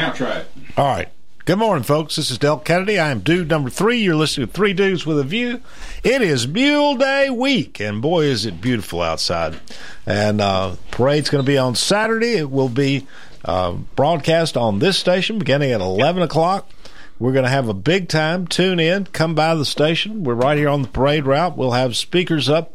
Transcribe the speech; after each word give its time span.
Now 0.00 0.12
try 0.12 0.38
it. 0.38 0.46
All 0.78 0.86
right. 0.86 1.08
Good 1.44 1.58
morning, 1.58 1.84
folks. 1.84 2.16
This 2.16 2.30
is 2.30 2.38
Del 2.38 2.56
Kennedy. 2.56 2.98
I 2.98 3.10
am 3.10 3.20
dude 3.20 3.50
number 3.50 3.68
three. 3.68 3.98
You're 3.98 4.14
listening 4.14 4.46
to 4.46 4.52
Three 4.54 4.72
Dudes 4.72 5.04
with 5.04 5.18
a 5.18 5.24
View. 5.24 5.60
It 6.02 6.22
is 6.22 6.48
Mule 6.48 6.96
Day 6.96 7.28
week, 7.28 7.80
and 7.80 8.00
boy, 8.00 8.24
is 8.24 8.46
it 8.46 8.62
beautiful 8.62 9.02
outside. 9.02 9.60
And 10.06 10.40
uh, 10.40 10.76
parade's 10.90 11.28
going 11.28 11.44
to 11.44 11.46
be 11.46 11.58
on 11.58 11.74
Saturday. 11.74 12.32
It 12.32 12.50
will 12.50 12.70
be 12.70 13.06
uh, 13.44 13.72
broadcast 13.94 14.56
on 14.56 14.78
this 14.78 14.96
station 14.96 15.38
beginning 15.38 15.70
at 15.72 15.82
11 15.82 16.22
o'clock. 16.22 16.70
We're 17.18 17.32
going 17.32 17.44
to 17.44 17.50
have 17.50 17.68
a 17.68 17.74
big 17.74 18.08
time. 18.08 18.46
Tune 18.46 18.80
in, 18.80 19.04
come 19.04 19.34
by 19.34 19.54
the 19.54 19.66
station. 19.66 20.24
We're 20.24 20.32
right 20.32 20.56
here 20.56 20.70
on 20.70 20.80
the 20.80 20.88
parade 20.88 21.26
route. 21.26 21.58
We'll 21.58 21.72
have 21.72 21.94
speakers 21.94 22.48
up 22.48 22.72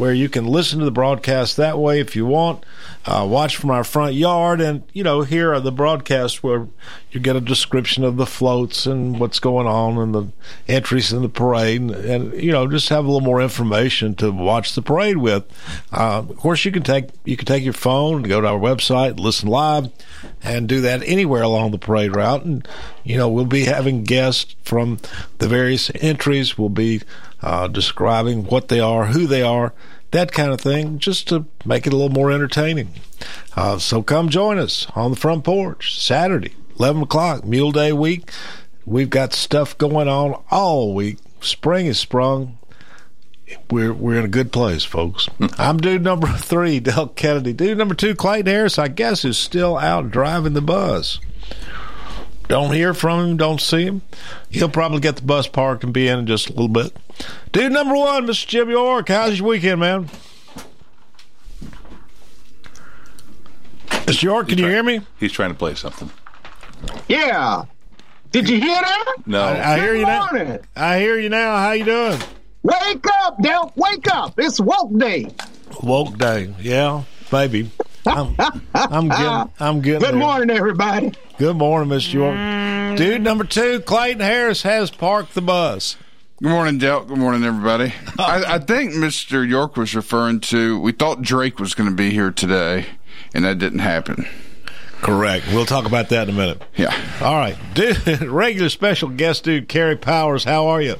where 0.00 0.14
you 0.14 0.30
can 0.30 0.46
listen 0.46 0.78
to 0.78 0.84
the 0.86 0.90
broadcast 0.90 1.58
that 1.58 1.78
way 1.78 2.00
if 2.00 2.16
you 2.16 2.24
want. 2.24 2.64
Uh, 3.04 3.26
watch 3.28 3.56
from 3.56 3.70
our 3.70 3.84
front 3.84 4.14
yard, 4.14 4.58
and 4.58 4.82
you 4.94 5.04
know, 5.04 5.20
hear 5.20 5.60
the 5.60 5.70
broadcast 5.70 6.42
where 6.42 6.66
you 7.10 7.20
get 7.20 7.36
a 7.36 7.40
description 7.40 8.02
of 8.02 8.16
the 8.16 8.24
floats 8.24 8.86
and 8.86 9.20
what's 9.20 9.38
going 9.38 9.66
on 9.66 9.98
and 9.98 10.14
the 10.14 10.26
entries 10.68 11.12
in 11.12 11.20
the 11.20 11.28
parade, 11.28 11.82
and, 11.82 11.90
and 11.92 12.42
you 12.42 12.50
know, 12.50 12.66
just 12.66 12.88
have 12.88 13.04
a 13.04 13.08
little 13.08 13.20
more 13.20 13.42
information 13.42 14.14
to 14.14 14.30
watch 14.30 14.74
the 14.74 14.80
parade 14.80 15.18
with. 15.18 15.44
Uh, 15.92 16.24
of 16.28 16.36
course, 16.38 16.64
you 16.64 16.72
can 16.72 16.82
take 16.82 17.10
you 17.24 17.36
can 17.36 17.46
take 17.46 17.62
your 17.62 17.74
phone, 17.74 18.22
go 18.22 18.40
to 18.40 18.48
our 18.48 18.58
website, 18.58 19.20
listen 19.20 19.50
live, 19.50 19.90
and 20.42 20.66
do 20.66 20.80
that 20.80 21.02
anywhere 21.04 21.42
along 21.42 21.72
the 21.72 21.78
parade 21.78 22.16
route. 22.16 22.44
And 22.44 22.66
you 23.04 23.18
know, 23.18 23.28
we'll 23.28 23.44
be 23.44 23.64
having 23.64 24.04
guests 24.04 24.56
from 24.62 24.98
the 25.38 25.48
various 25.48 25.90
entries. 25.96 26.56
We'll 26.56 26.70
be 26.70 27.02
uh, 27.42 27.68
describing 27.68 28.44
what 28.44 28.68
they 28.68 28.80
are, 28.80 29.06
who 29.06 29.26
they 29.26 29.42
are, 29.42 29.72
that 30.10 30.32
kind 30.32 30.52
of 30.52 30.60
thing, 30.60 30.98
just 30.98 31.28
to 31.28 31.46
make 31.64 31.86
it 31.86 31.92
a 31.92 31.96
little 31.96 32.12
more 32.12 32.30
entertaining. 32.30 32.90
Uh, 33.56 33.78
so 33.78 34.02
come 34.02 34.28
join 34.28 34.58
us 34.58 34.86
on 34.94 35.10
the 35.10 35.16
front 35.16 35.44
porch 35.44 36.00
Saturday, 36.00 36.54
11 36.78 37.02
o'clock, 37.02 37.44
Mule 37.44 37.72
Day 37.72 37.92
week. 37.92 38.30
We've 38.86 39.10
got 39.10 39.32
stuff 39.32 39.76
going 39.78 40.08
on 40.08 40.42
all 40.50 40.94
week. 40.94 41.18
Spring 41.40 41.86
is 41.86 41.98
sprung. 41.98 42.58
We're 43.70 43.92
we're 43.92 44.18
in 44.18 44.24
a 44.24 44.28
good 44.28 44.52
place, 44.52 44.84
folks. 44.84 45.28
I'm 45.58 45.78
dude 45.78 46.02
number 46.02 46.28
three, 46.28 46.80
Del 46.80 47.08
Kennedy. 47.08 47.52
Dude 47.52 47.78
number 47.78 47.94
two, 47.94 48.14
Clayton 48.14 48.46
Harris, 48.46 48.78
I 48.78 48.88
guess, 48.88 49.24
is 49.24 49.38
still 49.38 49.76
out 49.76 50.10
driving 50.10 50.52
the 50.52 50.62
bus. 50.62 51.18
Don't 52.48 52.74
hear 52.74 52.94
from 52.94 53.20
him, 53.20 53.36
don't 53.36 53.60
see 53.60 53.84
him. 53.84 54.02
He'll 54.48 54.68
probably 54.68 54.98
get 54.98 55.16
the 55.16 55.22
bus 55.22 55.46
parked 55.46 55.84
and 55.84 55.94
be 55.94 56.08
in 56.08 56.18
in 56.18 56.26
just 56.26 56.48
a 56.48 56.52
little 56.52 56.68
bit. 56.68 56.96
Dude 57.52 57.72
number 57.72 57.94
one, 57.94 58.26
Mr. 58.26 58.46
Jim 58.46 58.70
York, 58.70 59.08
how's 59.08 59.38
your 59.38 59.48
weekend, 59.48 59.80
man? 59.80 60.08
Mr. 63.88 64.22
York, 64.24 64.48
can 64.48 64.58
you 64.58 64.66
hear 64.66 64.82
me? 64.82 65.00
He's 65.18 65.32
trying 65.32 65.50
to 65.50 65.56
play 65.56 65.74
something. 65.74 66.10
Yeah. 67.08 67.64
Did 68.32 68.48
you 68.48 68.60
hear 68.60 68.80
that? 68.80 69.14
No. 69.26 69.40
I, 69.42 69.74
I 69.74 69.80
hear 69.80 69.94
you 69.94 70.06
now. 70.06 70.26
Morning. 70.32 70.58
I 70.76 70.98
hear 71.00 71.18
you 71.18 71.28
now. 71.28 71.56
How 71.56 71.72
you 71.72 71.84
doing? 71.84 72.18
Wake 72.62 73.04
up, 73.22 73.40
Del. 73.42 73.72
Wake 73.76 74.06
up. 74.12 74.34
It's 74.38 74.60
woke 74.60 74.96
day. 74.98 75.26
Woke 75.82 76.18
day, 76.18 76.52
yeah, 76.60 77.04
maybe. 77.32 77.70
I'm, 78.06 78.34
I'm 78.74 79.08
getting, 79.08 79.52
I'm 79.60 79.80
getting. 79.80 80.00
Good 80.00 80.02
there. 80.02 80.16
morning, 80.16 80.50
everybody. 80.50 81.12
Good 81.38 81.56
morning, 81.56 81.88
Mr. 81.90 82.14
York. 82.14 82.34
Mm. 82.34 82.96
Dude 82.96 83.22
number 83.22 83.44
two, 83.44 83.80
Clayton 83.80 84.20
Harris 84.20 84.62
has 84.62 84.90
parked 84.90 85.34
the 85.34 85.42
bus. 85.42 85.96
Good 86.42 86.48
morning, 86.48 86.78
Del. 86.78 87.04
Good 87.04 87.18
morning, 87.18 87.44
everybody. 87.44 87.92
I, 88.18 88.54
I 88.54 88.58
think 88.60 88.92
Mr. 88.92 89.46
York 89.46 89.76
was 89.76 89.94
referring 89.94 90.40
to. 90.40 90.80
We 90.80 90.92
thought 90.92 91.20
Drake 91.20 91.58
was 91.58 91.74
going 91.74 91.90
to 91.90 91.94
be 91.94 92.12
here 92.12 92.30
today, 92.30 92.86
and 93.34 93.44
that 93.44 93.58
didn't 93.58 93.80
happen. 93.80 94.26
Correct. 95.02 95.44
We'll 95.48 95.66
talk 95.66 95.84
about 95.84 96.08
that 96.08 96.30
in 96.30 96.34
a 96.34 96.38
minute. 96.38 96.62
Yeah. 96.76 96.98
All 97.20 97.34
right, 97.34 97.58
dude. 97.74 98.22
Regular 98.22 98.70
special 98.70 99.10
guest, 99.10 99.44
dude, 99.44 99.68
Carrie 99.68 99.96
Powers. 99.96 100.44
How 100.44 100.68
are 100.68 100.80
you? 100.80 100.98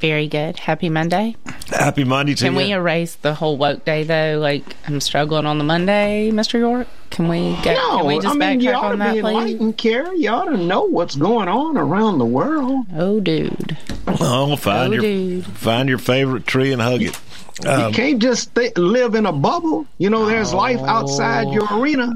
Very 0.00 0.28
good. 0.28 0.58
Happy 0.58 0.88
Monday. 0.88 1.36
Happy 1.68 2.04
Monday 2.04 2.34
to 2.34 2.44
you. 2.44 2.50
Can 2.50 2.58
you. 2.58 2.66
we 2.66 2.72
erase 2.72 3.16
the 3.16 3.34
whole 3.34 3.58
woke 3.58 3.84
day 3.84 4.02
though? 4.02 4.38
Like 4.40 4.64
I'm 4.88 4.98
struggling 5.00 5.44
on 5.44 5.58
the 5.58 5.64
Monday, 5.64 6.30
Mr. 6.32 6.58
York. 6.58 6.88
Can 7.10 7.28
we 7.28 7.54
get? 7.62 7.74
No, 7.74 7.98
can 7.98 8.06
we 8.06 8.14
just 8.18 8.28
I 8.28 8.32
mean, 8.38 8.60
you 8.60 8.70
backtrack 8.70 8.76
ought 8.76 8.84
on 8.84 8.90
to 8.92 8.96
that, 8.98 9.14
be 9.14 9.20
please? 9.20 9.28
enlightened, 9.28 9.76
Carrie. 9.78 10.18
You 10.20 10.30
ought 10.30 10.44
to 10.46 10.56
know 10.56 10.82
what's 10.84 11.16
going 11.16 11.48
on 11.48 11.76
around 11.76 12.18
the 12.18 12.24
world. 12.24 12.86
Oh, 12.96 13.20
dude. 13.20 13.76
oh, 14.06 14.56
find 14.56 14.90
Oh, 14.90 14.92
your 14.94 15.02
dude. 15.02 15.44
find 15.44 15.88
your 15.88 15.98
favorite 15.98 16.46
tree 16.46 16.72
and 16.72 16.80
hug 16.80 17.02
it. 17.02 17.20
Um, 17.66 17.88
you 17.88 17.94
can't 17.94 18.22
just 18.22 18.54
th- 18.54 18.78
live 18.78 19.14
in 19.14 19.26
a 19.26 19.32
bubble. 19.32 19.86
You 19.98 20.08
know, 20.08 20.24
there's 20.24 20.54
life 20.54 20.80
outside 20.80 21.48
your 21.52 21.66
arena. 21.78 22.14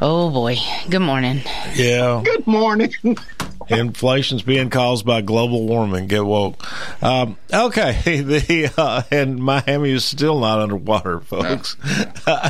Oh 0.00 0.30
boy. 0.30 0.56
Good 0.88 1.00
morning. 1.00 1.42
yeah, 1.74 2.22
Good 2.24 2.46
morning. 2.46 2.94
inflation's 3.80 4.42
being 4.42 4.70
caused 4.70 5.04
by 5.04 5.20
global 5.20 5.66
warming. 5.66 6.06
Get 6.06 6.24
woke. 6.24 6.62
Um, 7.02 7.36
okay, 7.52 8.20
the 8.20 8.72
uh, 8.76 9.02
and 9.10 9.38
Miami 9.38 9.90
is 9.90 10.04
still 10.04 10.40
not 10.40 10.60
underwater, 10.60 11.20
folks. 11.22 11.76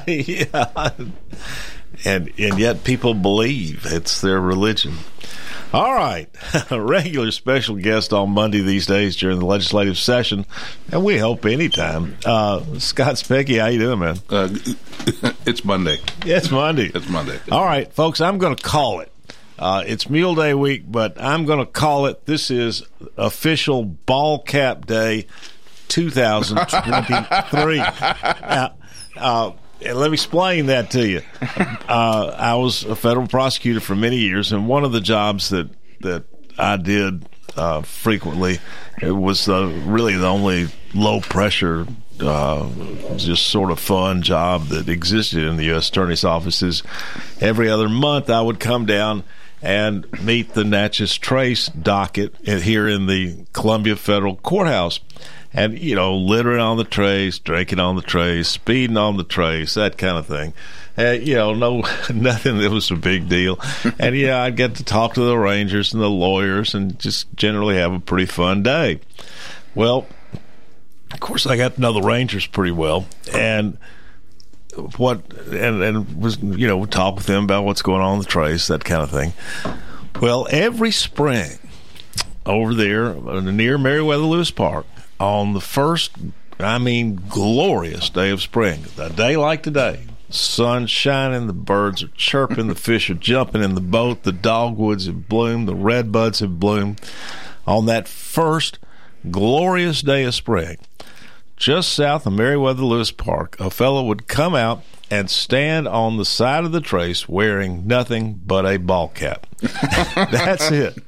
yeah, 0.06 0.90
and 2.04 2.32
and 2.38 2.58
yet 2.58 2.84
people 2.84 3.14
believe 3.14 3.86
it's 3.86 4.20
their 4.20 4.40
religion. 4.40 4.94
All 5.72 5.92
right, 5.94 6.28
a 6.70 6.80
regular 6.80 7.32
special 7.32 7.74
guest 7.74 8.12
on 8.12 8.30
Monday 8.30 8.60
these 8.60 8.86
days 8.86 9.16
during 9.16 9.40
the 9.40 9.44
legislative 9.46 9.98
session, 9.98 10.46
and 10.92 11.04
we 11.04 11.18
hope 11.18 11.44
anytime. 11.44 12.16
Uh, 12.24 12.62
Scott 12.78 13.16
Cepicky, 13.16 13.60
how 13.60 13.66
you 13.66 13.80
doing, 13.80 13.98
man? 13.98 14.16
Uh, 14.30 14.48
it's 15.44 15.64
Monday. 15.64 15.98
It's 16.24 16.50
Monday. 16.52 16.90
It's 16.94 17.08
Monday. 17.08 17.38
All 17.50 17.64
right, 17.64 17.92
folks, 17.92 18.20
I'm 18.20 18.38
going 18.38 18.54
to 18.54 18.62
call 18.62 19.00
it. 19.00 19.10
Uh, 19.58 19.82
it's 19.86 20.10
Mule 20.10 20.34
Day 20.34 20.52
week, 20.52 20.82
but 20.86 21.20
I'm 21.20 21.46
going 21.46 21.60
to 21.60 21.66
call 21.66 22.06
it. 22.06 22.26
This 22.26 22.50
is 22.50 22.82
official 23.16 23.84
Ball 23.84 24.40
Cap 24.40 24.84
Day 24.84 25.26
2023. 25.88 27.78
uh, 27.80 28.68
uh, 29.16 29.52
let 29.80 30.10
me 30.10 30.14
explain 30.14 30.66
that 30.66 30.90
to 30.90 31.08
you. 31.08 31.22
Uh, 31.88 32.34
I 32.36 32.56
was 32.56 32.84
a 32.84 32.94
federal 32.94 33.26
prosecutor 33.26 33.80
for 33.80 33.96
many 33.96 34.18
years, 34.18 34.52
and 34.52 34.68
one 34.68 34.84
of 34.84 34.92
the 34.92 35.00
jobs 35.00 35.48
that 35.48 35.70
that 36.00 36.24
I 36.58 36.76
did 36.76 37.26
uh, 37.56 37.80
frequently 37.80 38.58
it 39.00 39.12
was 39.12 39.48
uh, 39.48 39.66
really 39.86 40.16
the 40.16 40.28
only 40.28 40.68
low 40.94 41.20
pressure 41.20 41.86
uh, 42.20 42.68
just 43.16 43.46
sort 43.46 43.70
of 43.70 43.78
fun 43.78 44.22
job 44.22 44.66
that 44.68 44.88
existed 44.88 45.44
in 45.44 45.56
the 45.56 45.64
U.S. 45.64 45.88
Attorney's 45.88 46.24
offices. 46.24 46.82
Every 47.40 47.68
other 47.68 47.88
month, 47.88 48.30
I 48.30 48.40
would 48.40 48.58
come 48.58 48.86
down 48.86 49.24
and 49.66 50.06
meet 50.22 50.54
the 50.54 50.62
Natchez 50.62 51.18
Trace 51.18 51.66
docket 51.66 52.32
here 52.46 52.86
in 52.86 53.06
the 53.06 53.46
Columbia 53.52 53.96
Federal 53.96 54.36
Courthouse. 54.36 55.00
And, 55.52 55.76
you 55.76 55.96
know, 55.96 56.14
littering 56.14 56.60
on 56.60 56.76
the 56.76 56.84
trace, 56.84 57.40
drinking 57.40 57.80
on 57.80 57.96
the 57.96 58.02
trace, 58.02 58.46
speeding 58.46 58.96
on 58.96 59.16
the 59.16 59.24
trace, 59.24 59.74
that 59.74 59.98
kind 59.98 60.18
of 60.18 60.26
thing. 60.26 60.52
Uh, 60.96 61.12
you 61.12 61.34
know, 61.34 61.52
no, 61.52 61.80
nothing 62.14 62.58
that 62.58 62.70
was 62.70 62.92
a 62.92 62.96
big 62.96 63.28
deal. 63.28 63.58
And, 63.98 64.14
yeah, 64.14 64.40
I'd 64.42 64.56
get 64.56 64.76
to 64.76 64.84
talk 64.84 65.14
to 65.14 65.22
the 65.22 65.36
rangers 65.36 65.92
and 65.92 66.00
the 66.00 66.10
lawyers 66.10 66.72
and 66.74 66.96
just 66.98 67.34
generally 67.34 67.76
have 67.76 67.92
a 67.92 67.98
pretty 67.98 68.26
fun 68.26 68.62
day. 68.62 69.00
Well, 69.74 70.06
of 71.12 71.18
course, 71.18 71.44
I 71.44 71.56
got 71.56 71.74
to 71.74 71.80
know 71.80 71.92
the 71.92 72.02
Rangers 72.02 72.46
pretty 72.46 72.72
well, 72.72 73.06
and 73.32 73.78
what 74.96 75.22
and 75.52 75.82
and 75.82 76.22
was 76.22 76.38
you 76.42 76.66
know 76.66 76.84
talk 76.86 77.16
with 77.16 77.26
them 77.26 77.44
about 77.44 77.64
what's 77.64 77.82
going 77.82 78.00
on 78.00 78.14
in 78.14 78.18
the 78.20 78.26
trace, 78.26 78.66
that 78.68 78.84
kind 78.84 79.02
of 79.02 79.10
thing. 79.10 79.32
Well, 80.20 80.46
every 80.50 80.90
spring 80.92 81.58
over 82.46 82.74
there 82.74 83.08
uh, 83.08 83.40
near 83.40 83.76
Meriwether 83.76 84.22
Lewis 84.22 84.50
Park 84.50 84.86
on 85.18 85.52
the 85.52 85.60
first, 85.60 86.12
I 86.58 86.78
mean, 86.78 87.20
glorious 87.28 88.08
day 88.08 88.30
of 88.30 88.40
spring, 88.40 88.84
a 88.98 89.10
day 89.10 89.36
like 89.36 89.62
today. 89.62 90.04
Sun 90.28 90.88
shining, 90.88 91.46
the 91.46 91.52
birds 91.52 92.02
are 92.02 92.08
chirping, 92.08 92.66
the 92.66 92.74
fish 92.74 93.08
are 93.10 93.14
jumping 93.14 93.62
in 93.62 93.74
the 93.74 93.80
boat, 93.80 94.24
the 94.24 94.32
dogwoods 94.32 95.06
have 95.06 95.28
bloomed, 95.28 95.68
the 95.68 95.74
redbuds 95.74 96.40
have 96.40 96.58
bloomed. 96.58 97.00
On 97.66 97.86
that 97.86 98.08
first 98.08 98.78
glorious 99.30 100.02
day 100.02 100.24
of 100.24 100.34
spring, 100.34 100.78
just 101.56 101.92
south 101.92 102.26
of 102.26 102.32
Meriwether 102.32 102.82
Lewis 102.82 103.10
Park, 103.10 103.56
a 103.58 103.70
fellow 103.70 104.04
would 104.04 104.26
come 104.26 104.54
out 104.54 104.82
and 105.10 105.30
stand 105.30 105.86
on 105.86 106.16
the 106.16 106.24
side 106.24 106.64
of 106.64 106.72
the 106.72 106.80
trace 106.80 107.28
wearing 107.28 107.86
nothing 107.86 108.40
but 108.44 108.66
a 108.66 108.76
ball 108.76 109.08
cap. 109.08 109.46
That's 109.60 110.70
it. 110.70 110.98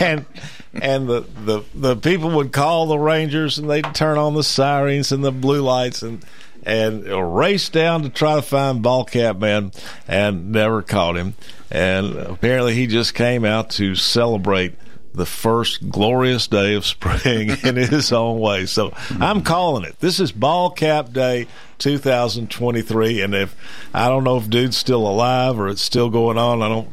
And 0.00 0.26
and 0.74 1.08
the, 1.08 1.20
the 1.44 1.64
the 1.74 1.96
people 1.96 2.30
would 2.30 2.52
call 2.52 2.86
the 2.86 2.98
rangers 2.98 3.58
and 3.58 3.70
they'd 3.70 3.94
turn 3.94 4.18
on 4.18 4.34
the 4.34 4.42
sirens 4.42 5.12
and 5.12 5.24
the 5.24 5.32
blue 5.32 5.62
lights 5.62 6.02
and 6.02 6.24
and 6.64 7.06
race 7.36 7.68
down 7.68 8.02
to 8.02 8.08
try 8.10 8.34
to 8.34 8.42
find 8.42 8.82
ball 8.82 9.04
cap 9.04 9.38
man 9.38 9.72
and 10.06 10.52
never 10.52 10.82
caught 10.82 11.16
him. 11.16 11.34
And 11.70 12.16
apparently 12.16 12.74
he 12.74 12.86
just 12.86 13.14
came 13.14 13.44
out 13.44 13.70
to 13.70 13.94
celebrate 13.94 14.74
the 15.18 15.26
first 15.26 15.90
glorious 15.90 16.46
day 16.46 16.74
of 16.74 16.86
spring 16.86 17.50
in 17.64 17.76
his 17.76 18.12
own 18.12 18.38
way. 18.40 18.64
So 18.64 18.94
I'm 19.20 19.42
calling 19.42 19.84
it. 19.84 20.00
This 20.00 20.18
is 20.18 20.32
Ball 20.32 20.70
Cap 20.70 21.12
Day 21.12 21.46
2023, 21.78 23.20
and 23.20 23.34
if 23.34 23.54
I 23.92 24.08
don't 24.08 24.24
know 24.24 24.38
if 24.38 24.48
dude's 24.48 24.78
still 24.78 25.06
alive 25.06 25.58
or 25.60 25.68
it's 25.68 25.82
still 25.82 26.08
going 26.08 26.38
on, 26.38 26.62
I 26.62 26.68
don't. 26.68 26.88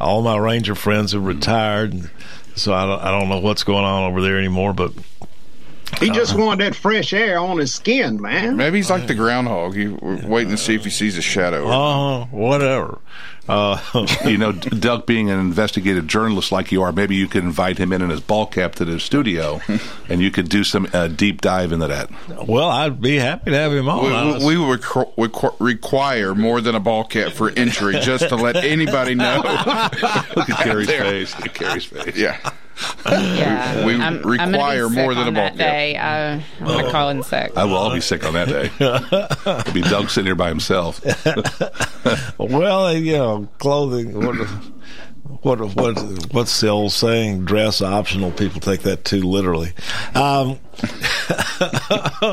All 0.00 0.22
my 0.22 0.36
Ranger 0.36 0.74
friends 0.74 1.12
have 1.12 1.24
retired, 1.24 2.10
so 2.54 2.74
I 2.74 2.86
don't. 2.86 3.00
I 3.00 3.10
don't 3.10 3.28
know 3.28 3.40
what's 3.40 3.64
going 3.64 3.84
on 3.84 4.10
over 4.10 4.20
there 4.20 4.38
anymore. 4.38 4.72
But 4.72 4.92
He 6.00 6.10
just 6.10 6.34
wanted 6.36 6.64
that 6.64 6.74
fresh 6.74 7.12
air 7.12 7.38
on 7.38 7.58
his 7.58 7.72
skin, 7.74 8.20
man. 8.20 8.56
Maybe 8.56 8.78
he's 8.78 8.90
like 8.90 9.06
the 9.06 9.14
groundhog. 9.14 9.76
You 9.76 9.98
we're 10.02 10.26
waiting 10.26 10.50
to 10.50 10.56
see 10.58 10.74
if 10.74 10.84
he 10.84 10.90
sees 10.90 11.16
a 11.16 11.22
shadow. 11.22 11.68
uh, 11.68 12.24
whatever. 12.26 12.98
Uh, 13.48 13.78
you 14.24 14.38
know, 14.38 14.52
Doug, 14.52 15.04
being 15.04 15.28
an 15.30 15.38
investigative 15.38 16.06
journalist 16.06 16.52
like 16.52 16.70
you 16.70 16.82
are, 16.82 16.92
maybe 16.92 17.16
you 17.16 17.26
could 17.26 17.42
invite 17.42 17.76
him 17.78 17.92
in 17.92 18.00
in 18.00 18.10
his 18.10 18.20
ball 18.20 18.46
cap 18.46 18.74
to 18.76 18.84
the 18.84 18.98
studio, 19.00 19.60
and 20.08 20.20
you 20.22 20.30
could 20.30 20.48
do 20.48 20.62
some 20.64 20.88
uh, 20.92 21.08
deep 21.08 21.40
dive 21.40 21.72
into 21.72 21.88
that. 21.88 22.08
well, 22.48 22.68
I'd 22.68 23.00
be 23.00 23.16
happy 23.18 23.50
to 23.50 23.56
have 23.56 23.72
him 23.72 23.88
on. 23.88 24.38
we, 24.38 24.44
we, 24.46 24.56
we 24.56 24.66
would 24.66 24.80
requ- 24.82 25.14
requ- 25.16 25.56
require 25.58 26.34
more 26.36 26.60
than 26.60 26.74
a 26.76 26.80
ball 26.80 27.02
cap 27.04 27.32
for 27.32 27.50
entry, 27.50 27.98
just 28.00 28.28
to 28.28 28.36
let 28.36 28.56
anybody 28.56 29.14
know. 29.16 29.36
Look 30.36 30.48
at 30.50 30.58
Carrie's 30.62 30.88
face. 30.88 31.34
Look 31.36 31.46
at 31.48 31.54
Carrie's 31.54 31.84
face. 31.84 32.16
yeah, 32.16 32.38
Yeah, 33.06 33.84
We 33.86 33.94
I'm, 33.94 34.02
I'm 34.02 34.22
require 34.22 34.88
gonna 34.88 34.88
be 34.88 34.94
sick 34.94 35.04
more 35.04 35.14
than 35.14 35.28
a 35.28 35.32
ball 35.32 35.44
that 35.44 35.56
day. 35.56 35.96
Uh, 35.96 36.40
I'm 36.60 36.66
not 36.82 36.92
calling 36.92 37.22
sick. 37.22 37.52
I 37.56 37.64
will 37.64 37.76
all 37.76 37.92
be 37.92 38.00
sick 38.00 38.24
on 38.24 38.34
that 38.34 38.48
day. 38.48 38.70
It'll 39.60 39.72
be 39.72 39.82
Doug 39.82 40.10
sitting 40.10 40.26
here 40.26 40.34
by 40.34 40.48
himself. 40.48 41.00
Well, 42.38 42.92
you 42.92 43.12
know, 43.12 43.48
clothing. 43.58 44.71
What, 45.42 45.60
what, 45.60 45.74
what, 45.76 46.32
what's 46.32 46.60
the 46.60 46.68
old 46.68 46.92
saying? 46.92 47.44
Dress 47.44 47.80
optional. 47.80 48.30
People 48.32 48.60
take 48.60 48.82
that 48.82 49.04
too 49.04 49.22
literally. 49.22 49.72
Um, 50.14 50.58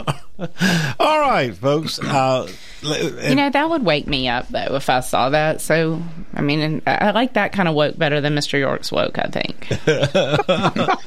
all 0.99 1.19
right, 1.19 1.51
folks. 1.55 1.99
Uh, 1.99 2.47
You 2.81 3.35
know, 3.35 3.49
that 3.49 3.69
would 3.69 3.83
wake 3.85 4.07
me 4.07 4.27
up 4.29 4.47
though 4.49 4.75
if 4.75 4.89
I 4.89 5.01
saw 5.01 5.29
that. 5.29 5.61
So, 5.61 6.01
I 6.33 6.41
mean, 6.41 6.81
I 6.87 6.95
I 6.95 7.11
like 7.11 7.33
that 7.33 7.51
kind 7.51 7.67
of 7.67 7.75
woke 7.75 7.97
better 7.97 8.21
than 8.21 8.35
Mr. 8.35 8.57
York's 8.59 8.91
woke. 8.91 9.17
I 9.19 9.27
think. 9.27 9.67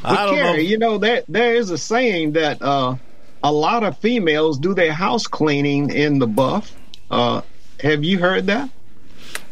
But 0.00 0.16
I 0.16 0.26
don't 0.26 0.34
Carrie, 0.36 0.52
know. 0.58 0.62
you 0.62 0.78
know 0.78 0.98
there 0.98 1.24
there 1.28 1.54
is 1.56 1.70
a 1.70 1.78
saying 1.78 2.32
that 2.32 2.62
uh, 2.62 2.94
a 3.42 3.50
lot 3.52 3.82
of 3.82 3.98
females 3.98 4.56
do 4.58 4.72
their 4.72 4.92
house 4.92 5.26
cleaning 5.26 5.90
in 5.90 6.20
the 6.20 6.26
buff. 6.28 6.72
Uh, 7.10 7.40
have 7.80 8.04
you 8.04 8.18
heard 8.20 8.46
that? 8.46 8.70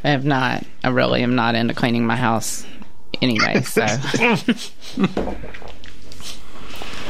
I 0.06 0.10
have 0.10 0.24
not. 0.24 0.64
I 0.84 0.88
really 0.90 1.22
am 1.24 1.34
not 1.34 1.56
into 1.56 1.74
cleaning 1.74 2.06
my 2.06 2.14
house 2.14 2.64
anyway. 3.20 3.60
So, 3.62 3.82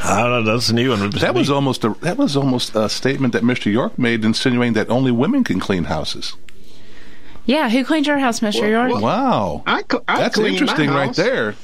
I 0.03 0.23
don't 0.23 0.31
know. 0.31 0.43
That's 0.43 0.69
a 0.69 0.73
new 0.73 0.89
one. 0.89 1.09
That 1.11 1.35
was 1.35 1.49
almost 1.51 1.83
a 1.83 1.89
that 2.01 2.17
was 2.17 2.35
almost 2.35 2.75
a 2.75 2.89
statement 2.89 3.33
that 3.33 3.43
Mr. 3.43 3.71
York 3.71 3.97
made, 3.99 4.25
insinuating 4.25 4.73
that 4.73 4.89
only 4.89 5.11
women 5.11 5.43
can 5.43 5.59
clean 5.59 5.83
houses. 5.85 6.35
yeah, 7.45 7.69
who 7.69 7.85
cleaned 7.85 8.07
your 8.07 8.17
house, 8.17 8.39
Mr. 8.39 8.67
York? 8.69 8.91
well- 8.93 9.01
Wow, 9.01 9.63
I, 9.67 9.83
cl- 9.89 10.03
I 10.07 10.19
that's 10.19 10.37
interesting 10.39 10.89
right 10.89 11.13
there. 11.15 11.55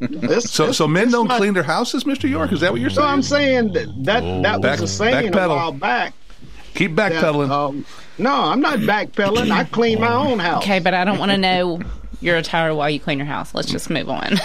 It's- 0.00 0.50
So, 0.50 0.64
it's- 0.64 0.76
so 0.76 0.86
men 0.86 1.10
don't 1.10 1.28
not- 1.28 1.38
clean 1.38 1.54
their 1.54 1.62
houses, 1.62 2.04
Mr. 2.04 2.28
York? 2.28 2.52
Is 2.52 2.60
that 2.60 2.70
what 2.72 2.80
you're 2.82 2.90
saying? 2.90 3.06
So? 3.06 3.08
I'm 3.12 3.22
saying 3.22 3.72
that 3.72 3.88
that, 4.04 4.42
that 4.42 4.60
Back- 4.62 4.80
was 4.80 4.90
a 4.92 4.94
saying 4.94 5.34
a 5.34 5.48
while 5.48 5.72
back. 5.72 6.12
Keep 6.74 6.96
that, 6.96 7.12
backpedaling. 7.12 7.50
um, 7.50 7.84
no, 8.18 8.32
I'm 8.32 8.60
not 8.60 8.78
backpedaling. 8.80 9.50
I 9.50 9.64
clean 9.64 10.00
my 10.00 10.12
own 10.12 10.38
house. 10.38 10.62
Okay, 10.62 10.78
but 10.78 10.94
I 10.94 11.04
don't 11.04 11.18
want 11.18 11.32
to 11.32 11.38
know 11.38 11.80
your 12.20 12.36
attire 12.36 12.74
while 12.74 12.90
you 12.90 13.00
clean 13.00 13.18
your 13.18 13.26
house. 13.26 13.54
Let's 13.54 13.70
just 13.70 13.90
move 13.90 14.08
on. 14.08 14.36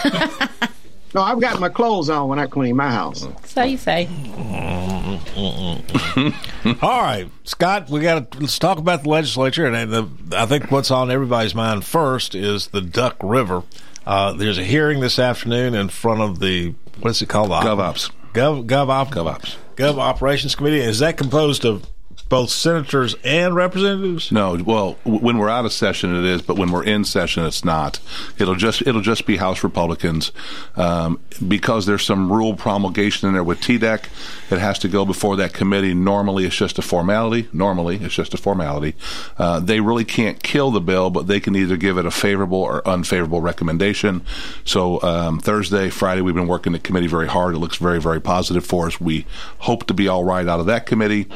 No, 1.14 1.22
I've 1.22 1.42
got 1.42 1.60
my 1.60 1.68
clothes 1.68 2.10
on 2.10 2.30
when 2.30 2.40
I 2.40 2.48
clean 2.48 2.78
my 2.78 2.90
house. 2.90 3.28
so 3.44 3.64
you 3.64 3.78
say. 3.78 4.08
All 6.82 7.02
right, 7.02 7.30
Scott, 7.44 7.90
we 7.90 8.00
got 8.00 8.32
to 8.32 8.40
let's 8.40 8.58
talk 8.58 8.78
about 8.78 9.04
the 9.04 9.10
legislature, 9.10 9.66
and 9.66 9.92
the, 9.92 10.08
I 10.38 10.46
think 10.46 10.72
what's 10.72 10.90
on 10.90 11.12
everybody's 11.12 11.54
mind 11.54 11.84
first 11.84 12.34
is 12.34 12.68
the 12.68 12.82
Duck 12.82 13.18
River. 13.22 13.64
Uh, 14.06 14.32
there's 14.34 14.58
a 14.58 14.64
hearing 14.64 15.02
this 15.02 15.20
afternoon 15.20 15.76
in 15.76 15.90
front 15.90 16.22
of 16.22 16.40
the 16.40 16.76
what 17.02 17.10
is 17.10 17.22
it 17.22 17.28
called? 17.28 17.50
The 17.50 17.56
GovOps. 17.56 18.10
Gov 18.34 18.66
GovOps. 18.66 19.12
GovOps. 19.12 19.56
Gov 19.76 19.98
Operations 19.98 20.56
Committee. 20.56 20.80
Is 20.80 21.00
that 21.00 21.18
composed 21.18 21.66
of 21.66 21.86
both 22.32 22.50
senators 22.50 23.14
and 23.26 23.54
representatives? 23.54 24.32
No, 24.32 24.56
well, 24.66 24.94
when 25.04 25.38
we're 25.38 25.50
out 25.50 25.66
of 25.66 25.74
session, 25.74 26.16
it 26.16 26.24
is, 26.24 26.42
but 26.42 26.58
when 26.58 26.72
we're 26.72 26.86
in 26.86 27.04
session, 27.04 27.46
it's 27.46 27.66
not. 27.66 28.00
It'll 28.40 28.56
just 28.56 28.82
it'll 28.84 29.02
just 29.02 29.26
be 29.26 29.36
House 29.36 29.66
Republicans 29.66 30.32
um, 30.78 31.20
because 31.46 31.86
there's 31.86 32.06
some 32.06 32.32
rule 32.32 32.56
promulgation 32.56 33.28
in 33.28 33.34
there 33.34 33.44
with 33.44 33.60
TDEC. 33.60 34.06
It 34.50 34.60
has 34.60 34.80
to 34.80 34.88
go 34.88 35.04
before 35.04 35.36
that 35.36 35.54
committee. 35.54 35.94
Normally, 35.94 36.46
it's 36.46 36.56
just 36.56 36.80
a 36.80 36.82
formality. 36.82 37.50
Normally, 37.52 37.98
it's 37.98 38.16
just 38.16 38.34
a 38.34 38.38
formality. 38.38 38.96
Uh, 39.38 39.60
they 39.60 39.82
really 39.82 40.06
can't 40.06 40.42
kill 40.42 40.72
the 40.72 40.80
bill, 40.80 41.10
but 41.10 41.28
they 41.28 41.42
can 41.42 41.54
either 41.54 41.76
give 41.76 41.98
it 41.98 42.06
a 42.06 42.12
favorable 42.12 42.60
or 42.62 42.88
unfavorable 42.88 43.42
recommendation. 43.42 44.26
So 44.64 45.02
um, 45.02 45.42
Thursday, 45.42 45.90
Friday, 45.90 46.22
we've 46.22 46.34
been 46.34 46.48
working 46.48 46.72
the 46.72 46.80
committee 46.80 47.08
very 47.08 47.28
hard. 47.28 47.56
It 47.56 47.60
looks 47.60 47.76
very, 47.76 48.00
very 48.00 48.22
positive 48.22 48.66
for 48.66 48.88
us. 48.88 49.02
We 49.02 49.26
hope 49.60 49.86
to 49.88 49.94
be 49.94 50.08
all 50.08 50.24
right 50.24 50.48
out 50.48 50.62
of 50.62 50.66
that 50.68 50.86
committee. 50.86 51.28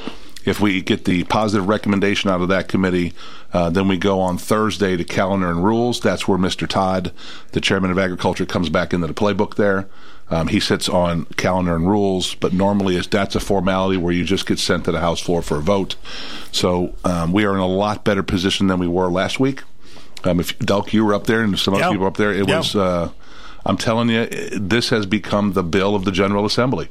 If 0.46 0.60
we 0.60 0.82
get 0.82 1.06
the 1.06 1.24
positive 1.26 1.68
recommendation 1.68 2.30
out 2.30 2.42
of 2.42 2.48
that 2.50 2.68
committee, 2.68 3.14
uh, 3.52 3.70
then 3.70 3.88
we 3.88 3.98
go 3.98 4.20
on 4.20 4.38
Thursday 4.38 4.96
to 4.96 5.04
calendar 5.04 5.50
and 5.50 5.64
rules. 5.64 6.00
That's 6.00 6.28
where 6.28 6.38
Mr. 6.38 6.68
Todd, 6.68 7.12
the 7.54 7.62
chairman 7.62 7.92
of 7.92 7.98
agriculture, 7.98 8.46
comes 8.46 8.70
back 8.70 8.94
into 8.94 9.08
the 9.08 9.14
playbook 9.14 9.56
there. 9.56 9.88
Um, 10.30 10.48
he 10.48 10.60
sits 10.60 10.90
on 10.90 11.26
calendar 11.38 11.76
and 11.76 11.88
rules, 11.88 12.34
but 12.36 12.52
normally 12.54 12.96
it's, 12.96 13.08
that's 13.08 13.36
a 13.36 13.40
formality 13.40 13.98
where 13.98 14.12
you 14.14 14.24
just 14.24 14.48
get 14.48 14.58
sent 14.58 14.86
to 14.86 14.92
the 14.92 15.00
House 15.00 15.20
floor 15.20 15.42
for 15.44 15.58
a 15.58 15.62
vote. 15.62 15.96
So 16.52 16.96
um, 17.04 17.32
we 17.32 17.46
are 17.46 17.54
in 17.54 17.60
a 17.60 17.68
lot 17.68 18.04
better 18.04 18.24
position 18.24 18.68
than 18.68 18.80
we 18.80 18.88
were 18.88 19.10
last 19.12 19.40
week. 19.40 19.62
Um, 20.24 20.40
if 20.40 20.58
Delk, 20.60 20.94
you 20.94 21.06
were 21.06 21.14
up 21.14 21.26
there, 21.28 21.42
and 21.42 21.58
some 21.60 21.76
other 21.76 21.84
Yep. 21.84 21.92
people 21.92 22.08
up 22.08 22.18
there, 22.18 22.32
it 22.34 22.48
Yep. 22.48 22.58
was. 22.58 22.76
Uh, 22.76 23.10
I'm 23.68 23.78
telling 23.78 24.10
you, 24.10 24.26
this 24.60 24.90
has 24.90 25.06
become 25.06 25.54
the 25.54 25.64
bill 25.64 25.94
of 25.96 26.06
the 26.06 26.12
General 26.12 26.46
Assembly. 26.46 26.90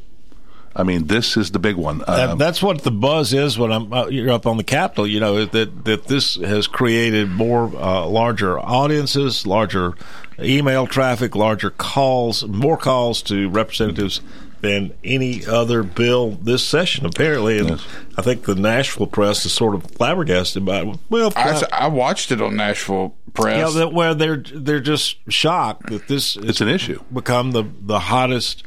I 0.76 0.82
mean, 0.82 1.06
this 1.06 1.36
is 1.36 1.52
the 1.52 1.58
big 1.58 1.76
one. 1.76 1.98
That, 1.98 2.30
Um, 2.30 2.38
that's 2.38 2.62
what 2.62 2.82
the 2.82 2.90
buzz 2.90 3.32
is 3.32 3.56
when 3.58 3.70
I'm 3.72 3.92
uh, 3.92 4.06
you're 4.08 4.32
up 4.32 4.46
on 4.46 4.56
the 4.56 4.64
Capitol. 4.64 5.06
You 5.06 5.20
know 5.20 5.44
that 5.44 5.84
that 5.84 6.04
this 6.06 6.36
has 6.36 6.66
created 6.66 7.30
more 7.30 7.66
uh, 7.76 8.06
larger 8.06 8.58
audiences, 8.58 9.46
larger 9.46 9.94
email 10.40 10.86
traffic, 10.86 11.36
larger 11.36 11.70
calls, 11.70 12.44
more 12.46 12.76
calls 12.76 13.22
to 13.22 13.48
representatives 13.50 14.20
than 14.62 14.92
any 15.04 15.44
other 15.46 15.82
bill 15.82 16.32
this 16.42 16.66
session. 16.66 17.04
Apparently, 17.06 17.58
and 17.58 17.68
Yes. 17.70 17.86
I 18.16 18.22
think 18.22 18.44
the 18.44 18.54
Nashville 18.54 19.06
press 19.06 19.44
is 19.46 19.52
sort 19.52 19.74
of 19.74 19.84
flabbergasted 19.92 20.64
by 20.64 20.80
it. 20.80 20.98
Well, 21.10 21.32
I, 21.36 21.62
I 21.70 21.86
watched 21.88 22.32
it 22.32 22.40
on 22.40 22.56
Nashville 22.56 23.14
you 23.26 23.32
Press. 23.32 23.60
know, 23.60 23.72
that 23.80 23.92
where 23.92 24.14
they're 24.14 24.42
they're 24.52 24.80
just 24.80 25.18
shocked 25.30 25.90
that 25.90 26.08
this 26.08 26.36
it's 26.36 26.60
an 26.60 26.68
issue. 26.68 27.00
become 27.12 27.52
the 27.52 27.64
the 27.82 27.98
hottest 28.00 28.64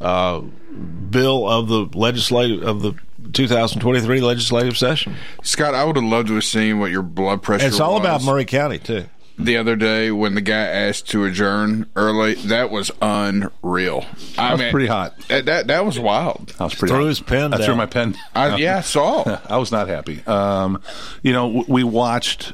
uh, 0.00 0.40
bill 0.40 1.48
of 1.48 1.68
the 1.68 1.88
legislative 1.96 2.62
of 2.62 2.82
the 2.82 2.94
2023 3.32 4.20
legislative 4.20 4.76
session. 4.76 5.16
Scott, 5.42 5.74
I 5.74 5.84
would 5.84 5.96
have 5.96 6.04
loved 6.04 6.28
to 6.28 6.34
have 6.34 6.44
seen 6.44 6.78
what 6.78 6.90
your 6.90 7.02
blood 7.02 7.42
pressure. 7.42 7.66
It's 7.66 7.80
all 7.80 7.96
about 7.96 8.22
Maury 8.22 8.44
County 8.44 8.78
too. 8.78 9.04
The 9.36 9.56
other 9.56 9.74
day 9.74 10.12
when 10.12 10.36
the 10.36 10.40
guy 10.40 10.54
asked 10.54 11.10
to 11.10 11.24
adjourn 11.24 11.90
early, 11.96 12.34
that 12.34 12.70
was 12.70 12.92
unreal. 13.02 14.06
I 14.38 14.52
was 14.52 14.60
mean, 14.60 14.70
pretty 14.70 14.86
hot. 14.86 15.18
That, 15.26 15.46
that 15.46 15.66
that 15.66 15.84
was 15.84 15.98
wild. 15.98 16.54
I 16.60 16.64
was 16.64 16.74
pretty 16.76 16.92
Threw 16.92 17.02
hot. 17.02 17.08
his 17.08 17.20
pen 17.20 17.52
I 17.52 17.64
threw 17.64 17.74
my 17.74 17.86
pen. 17.86 18.16
I, 18.32 18.54
yeah, 18.56 18.78
I 18.78 18.80
saw. 18.82 19.40
I 19.48 19.56
was 19.56 19.72
not 19.72 19.88
happy. 19.88 20.24
Um, 20.26 20.80
you 21.22 21.32
know, 21.32 21.64
we 21.66 21.82
watched 21.82 22.52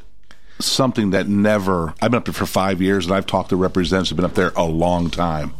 something 0.61 1.11
that 1.11 1.29
never. 1.29 1.95
I've 2.01 2.11
been 2.11 2.19
up 2.19 2.25
there 2.25 2.35
for 2.35 2.47
five 2.47 2.81
years, 2.81 3.07
and 3.07 3.15
I've 3.15 3.27
talked 3.27 3.51
to 3.51 3.57
representatives 3.57 4.11
who've 4.11 4.17
been 4.17 4.25
up 4.25 4.35
there 4.35 4.53
a 4.57 4.65
long 4.65 5.11
time, 5.11 5.55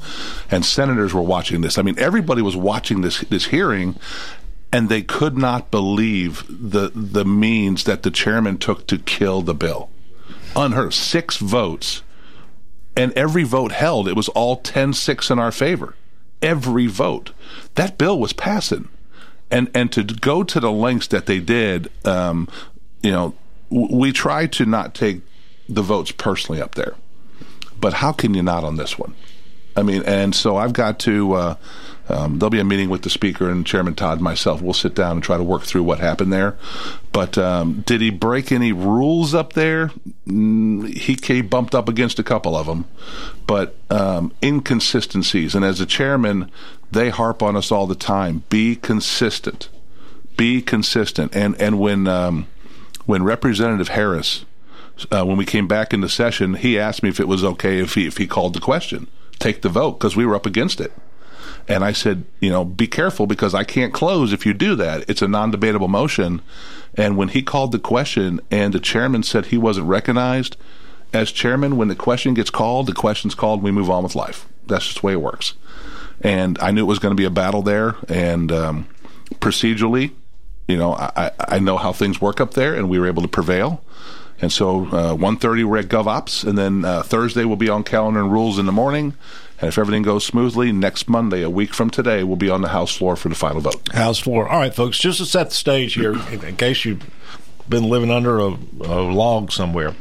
and 0.51 0.65
senators 0.65 1.13
were 1.13 1.23
watching 1.23 1.61
this. 1.61 1.79
I 1.79 1.83
mean, 1.83 1.99
everybody 1.99 2.43
was 2.43 2.57
watching 2.57 3.01
this 3.01 3.21
this 3.21 3.47
hearing. 3.47 3.99
And 4.73 4.89
they 4.89 5.03
could 5.03 5.37
not 5.37 5.73
believe 5.73 6.45
the 6.49 6.93
the 6.95 7.25
means 7.25 7.83
that 7.85 8.05
the 8.05 8.11
chairman 8.13 8.57
took 8.57 8.87
to 8.87 8.99
kill 8.99 9.43
the 9.43 9.53
bill. 9.53 9.91
Unheard. 10.55 10.95
Six 10.95 11.39
votes 11.39 12.03
and 12.97 13.13
every 13.13 13.45
vote 13.45 13.73
held, 13.73 14.09
it 14.09 14.17
was 14.17 14.29
all 14.31 14.57
10 14.57 14.93
6 14.93 15.31
in 15.31 15.39
our 15.39 15.53
favor. 15.53 15.95
Every 16.43 16.87
vote. 16.87 17.33
That 17.75 17.99
bill 17.99 18.19
was 18.19 18.33
passing. 18.33 18.89
And, 19.51 19.71
and 19.75 19.91
to 19.93 20.05
go 20.05 20.43
to 20.43 20.61
the 20.61 20.71
lengths 20.71 21.09
that 21.09 21.27
they 21.27 21.41
did, 21.41 21.91
um, 22.05 22.49
you 23.03 23.11
know, 23.11 23.35
we 23.71 24.13
try 24.13 24.47
to 24.47 24.67
not 24.67 24.95
take 24.95 25.21
the 25.69 25.83
votes 25.83 26.11
personally 26.11 26.61
up 26.61 26.75
there, 26.75 26.95
but 27.79 27.95
how 27.95 28.13
can 28.13 28.35
you 28.35 28.43
not 28.43 28.65
on 28.65 28.77
this 28.77 28.99
one? 28.99 29.15
I 29.77 29.83
mean, 29.83 30.03
and 30.05 30.35
so 30.35 30.57
I've 30.57 30.73
got 30.73 30.99
to. 31.01 31.33
Uh, 31.33 31.55
um, 32.09 32.39
there'll 32.39 32.51
be 32.51 32.59
a 32.59 32.65
meeting 32.65 32.91
with 32.91 33.03
the 33.03 33.11
speaker 33.11 33.49
and 33.49 33.65
Chairman 33.65 33.95
Todd 33.95 34.15
and 34.15 34.23
myself. 34.23 34.61
We'll 34.61 34.75
sit 34.75 34.97
down 34.97 35.13
and 35.13 35.23
try 35.23 35.37
to 35.37 35.45
work 35.45 35.63
through 35.63 35.85
what 35.85 36.01
happened 36.01 36.33
there. 36.33 36.59
But 37.13 37.39
um, 37.39 37.83
did 37.87 38.01
he 38.01 38.11
break 38.11 38.51
any 38.51 38.73
rules 38.73 39.33
up 39.33 39.53
there? 39.53 39.93
Mm, 40.27 40.89
he, 40.89 41.17
he 41.23 41.41
bumped 41.41 41.73
up 41.73 41.89
against 41.89 42.19
a 42.19 42.25
couple 42.25 42.57
of 42.57 42.67
them, 42.67 42.87
but 43.47 43.77
um, 43.91 44.33
inconsistencies. 44.43 45.55
And 45.55 45.65
as 45.65 45.81
a 45.81 45.87
chairman, 45.87 46.51
they 46.91 47.11
harp 47.11 47.45
on 47.45 47.55
us 47.55 47.71
all 47.71 47.87
the 47.87 47.95
time: 47.95 48.43
be 48.49 48.75
consistent, 48.75 49.69
be 50.37 50.61
consistent. 50.61 51.35
And 51.37 51.55
and 51.61 51.79
when 51.79 52.09
um, 52.09 52.49
when 53.11 53.25
Representative 53.25 53.89
Harris, 53.89 54.45
uh, 55.11 55.25
when 55.27 55.37
we 55.37 55.45
came 55.45 55.67
back 55.67 55.93
into 55.93 56.09
session, 56.09 56.55
he 56.55 56.79
asked 56.79 57.03
me 57.03 57.09
if 57.09 57.19
it 57.19 57.27
was 57.27 57.43
okay 57.43 57.81
if 57.81 57.95
he 57.95 58.07
if 58.07 58.19
he 58.19 58.27
called 58.29 58.55
the 58.55 58.61
question, 58.61 59.09
take 59.41 59.63
the 59.63 59.69
vote 59.69 59.99
because 59.99 60.15
we 60.15 60.25
were 60.25 60.37
up 60.37 60.47
against 60.47 60.81
it. 60.81 60.93
And 61.67 61.85
I 61.85 61.91
said, 61.91 62.23
you 62.39 62.51
know, 62.51 62.65
be 62.65 62.87
careful 62.87 63.27
because 63.27 63.53
I 63.53 63.65
can't 63.65 63.93
close 63.93 64.33
if 64.33 64.47
you 64.47 64.55
do 64.55 64.77
that. 64.77 65.11
It's 65.11 65.23
a 65.23 65.27
non 65.27 65.51
debatable 65.51 65.89
motion. 65.89 66.41
And 66.95 67.17
when 67.17 67.31
he 67.31 67.43
called 67.43 67.73
the 67.73 67.81
question 67.81 68.41
and 68.49 68.73
the 68.73 68.79
chairman 68.79 69.25
said 69.25 69.47
he 69.47 69.59
wasn't 69.59 69.89
recognized, 69.89 70.57
as 71.13 71.33
chairman, 71.33 71.77
when 71.77 71.89
the 71.89 71.97
question 71.97 72.33
gets 72.33 72.51
called, 72.51 72.87
the 72.87 72.93
question's 72.93 73.35
called, 73.35 73.61
we 73.61 73.73
move 73.73 73.91
on 73.91 74.05
with 74.05 74.15
life. 74.15 74.47
That's 74.69 74.87
just 74.87 75.01
the 75.01 75.07
way 75.09 75.15
it 75.15 75.21
works. 75.21 75.55
And 76.21 76.61
I 76.61 76.71
knew 76.71 76.83
it 76.83 76.87
was 76.87 77.01
going 77.01 77.11
to 77.11 77.21
be 77.21 77.25
a 77.25 77.31
battle 77.31 77.63
there. 77.63 77.97
And 78.09 78.53
um, 78.53 78.87
procedurally, 79.41 80.13
you 80.71 80.77
know, 80.77 80.95
I, 80.95 81.33
I 81.39 81.59
know 81.59 81.77
how 81.77 81.93
things 81.93 82.21
work 82.21 82.41
up 82.41 82.55
there, 82.55 82.75
and 82.75 82.89
we 82.89 82.99
were 82.99 83.07
able 83.07 83.23
to 83.23 83.29
prevail. 83.29 83.83
And 84.43 84.51
so, 84.51 84.87
uh, 84.87 85.15
1.30 85.15 85.65
we're 85.65 85.79
at 85.79 85.89
GovOps, 85.89 86.47
and 86.47 86.57
then 86.57 86.85
uh, 86.85 87.03
Thursday 87.03 87.45
we'll 87.45 87.57
be 87.57 87.69
on 87.69 87.85
calendar 87.85 88.21
and 88.21 88.33
rules 88.33 88.59
in 88.59 88.67
the 88.67 88.73
morning. 88.73 89.15
And 89.61 89.69
if 89.69 89.77
everything 89.77 90.03
goes 90.03 90.25
smoothly, 90.25 90.73
next 90.73 91.09
Monday, 91.09 91.43
a 91.43 91.51
week 91.51 91.75
from 91.75 91.91
today, 91.91 92.25
we'll 92.25 92.37
be 92.37 92.49
on 92.49 92.63
the 92.63 92.69
House 92.69 92.97
floor 92.97 93.17
for 93.17 93.29
the 93.29 93.35
final 93.35 93.61
vote. 93.61 93.93
House 93.93 94.19
floor. 94.19 94.49
All 94.49 94.59
right, 94.59 94.75
folks, 94.75 94.99
just 94.99 95.19
to 95.19 95.27
set 95.27 95.51
the 95.51 95.55
stage 95.55 95.95
here, 95.95 96.15
in, 96.33 96.57
case 96.57 96.87
you've 96.87 97.05
been 97.69 97.85
living 97.85 98.11
under 98.11 98.39
a, 98.39 98.57
a 98.81 99.01
log 99.03 99.53
somewhere, 99.53 99.95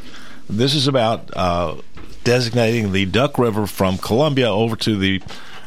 this 0.50 0.74
is 0.74 0.88
about 0.88 1.36
uh, 1.36 1.76
designating 2.24 2.94
the 2.94 3.06
Duck 3.06 3.38
River 3.38 3.68
from 3.68 3.98
Columbia 3.98 4.50
over 4.50 4.78
to 4.78 4.96
the 4.96 5.22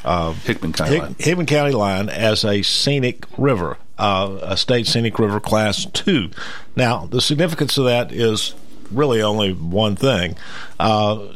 uh, 0.05 0.33
Hickman 0.33 0.73
County 0.73 0.99
line. 0.99 1.17
Hickman 1.19 1.47
County 1.47 1.73
line 1.73 2.09
as 2.09 2.47
a 2.47 2.63
scenic 2.63 3.27
river, 3.37 3.77
uh, 4.03 4.39
a 4.43 4.57
state 4.57 4.89
scenic 4.89 5.17
river 5.21 5.39
class 5.39 5.85
two. 5.85 6.31
Now, 6.75 7.07
the 7.07 7.21
significance 7.21 7.79
of 7.79 7.85
that 7.85 8.11
is 8.11 8.53
really 8.91 9.23
only 9.23 9.53
one 9.53 9.95
thing. 9.95 10.37
Uh, 10.81 11.29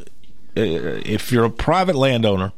if 0.56 1.30
you're 1.30 1.44
a 1.44 1.50
private 1.50 1.94
landowner, 1.94 2.52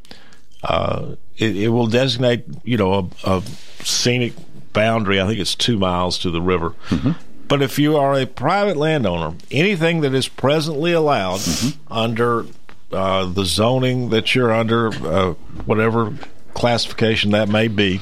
uh, 0.62 1.16
it, 1.36 1.56
it, 1.56 1.68
will 1.68 1.88
designate, 1.88 2.44
you 2.64 2.78
know, 2.78 3.10
a, 3.24 3.30
a, 3.30 3.42
scenic 3.84 4.32
boundary. 4.72 5.20
I 5.20 5.26
think 5.26 5.40
it's 5.40 5.54
two 5.54 5.78
miles 5.78 6.18
to 6.20 6.30
the 6.30 6.40
river. 6.40 6.70
Mm-hmm. 6.88 7.12
But 7.46 7.60
if 7.60 7.78
you 7.78 7.96
are 7.96 8.18
a 8.18 8.24
private 8.26 8.76
landowner, 8.78 9.36
anything 9.50 10.00
that 10.00 10.14
is 10.14 10.26
presently 10.26 10.92
allowed 10.92 11.40
mm-hmm. 11.40 11.92
under 11.92 12.46
uh, 12.92 13.26
the 13.26 13.44
zoning 13.44 14.08
that 14.08 14.34
you're 14.34 14.52
under, 14.52 14.88
uh, 14.88 15.32
whatever 15.66 16.14
classification 16.54 17.32
that 17.32 17.48
may 17.50 17.68
be, 17.68 18.00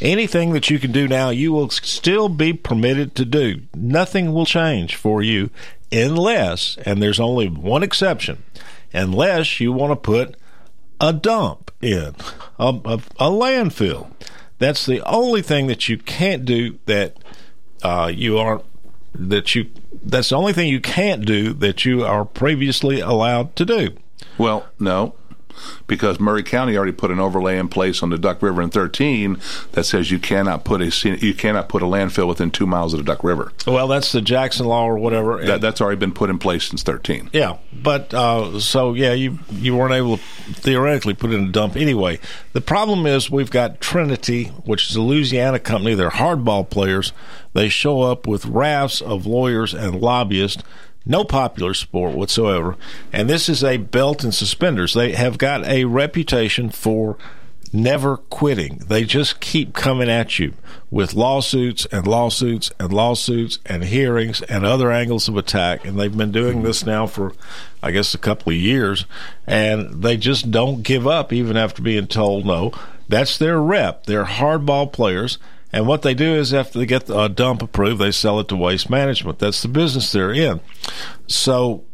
anything 0.00 0.52
that 0.52 0.70
you 0.70 0.78
can 0.78 0.92
do 0.92 1.08
now, 1.08 1.30
you 1.30 1.52
will 1.52 1.70
still 1.70 2.28
be 2.28 2.52
permitted 2.52 3.14
to 3.16 3.24
do. 3.24 3.62
Nothing 3.74 4.32
will 4.32 4.46
change 4.46 4.94
for 4.94 5.22
you 5.22 5.50
unless, 5.90 6.76
and 6.84 7.02
there's 7.02 7.20
only 7.20 7.48
one 7.48 7.82
exception, 7.82 8.42
unless 8.92 9.60
you 9.60 9.72
want 9.72 9.92
to 9.92 9.96
put 9.96 10.36
a 11.00 11.12
dump 11.12 11.70
in, 11.80 12.14
a, 12.58 12.68
a, 12.68 13.00
a 13.18 13.30
landfill. 13.30 14.10
That's 14.58 14.84
the 14.86 15.00
only 15.02 15.42
thing 15.42 15.68
that 15.68 15.88
you 15.88 15.98
can't 15.98 16.44
do 16.44 16.78
that 16.86 17.16
uh, 17.82 18.10
you 18.12 18.38
aren't 18.38 18.64
that 19.14 19.54
you 19.54 19.70
that's 20.02 20.28
the 20.28 20.36
only 20.36 20.52
thing 20.52 20.68
you 20.68 20.80
can't 20.80 21.24
do 21.24 21.52
that 21.52 21.84
you 21.84 22.04
are 22.04 22.24
previously 22.24 23.00
allowed 23.00 23.54
to 23.56 23.64
do. 23.64 23.96
Well, 24.36 24.66
no 24.78 25.14
because 25.86 26.20
Maury 26.20 26.42
County 26.42 26.76
already 26.76 26.92
put 26.92 27.10
an 27.10 27.20
overlay 27.20 27.58
in 27.58 27.68
place 27.68 28.02
on 28.02 28.10
the 28.10 28.18
Duck 28.18 28.42
River 28.42 28.62
in 28.62 28.70
13 28.70 29.38
that 29.72 29.84
says 29.84 30.10
you 30.10 30.18
cannot 30.18 30.64
put 30.64 30.80
a 30.80 31.18
you 31.18 31.34
cannot 31.34 31.68
put 31.68 31.82
a 31.82 31.86
landfill 31.86 32.28
within 32.28 32.50
two 32.50 32.66
miles 32.66 32.92
of 32.92 32.98
the 32.98 33.04
Duck 33.04 33.24
River. 33.24 33.52
Well, 33.66 33.88
that's 33.88 34.12
the 34.12 34.20
Jackson 34.20 34.66
Law 34.66 34.86
or 34.86 34.98
whatever. 34.98 35.44
That, 35.44 35.60
that's 35.60 35.80
already 35.80 35.98
been 35.98 36.12
put 36.12 36.30
in 36.30 36.38
place 36.38 36.64
since 36.64 36.82
13. 36.82 37.30
Yeah, 37.32 37.58
but 37.72 38.12
uh, 38.14 38.60
so 38.60 38.94
yeah, 38.94 39.12
you 39.12 39.38
you 39.50 39.76
weren't 39.76 39.94
able 39.94 40.18
to 40.18 40.22
theoretically 40.54 41.14
put 41.14 41.32
in 41.32 41.44
a 41.44 41.52
dump 41.52 41.76
anyway. 41.76 42.18
The 42.52 42.60
problem 42.60 43.06
is 43.06 43.30
we've 43.30 43.50
got 43.50 43.80
Trinity, 43.80 44.46
which 44.64 44.90
is 44.90 44.96
a 44.96 45.02
Louisiana 45.02 45.58
company. 45.58 45.94
They're 45.94 46.10
hardball 46.10 46.68
players. 46.68 47.12
They 47.52 47.68
show 47.68 48.02
up 48.02 48.26
with 48.26 48.46
rafts 48.46 49.00
of 49.00 49.26
lawyers 49.26 49.74
and 49.74 50.00
lobbyists 50.00 50.62
no 51.06 51.24
popular 51.24 51.74
sport 51.74 52.14
whatsoever. 52.14 52.76
And 53.12 53.28
this 53.28 53.48
is 53.48 53.64
a 53.64 53.78
belt 53.78 54.24
and 54.24 54.34
suspenders. 54.34 54.94
They 54.94 55.12
have 55.12 55.38
got 55.38 55.66
a 55.66 55.84
reputation 55.84 56.70
for 56.70 57.16
never 57.72 58.16
quitting. 58.16 58.82
They 58.88 59.04
just 59.04 59.40
keep 59.40 59.74
coming 59.74 60.08
at 60.08 60.38
you 60.38 60.54
with 60.90 61.14
lawsuits 61.14 61.86
and 61.86 62.06
lawsuits 62.06 62.72
and 62.78 62.92
lawsuits 62.92 63.58
and 63.66 63.84
hearings 63.84 64.42
and 64.42 64.64
other 64.64 64.90
angles 64.90 65.28
of 65.28 65.36
attack. 65.36 65.84
And 65.84 65.98
they've 65.98 66.16
been 66.16 66.32
doing 66.32 66.62
this 66.62 66.84
now 66.84 67.06
for, 67.06 67.34
I 67.82 67.90
guess, 67.90 68.14
a 68.14 68.18
couple 68.18 68.52
of 68.52 68.58
years. 68.58 69.06
And 69.46 70.02
they 70.02 70.16
just 70.16 70.50
don't 70.50 70.82
give 70.82 71.06
up 71.06 71.32
even 71.32 71.56
after 71.56 71.82
being 71.82 72.06
told 72.06 72.46
no. 72.46 72.72
That's 73.08 73.38
their 73.38 73.60
rep. 73.60 74.06
They're 74.06 74.24
hardball 74.24 74.92
players. 74.92 75.38
And 75.72 75.86
what 75.86 76.02
they 76.02 76.14
do 76.14 76.34
is 76.34 76.54
after 76.54 76.78
they 76.78 76.86
get 76.86 77.10
a 77.10 77.28
dump 77.28 77.62
approved, 77.62 78.00
they 78.00 78.10
sell 78.10 78.40
it 78.40 78.48
to 78.48 78.56
waste 78.56 78.88
management. 78.88 79.38
That's 79.38 79.62
the 79.62 79.68
business 79.68 80.12
they're 80.12 80.32
in. 80.32 80.60
So 81.26 81.84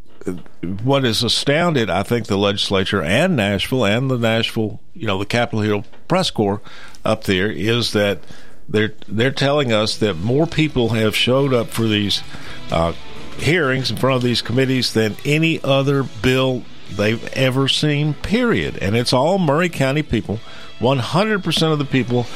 what 0.83 1.05
has 1.05 1.23
astounded, 1.23 1.91
I 1.91 2.03
think, 2.03 2.27
the 2.27 2.39
legislature 2.39 3.03
and 3.03 3.37
Nashville 3.37 3.85
and 3.85 4.11
the 4.11 4.19
Nashville, 4.19 4.81
you 4.95 5.07
know, 5.07 5.19
the 5.19 5.27
Capitol 5.27 5.61
Hill 5.61 5.85
press 6.09 6.31
corps 6.31 6.63
up 7.05 7.25
there 7.25 7.51
is 7.51 7.93
that 7.93 8.21
they're 8.69 8.95
they're 9.07 9.31
telling 9.31 9.73
us 9.73 9.99
that 9.99 10.15
more 10.17 10.47
people 10.47 10.91
have 10.91 11.15
showed 11.15 11.53
up 11.53 11.69
for 11.69 11.87
these 11.87 12.23
uh, 12.71 12.93
hearings 13.37 13.91
in 13.91 13.97
front 13.97 14.17
of 14.17 14.23
these 14.23 14.41
committees 14.41 14.95
than 14.95 15.17
any 15.25 15.63
other 15.63 16.03
bill 16.03 16.65
they've 16.97 17.27
ever 17.35 17.69
seen. 17.69 18.15
Period, 18.15 18.79
and 18.79 18.97
it's 18.97 19.13
all 19.13 19.37
Maury 19.39 19.69
County 19.69 20.03
people. 20.03 20.41
One 20.85 20.99
hundred 20.99 21.43
percent 21.43 21.73
of 21.73 21.79
the 21.79 21.87
people 21.87 22.27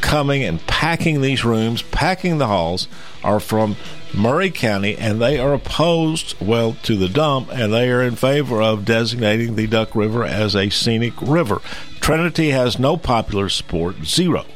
coming 0.00 0.42
and 0.42 0.66
packing 0.66 1.20
these 1.20 1.44
rooms, 1.44 1.82
packing 1.82 2.38
the 2.38 2.46
halls, 2.46 2.88
are 3.22 3.38
from 3.38 3.76
Maury 4.14 4.50
County, 4.50 4.96
and 4.96 5.20
they 5.20 5.38
are 5.38 5.52
opposed, 5.52 6.34
well, 6.40 6.74
to 6.84 6.96
the 6.96 7.10
dump, 7.10 7.50
and 7.52 7.70
they 7.70 7.90
are 7.90 8.02
in 8.02 8.16
favor 8.16 8.62
of 8.62 8.86
designating 8.86 9.56
the 9.56 9.66
Duck 9.66 9.94
River 9.94 10.24
as 10.24 10.56
a 10.56 10.70
scenic 10.70 11.20
river. 11.20 11.60
Trinity 12.00 12.48
has 12.48 12.78
no 12.78 12.96
popular 12.96 13.50
support, 13.50 13.96
zero. 14.06 14.46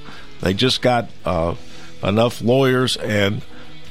They 0.40 0.54
just 0.54 0.80
got 0.80 1.10
uh, 1.26 1.56
enough 2.02 2.40
lawyers 2.40 2.96
and 2.96 3.42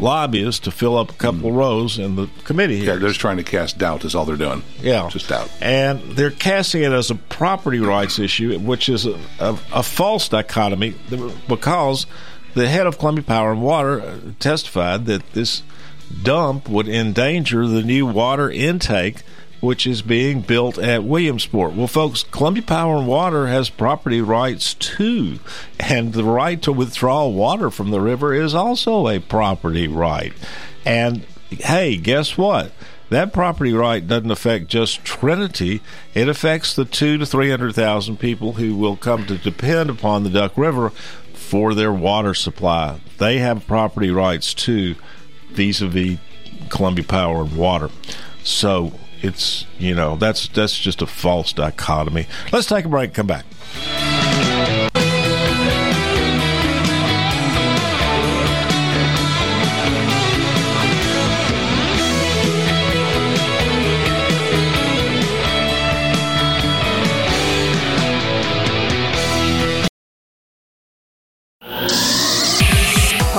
lobbyists 0.01 0.60
to 0.62 0.72
fill 0.72 0.98
up 0.98 1.12
a 1.12 1.13
couple 1.13 1.50
of 1.50 1.55
rows 1.55 1.98
in 2.00 2.15
the 2.15 2.27
committee 2.43 2.77
here. 2.77 2.93
Yeah, 2.93 2.96
they're 2.96 3.10
just 3.10 3.22
trying 3.22 3.38
to 3.38 3.43
cast 3.43 3.77
doubt. 3.77 4.03
Is 4.03 4.15
all 4.15 4.25
they're 4.25 4.36
doing. 4.36 4.63
Yeah, 4.81 5.08
just 5.10 5.29
doubt. 5.29 5.50
And 5.62 6.01
they're 6.15 6.31
casting 6.31 6.84
it 6.84 6.91
as 6.91 7.12
a 7.12 7.15
property 7.15 7.79
rights 7.79 8.20
issue, 8.20 8.58
which 8.60 8.89
is 8.89 9.05
a, 9.05 9.20
a, 9.39 9.58
a 9.74 9.84
false 9.84 10.27
dichotomy 10.27 10.96
because 11.48 12.05
the 12.53 12.67
head 12.67 12.88
of 12.88 12.98
Columbia 12.98 13.24
Power 13.24 13.51
and 13.51 13.62
Water 13.62 14.01
uh, 14.01 14.17
testified 14.39 15.05
that 15.05 15.34
this 15.34 15.63
dump 16.24 16.67
would 16.67 16.88
endanger 16.88 17.67
the 17.67 17.84
new 17.84 18.05
water 18.05 18.50
intake 18.50 19.24
which 19.62 19.88
is 19.88 20.01
being 20.01 20.41
built 20.41 20.77
at 20.77 21.03
Williamsport. 21.03 21.74
Well, 21.74 21.88
folks, 21.88 22.24
Columbia 22.24 22.63
Power 22.63 22.98
and 22.98 23.08
Water 23.08 23.48
has 23.48 23.70
property 23.70 24.20
rights 24.20 24.74
too, 24.74 25.39
and 25.80 26.13
the 26.13 26.24
right 26.24 26.62
to 26.63 26.74
withdraw 26.74 27.27
water 27.27 27.70
from 27.70 27.91
the 27.91 28.01
river 28.01 28.34
is 28.34 28.53
also 28.53 29.08
a 29.08 29.20
property 29.20 29.88
right. 29.88 30.34
And 30.84 31.25
hey, 31.50 31.98
guess 31.98 32.38
what? 32.38 32.72
That 33.10 33.34
property 33.34 33.74
right 33.74 34.06
doesn't 34.06 34.32
affect 34.32 34.68
just 34.68 35.03
Trinity; 35.03 35.82
it 36.13 36.27
affects 36.27 36.74
the 36.74 36.86
two 36.86 37.18
to 37.18 37.25
three 37.25 37.50
hundred 37.50 37.75
thousand 37.75 38.18
people 38.18 38.53
who 38.53 38.75
will 38.75 38.96
come 38.96 39.25
to 39.27 39.38
depend 39.38 39.89
upon 39.89 40.24
the 40.24 40.30
Duck 40.30 40.58
River 40.58 40.91
for 41.34 41.74
their 41.74 41.91
water 41.91 42.34
supply. 42.34 43.01
They 43.18 43.39
have 43.39 43.68
property 43.68 44.10
rights 44.10 44.53
too, 44.53 44.96
vis-a-vis 45.50 46.20
Columbia 46.70 47.03
Power 47.03 47.41
and 47.41 47.58
Water. 47.58 47.89
So 48.44 48.94
it's 49.22 49.66
you 49.78 49.94
know 49.94 50.16
that's 50.16 50.48
that's 50.50 50.78
just 50.78 51.01
a 51.01 51.08
false 51.08 51.54
dichotomy. 51.54 52.28
Let's 52.51 52.68
take 52.68 52.86
a 52.86 52.90
break. 52.90 53.13
Come 53.13 53.28
back. 53.28 53.46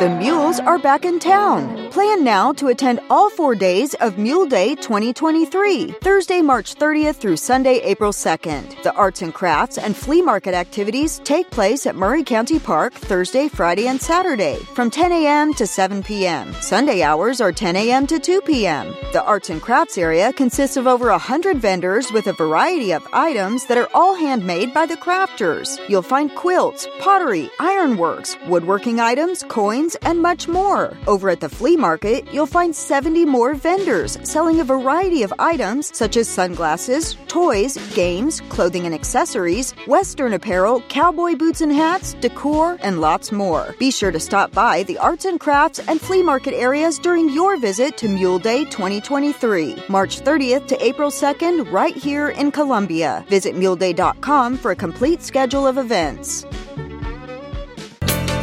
The 0.00 0.08
Mules 0.08 0.58
are 0.58 0.78
back 0.78 1.04
in 1.04 1.20
town. 1.20 1.83
Plan 1.94 2.24
now 2.24 2.52
to 2.54 2.66
attend 2.66 2.98
all 3.08 3.30
four 3.30 3.54
days 3.54 3.94
of 4.00 4.18
Mule 4.18 4.46
Day 4.46 4.74
2023, 4.74 5.92
Thursday, 6.00 6.42
March 6.42 6.74
30th 6.74 7.14
through 7.14 7.36
Sunday, 7.36 7.76
April 7.84 8.10
2nd. 8.10 8.82
The 8.82 8.92
arts 8.94 9.22
and 9.22 9.32
crafts 9.32 9.78
and 9.78 9.96
flea 9.96 10.20
market 10.20 10.54
activities 10.54 11.20
take 11.22 11.52
place 11.52 11.86
at 11.86 11.94
Maury 11.94 12.24
County 12.24 12.58
Park 12.58 12.94
Thursday, 12.94 13.46
Friday, 13.46 13.86
and 13.86 14.02
Saturday 14.02 14.56
from 14.74 14.90
10 14.90 15.12
a.m. 15.12 15.54
to 15.54 15.68
7 15.68 16.02
p.m. 16.02 16.52
Sunday 16.54 17.04
hours 17.04 17.40
are 17.40 17.52
10 17.52 17.76
a.m. 17.76 18.08
to 18.08 18.18
2 18.18 18.40
p.m. 18.40 18.92
The 19.12 19.22
arts 19.22 19.48
and 19.48 19.62
crafts 19.62 19.96
area 19.96 20.32
consists 20.32 20.76
of 20.76 20.88
over 20.88 21.10
100 21.10 21.58
vendors 21.58 22.10
with 22.10 22.26
a 22.26 22.32
variety 22.32 22.92
of 22.92 23.06
items 23.12 23.66
that 23.66 23.78
are 23.78 23.88
all 23.94 24.16
handmade 24.16 24.74
by 24.74 24.84
the 24.84 24.96
crafters. 24.96 25.78
You'll 25.88 26.02
find 26.02 26.34
quilts, 26.34 26.88
pottery, 26.98 27.50
ironworks, 27.60 28.36
woodworking 28.48 28.98
items, 28.98 29.44
coins, 29.44 29.94
and 30.02 30.20
much 30.20 30.48
more. 30.48 30.98
Over 31.06 31.30
at 31.30 31.38
the 31.38 31.48
flea 31.48 31.83
market, 31.84 32.26
you'll 32.32 32.54
find 32.58 32.74
70 32.74 33.26
more 33.26 33.54
vendors 33.54 34.18
selling 34.22 34.60
a 34.60 34.64
variety 34.64 35.22
of 35.22 35.34
items 35.38 35.94
such 35.94 36.16
as 36.16 36.26
sunglasses, 36.26 37.16
toys, 37.28 37.76
games, 37.94 38.40
clothing 38.54 38.86
and 38.86 38.94
accessories, 38.94 39.72
Western 39.86 40.32
apparel, 40.32 40.80
cowboy 40.88 41.34
boots 41.36 41.60
and 41.60 41.72
hats, 41.72 42.14
decor, 42.26 42.78
and 42.80 43.02
lots 43.02 43.32
more. 43.32 43.74
Be 43.78 43.90
sure 43.90 44.12
to 44.12 44.20
stop 44.20 44.50
by 44.52 44.82
the 44.84 44.96
arts 44.96 45.26
and 45.26 45.38
crafts 45.38 45.78
and 45.88 46.00
flea 46.00 46.22
market 46.22 46.54
areas 46.54 46.98
during 46.98 47.28
your 47.28 47.58
visit 47.58 47.98
to 47.98 48.08
Mule 48.08 48.38
Day 48.38 48.64
2023, 48.64 49.84
March 49.88 50.14
30th 50.20 50.66
to 50.68 50.76
April 50.90 51.10
2nd, 51.10 51.70
right 51.70 51.96
here 51.96 52.28
in 52.30 52.50
Columbia. 52.50 53.24
Visit 53.28 53.54
muleday.com 53.56 54.56
for 54.56 54.70
a 54.70 54.76
complete 54.86 55.20
schedule 55.22 55.66
of 55.66 55.76
events. 55.76 56.46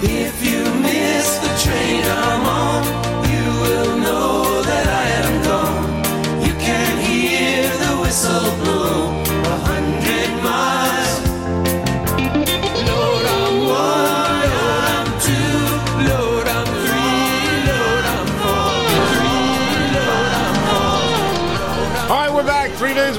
If 0.03 0.35
you 0.43 0.61
miss 0.81 1.27
the 1.45 1.53
train 1.63 2.03
I'm 2.03 2.45
on, 2.45 3.10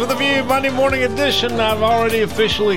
with 0.02 0.10
a 0.10 0.16
view, 0.16 0.42
Monday 0.42 0.68
morning 0.68 1.04
edition. 1.04 1.60
I've 1.60 1.80
already 1.80 2.22
officially 2.22 2.76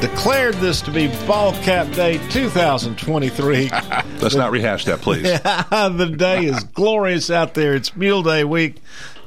declared 0.00 0.54
this 0.54 0.80
to 0.80 0.90
be 0.90 1.08
Ball 1.26 1.52
Cap 1.56 1.92
Day 1.94 2.16
2023. 2.30 3.68
Let's 4.22 4.34
not 4.34 4.50
rehash 4.50 4.86
that, 4.86 5.02
please. 5.02 5.24
the 5.42 6.14
day 6.16 6.46
is 6.46 6.64
glorious 6.72 7.28
out 7.28 7.52
there. 7.52 7.74
It's 7.74 7.94
Mule 7.94 8.22
Day 8.22 8.44
week. 8.44 8.76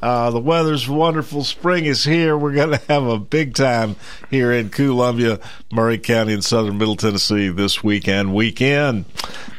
Uh, 0.01 0.31
the 0.31 0.39
weather's 0.39 0.89
wonderful. 0.89 1.43
Spring 1.43 1.85
is 1.85 2.03
here. 2.03 2.35
We're 2.35 2.55
going 2.55 2.71
to 2.71 2.81
have 2.87 3.03
a 3.03 3.19
big 3.19 3.53
time 3.53 3.97
here 4.31 4.51
in 4.51 4.69
Columbia, 4.69 5.39
Maury 5.71 5.99
County, 5.99 6.33
in 6.33 6.41
southern 6.41 6.79
Middle 6.79 6.95
Tennessee 6.95 7.49
this 7.49 7.83
weekend, 7.83 8.33
weekend. 8.33 9.05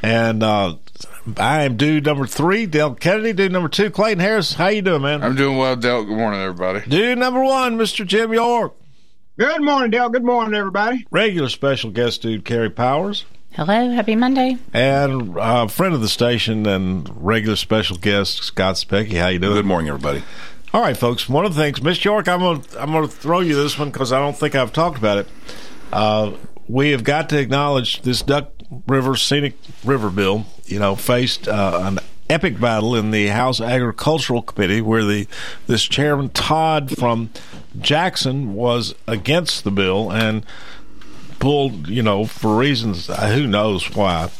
And 0.02 0.42
uh, 0.42 0.74
I 1.36 1.62
am 1.62 1.76
dude 1.76 2.06
number 2.06 2.26
three, 2.26 2.66
Dale 2.66 2.94
Kennedy. 2.94 3.32
Dude 3.32 3.52
number 3.52 3.68
two, 3.68 3.90
Clayton 3.90 4.20
Harris. 4.20 4.54
How 4.54 4.68
you 4.68 4.82
doing, 4.82 5.02
man? 5.02 5.22
I'm 5.22 5.36
doing 5.36 5.56
well, 5.56 5.76
Dale. 5.76 6.04
Good 6.04 6.16
morning, 6.16 6.40
everybody. 6.40 6.88
Dude 6.88 7.18
number 7.18 7.42
one, 7.42 7.76
Mr. 7.76 8.06
Jim 8.06 8.32
York. 8.32 8.74
Good 9.38 9.62
morning, 9.62 9.90
Dale. 9.90 10.08
Good 10.08 10.24
morning, 10.24 10.54
everybody. 10.54 11.06
Regular 11.10 11.48
special 11.48 11.90
guest 11.90 12.22
dude, 12.22 12.44
Carrie 12.44 12.70
Powers. 12.70 13.24
Hello, 13.52 13.90
happy 13.90 14.16
Monday. 14.16 14.56
And 14.72 15.36
uh, 15.38 15.66
friend 15.68 15.94
of 15.94 16.00
the 16.00 16.08
station 16.08 16.66
and 16.66 17.08
regular 17.24 17.56
special 17.56 17.96
guest 17.96 18.42
Scott 18.42 18.76
Cepicky. 18.76 19.20
How 19.20 19.28
you 19.28 19.38
doing? 19.38 19.54
Good 19.54 19.66
morning, 19.66 19.88
everybody. 19.88 20.22
All 20.72 20.80
right, 20.82 20.96
folks. 20.96 21.28
One 21.28 21.44
of 21.44 21.54
the 21.54 21.60
things, 21.62 21.82
Miss 21.82 22.04
York, 22.04 22.28
I'm 22.28 22.40
gonna 22.40 22.62
I'm 22.78 22.92
gonna 22.92 23.08
throw 23.08 23.40
you 23.40 23.54
this 23.54 23.78
one 23.78 23.90
because 23.90 24.12
I 24.12 24.18
don't 24.18 24.36
think 24.36 24.54
I've 24.54 24.72
talked 24.72 24.98
about 24.98 25.18
it. 25.18 25.28
Uh, 25.92 26.32
we 26.68 26.90
have 26.90 27.04
got 27.04 27.30
to 27.30 27.38
acknowledge 27.38 28.02
this 28.02 28.22
Duck 28.22 28.52
River 28.86 29.16
Scenic 29.16 29.54
River 29.84 30.10
Bill. 30.10 30.46
You 30.66 30.78
know, 30.78 30.94
faced 30.96 31.48
uh, 31.48 31.80
an 31.82 31.98
epic 32.28 32.60
battle 32.60 32.94
in 32.94 33.10
the 33.10 33.28
House 33.28 33.60
Agricultural 33.60 34.42
Committee 34.42 34.80
where 34.80 35.04
the 35.04 35.26
this 35.66 35.84
Chairman 35.84 36.28
Todd 36.30 36.96
from 36.96 37.30
Jackson 37.80 38.54
was 38.54 38.94
against 39.06 39.64
the 39.64 39.70
bill 39.70 40.12
and 40.12 40.44
pulled, 41.38 41.88
you 41.88 42.02
know, 42.02 42.24
for 42.24 42.56
reasons 42.56 43.08
uh, 43.08 43.28
who 43.28 43.46
knows 43.46 43.94
why, 43.94 44.30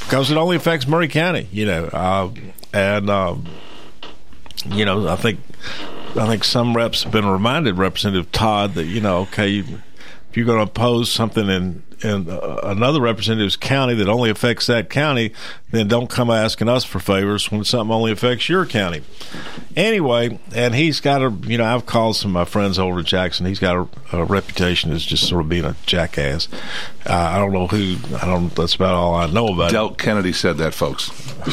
because 0.00 0.30
it 0.30 0.36
only 0.36 0.56
affects 0.56 0.86
Maury 0.86 1.08
County, 1.08 1.48
you 1.52 1.64
know, 1.64 1.86
uh, 1.86 2.30
and 2.72 3.08
um, 3.08 3.46
you 4.66 4.84
know, 4.84 5.08
I 5.08 5.16
think 5.16 5.40
I 6.16 6.26
think 6.26 6.44
some 6.44 6.76
reps 6.76 7.04
have 7.04 7.12
been 7.12 7.26
reminded, 7.26 7.78
Representative 7.78 8.30
Todd, 8.32 8.74
that 8.74 8.86
you 8.86 9.00
know, 9.00 9.20
okay, 9.20 9.48
you, 9.48 9.64
if 10.30 10.36
you're 10.36 10.46
going 10.46 10.58
to 10.58 10.70
oppose 10.70 11.10
something 11.10 11.48
in 11.48 11.82
in 12.02 12.28
uh, 12.28 12.60
another 12.64 13.00
representative's 13.00 13.56
county 13.56 13.94
that 13.94 14.08
only 14.08 14.30
affects 14.30 14.66
that 14.66 14.90
county, 14.90 15.32
then 15.70 15.86
don't 15.88 16.08
come 16.08 16.30
asking 16.30 16.68
us 16.68 16.84
for 16.84 16.98
favors 16.98 17.50
when 17.50 17.62
something 17.64 17.94
only 17.94 18.10
affects 18.12 18.48
your 18.48 18.64
county. 18.66 19.02
Anyway, 19.76 20.38
and 20.54 20.74
he's 20.74 21.00
got 21.00 21.22
a, 21.22 21.30
you 21.46 21.58
know, 21.58 21.64
I've 21.64 21.86
called 21.86 22.16
some 22.16 22.30
of 22.30 22.34
my 22.34 22.44
friends 22.44 22.78
over 22.78 23.00
at 23.00 23.04
Jackson. 23.06 23.46
He's 23.46 23.58
got 23.58 23.76
a, 24.12 24.16
a 24.16 24.24
reputation 24.24 24.90
as 24.92 25.04
just 25.04 25.28
sort 25.28 25.42
of 25.42 25.48
being 25.48 25.64
a 25.64 25.76
jackass. 25.86 26.48
Uh, 27.06 27.12
I 27.12 27.38
don't 27.38 27.52
know 27.52 27.66
who, 27.66 27.96
I 28.16 28.26
don't, 28.26 28.54
that's 28.54 28.74
about 28.74 28.94
all 28.94 29.14
I 29.14 29.26
know 29.26 29.48
about 29.54 29.70
Del 29.70 29.94
Kennedy 29.94 30.32
said 30.32 30.56
that, 30.58 30.74
folks. 30.74 31.10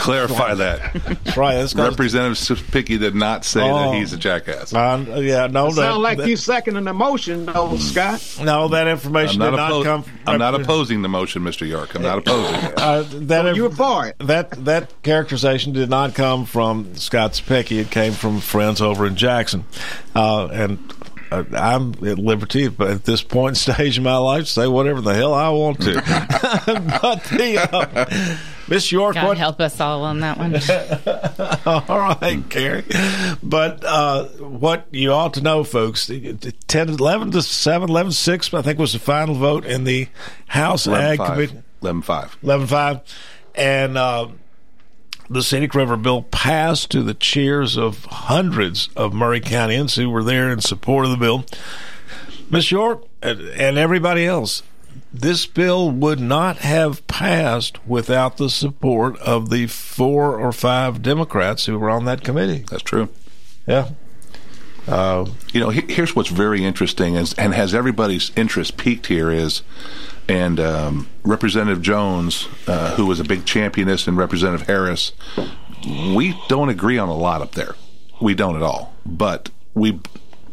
Clarify 0.00 0.54
that. 0.54 0.92
That's 0.94 1.36
right. 1.36 1.54
That's 1.54 1.74
Representative 1.74 2.36
Cepicky 2.38 2.98
did 2.98 3.14
not 3.14 3.44
say 3.44 3.60
Oh. 3.62 3.90
that 3.92 3.94
he's 3.98 4.12
a 4.12 4.16
jackass. 4.16 4.72
Uh, 4.74 5.04
yeah, 5.22 5.46
no, 5.46 5.66
that, 5.68 5.74
Sound 5.74 6.02
like 6.02 6.18
that- 6.18 6.28
you 6.28 6.36
seconding 6.36 6.84
the 6.84 6.92
motion, 6.94 7.46
though, 7.46 7.76
Scott. 7.78 8.38
no, 8.42 8.68
that 8.68 8.86
I'm 8.86 8.92
information 8.92 9.38
not, 9.38 9.50
did 9.50 9.56
not 9.56 9.84
come. 9.84 10.02
From 10.02 10.12
I'm 10.26 10.38
not 10.38 10.54
opposing 10.60 11.02
the 11.02 11.08
motion, 11.08 11.42
Mr. 11.42 11.66
York. 11.68 11.94
I'm 11.94 12.02
not 12.02 12.18
opposing 12.18 12.54
it. 12.56 12.79
Uh, 12.80 13.02
that 13.10 13.42
so 13.42 13.52
you 13.52 13.62
were 13.64 13.70
part. 13.70 14.18
That 14.18 14.50
that 14.64 15.02
characterization 15.02 15.72
did 15.72 15.90
not 15.90 16.14
come 16.14 16.46
from 16.46 16.94
Scott 16.96 17.32
Cepicky. 17.32 17.80
It 17.80 17.90
came 17.90 18.12
from 18.12 18.40
friends 18.40 18.80
over 18.80 19.06
in 19.06 19.16
Jackson, 19.16 19.64
uh, 20.14 20.46
and. 20.46 20.78
Uh, 21.32 21.44
I'm 21.52 21.92
at 22.04 22.18
liberty, 22.18 22.66
but 22.66 22.88
at 22.88 23.04
this 23.04 23.22
point 23.22 23.56
stage 23.56 23.96
in 23.96 24.02
my 24.02 24.16
life, 24.16 24.46
to 24.46 24.50
say 24.50 24.66
whatever 24.66 25.00
the 25.00 25.14
hell 25.14 25.32
I 25.32 25.48
want 25.50 25.80
to. 25.82 25.94
but 27.00 27.22
the 27.26 27.68
uh, 27.70 28.36
Miss 28.66 28.90
York, 28.90 29.14
God 29.14 29.28
what? 29.28 29.38
help 29.38 29.60
us 29.60 29.80
all 29.80 30.02
on 30.02 30.18
that 30.20 30.38
one. 30.38 30.56
all 31.66 31.98
right, 32.00 32.42
Carrie. 32.50 32.82
But 33.44 33.84
uh, 33.84 34.24
what 34.38 34.88
you 34.90 35.12
ought 35.12 35.34
to 35.34 35.40
know, 35.40 35.62
folks, 35.62 36.06
10, 36.08 36.88
11 36.88 37.30
to 37.30 37.42
7, 37.42 37.88
11 37.88 38.10
6, 38.10 38.54
I 38.54 38.62
think 38.62 38.80
was 38.80 38.94
the 38.94 38.98
final 38.98 39.36
vote 39.36 39.64
in 39.64 39.84
the 39.84 40.08
House 40.48 40.88
11, 40.88 41.20
Ag 41.20 41.26
Committee. 41.26 41.62
11 41.82 42.02
5. 42.02 42.38
11 42.42 42.66
5. 42.66 43.00
And 43.54 43.98
uh, 43.98 44.28
the 45.28 45.42
Scenic 45.42 45.74
River 45.74 45.96
bill 45.96 46.22
passed 46.22 46.90
to 46.90 47.02
the 47.02 47.14
cheers 47.14 47.76
of 47.76 48.04
hundreds 48.06 48.88
of 48.96 49.12
Maury 49.12 49.40
Countyans 49.40 49.96
who 49.96 50.10
were 50.10 50.24
there 50.24 50.50
in 50.50 50.60
support 50.60 51.04
of 51.04 51.10
the 51.10 51.16
bill. 51.16 51.44
Miss 52.50 52.70
York 52.72 53.04
and 53.22 53.78
everybody 53.78 54.26
else, 54.26 54.62
this 55.12 55.46
bill 55.46 55.90
would 55.90 56.20
not 56.20 56.58
have 56.58 57.06
passed 57.06 57.84
without 57.86 58.36
the 58.36 58.50
support 58.50 59.16
of 59.18 59.50
the 59.50 59.66
four 59.68 60.36
or 60.36 60.52
five 60.52 61.02
Democrats 61.02 61.66
who 61.66 61.78
were 61.78 61.90
on 61.90 62.04
that 62.06 62.24
committee. 62.24 62.64
That's 62.68 62.82
true. 62.82 63.08
Yeah. 63.66 63.90
Uh, 64.88 65.26
you 65.52 65.60
know, 65.60 65.70
here's 65.70 66.16
what's 66.16 66.30
very 66.30 66.64
interesting 66.64 67.14
is, 67.14 67.34
and 67.34 67.54
has 67.54 67.74
everybody's 67.74 68.32
interest 68.34 68.76
peaked 68.76 69.06
here 69.06 69.30
is 69.30 69.62
and 70.30 70.60
um, 70.60 71.08
Representative 71.24 71.82
Jones, 71.82 72.46
uh, 72.68 72.94
who 72.94 73.06
was 73.06 73.18
a 73.18 73.24
big 73.24 73.44
championist, 73.44 74.06
and 74.06 74.16
Representative 74.16 74.66
Harris, 74.66 75.12
we 76.14 76.40
don't 76.48 76.68
agree 76.68 76.98
on 76.98 77.08
a 77.08 77.16
lot 77.16 77.42
up 77.42 77.52
there. 77.52 77.74
We 78.20 78.34
don't 78.34 78.54
at 78.54 78.62
all. 78.62 78.94
But 79.04 79.50
we, 79.74 79.98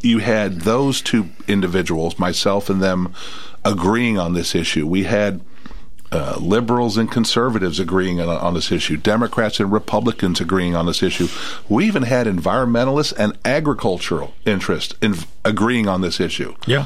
you 0.02 0.18
had 0.18 0.62
those 0.62 1.02
two 1.02 1.30
individuals, 1.48 2.18
myself 2.18 2.72
and 2.72 2.82
them, 2.82 3.14
agreeing 3.64 4.18
on 4.18 4.34
this 4.34 4.56
issue. 4.56 4.88
We 4.88 5.04
had 5.04 5.42
uh, 6.12 6.38
liberals 6.40 6.98
and 6.98 7.12
conservatives 7.12 7.80
agreeing 7.80 8.20
on, 8.20 8.30
on 8.30 8.54
this 8.56 8.72
issue, 8.72 8.98
Democrats 8.98 9.60
and 9.60 9.72
Republicans 9.72 10.42
agreeing 10.42 10.76
on 10.76 10.88
this 10.88 11.04
issue. 11.04 11.28
We 11.70 11.86
even 11.86 12.04
had 12.04 12.26
environmentalists 12.26 13.14
and 13.18 13.38
agricultural 13.46 14.34
interest 14.46 14.96
in 15.02 15.16
agreeing 15.46 15.88
on 15.88 16.02
this 16.02 16.20
issue. 16.20 16.56
Yeah. 16.66 16.86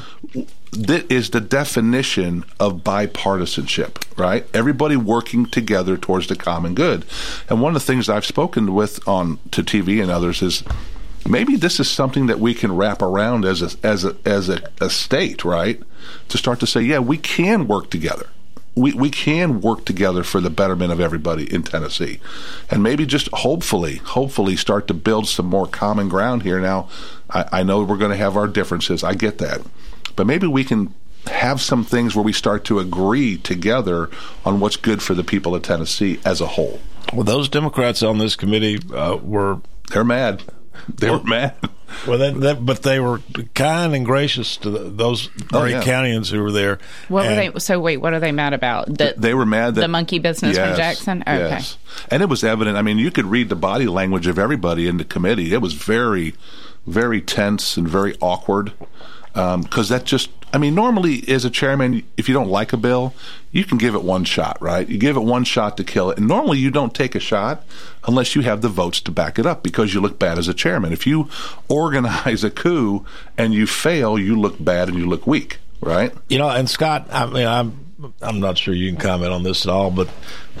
That 0.72 1.12
is 1.12 1.30
the 1.30 1.40
definition 1.40 2.44
of 2.58 2.78
bipartisanship, 2.82 4.18
right? 4.18 4.46
Everybody 4.54 4.96
working 4.96 5.44
together 5.46 5.98
towards 5.98 6.28
the 6.28 6.36
common 6.36 6.74
good. 6.74 7.04
And 7.48 7.60
one 7.60 7.76
of 7.76 7.80
the 7.82 7.86
things 7.86 8.08
I've 8.08 8.24
spoken 8.24 8.72
with 8.74 9.06
on 9.06 9.38
to 9.50 9.62
TV 9.62 10.00
and 10.00 10.10
others 10.10 10.40
is 10.40 10.64
maybe 11.28 11.56
this 11.56 11.78
is 11.78 11.90
something 11.90 12.26
that 12.26 12.40
we 12.40 12.54
can 12.54 12.74
wrap 12.74 13.02
around 13.02 13.44
as 13.44 13.60
a 13.62 13.86
as 13.86 14.04
a 14.04 14.16
as 14.24 14.48
a, 14.48 14.62
a 14.80 14.88
state, 14.88 15.44
right? 15.44 15.80
To 16.30 16.38
start 16.38 16.58
to 16.60 16.66
say, 16.66 16.80
yeah, 16.80 17.00
we 17.00 17.18
can 17.18 17.68
work 17.68 17.90
together. 17.90 18.30
we, 18.74 18.92
we 18.94 19.10
can 19.10 19.60
work 19.60 19.84
together 19.84 20.24
for 20.24 20.40
the 20.40 20.50
betterment 20.50 20.92
of 20.92 21.00
everybody 21.00 21.52
in 21.52 21.62
Tennessee. 21.62 22.20
And 22.70 22.82
maybe 22.82 23.04
just 23.04 23.28
hopefully, 23.32 23.96
hopefully 23.96 24.56
start 24.56 24.88
to 24.88 24.94
build 24.94 25.28
some 25.28 25.46
more 25.46 25.66
common 25.66 26.08
ground 26.08 26.42
here. 26.42 26.58
Now, 26.60 26.88
I, 27.28 27.44
I 27.52 27.62
know 27.62 27.82
we're 27.82 27.98
going 27.98 28.10
to 28.10 28.16
have 28.16 28.36
our 28.36 28.48
differences. 28.48 29.04
I 29.04 29.14
get 29.14 29.38
that. 29.38 29.60
But 30.16 30.26
maybe 30.26 30.46
we 30.46 30.64
can 30.64 30.94
have 31.26 31.60
some 31.60 31.84
things 31.84 32.16
where 32.16 32.24
we 32.24 32.32
start 32.32 32.64
to 32.64 32.78
agree 32.78 33.38
together 33.38 34.10
on 34.44 34.60
what's 34.60 34.76
good 34.76 35.02
for 35.02 35.14
the 35.14 35.24
people 35.24 35.54
of 35.54 35.62
Tennessee 35.62 36.20
as 36.24 36.40
a 36.40 36.46
whole. 36.46 36.80
Well, 37.12 37.24
those 37.24 37.48
Democrats 37.48 38.02
on 38.02 38.18
this 38.18 38.36
committee 38.36 38.78
uh, 38.94 39.16
were. 39.16 39.60
They're 39.90 40.04
mad. 40.04 40.42
They 40.88 41.10
were 41.10 41.22
mad. 41.22 41.54
Well, 42.06 42.18
that, 42.18 42.40
that, 42.40 42.64
but 42.64 42.82
they 42.82 43.00
were 43.00 43.20
kind 43.54 43.94
and 43.94 44.04
gracious 44.06 44.56
to 44.56 44.70
the, 44.70 44.78
those 44.78 45.28
Oh, 45.52 45.58
Maury 45.58 45.72
yeah. 45.72 45.82
Countyans 45.82 46.30
who 46.30 46.42
were 46.42 46.50
there. 46.50 46.78
What 47.08 47.26
were 47.26 47.34
they? 47.34 47.58
So 47.58 47.80
wait, 47.80 47.98
what 47.98 48.14
are 48.14 48.18
they 48.18 48.32
mad 48.32 48.54
about? 48.54 48.86
The, 48.86 49.14
they 49.16 49.34
were 49.34 49.46
mad 49.46 49.74
that 49.74 49.82
the 49.82 49.88
monkey 49.88 50.18
business 50.18 50.56
from 50.56 50.74
Jackson. 50.74 51.20
Okay. 51.20 51.36
yes. 51.36 51.76
and 52.10 52.22
it 52.22 52.30
was 52.30 52.44
evident. 52.44 52.76
I 52.78 52.82
mean, 52.82 52.98
you 52.98 53.10
could 53.10 53.26
read 53.26 53.50
the 53.50 53.56
body 53.56 53.86
language 53.86 54.26
of 54.26 54.38
everybody 54.38 54.88
in 54.88 54.96
the 54.96 55.04
committee. 55.04 55.52
It 55.52 55.60
was 55.60 55.74
very, 55.74 56.34
very 56.86 57.20
tense 57.20 57.76
and 57.76 57.88
very 57.88 58.16
awkward 58.20 58.72
um, 59.34 59.62
because 59.62 59.88
that 59.88 60.04
just. 60.04 60.30
I 60.54 60.58
mean, 60.58 60.74
normally 60.74 61.26
as 61.28 61.46
a 61.46 61.50
chairman, 61.50 62.02
if 62.18 62.28
you 62.28 62.34
don't 62.34 62.50
like 62.50 62.74
a 62.74 62.76
bill, 62.76 63.14
you 63.52 63.64
can 63.64 63.78
give 63.78 63.94
it 63.94 64.02
one 64.02 64.24
shot, 64.24 64.60
right? 64.60 64.86
You 64.86 64.98
give 64.98 65.16
it 65.16 65.22
one 65.22 65.44
shot 65.44 65.78
to 65.78 65.84
kill 65.84 66.10
it, 66.10 66.18
and 66.18 66.28
normally 66.28 66.58
you 66.58 66.70
don't 66.70 66.94
take 66.94 67.14
a 67.14 67.20
shot 67.20 67.64
unless 68.06 68.34
you 68.36 68.42
have 68.42 68.60
the 68.60 68.68
votes 68.68 69.00
to 69.02 69.10
back 69.10 69.38
it 69.38 69.46
up 69.46 69.62
because 69.62 69.94
you 69.94 70.02
look 70.02 70.18
bad 70.18 70.38
as 70.38 70.48
a 70.48 70.54
chairman. 70.54 70.92
If 70.92 71.06
you 71.06 71.30
organize 71.68 72.44
a 72.44 72.50
coup 72.50 73.06
and 73.38 73.54
you 73.54 73.66
fail, 73.66 74.18
you 74.18 74.38
look 74.38 74.62
bad 74.62 74.90
and 74.90 74.98
you 74.98 75.06
look 75.06 75.26
weak, 75.26 75.58
right? 75.80 76.12
You 76.28 76.36
know, 76.36 76.50
and 76.50 76.68
Scott, 76.68 77.08
I 77.10 77.24
mean, 77.24 77.46
I'm 77.46 77.81
I'm 78.20 78.40
not 78.40 78.58
sure 78.58 78.74
you 78.74 78.90
can 78.90 79.00
comment 79.00 79.32
on 79.32 79.42
this 79.42 79.66
at 79.66 79.70
all, 79.70 79.90
but 79.90 80.08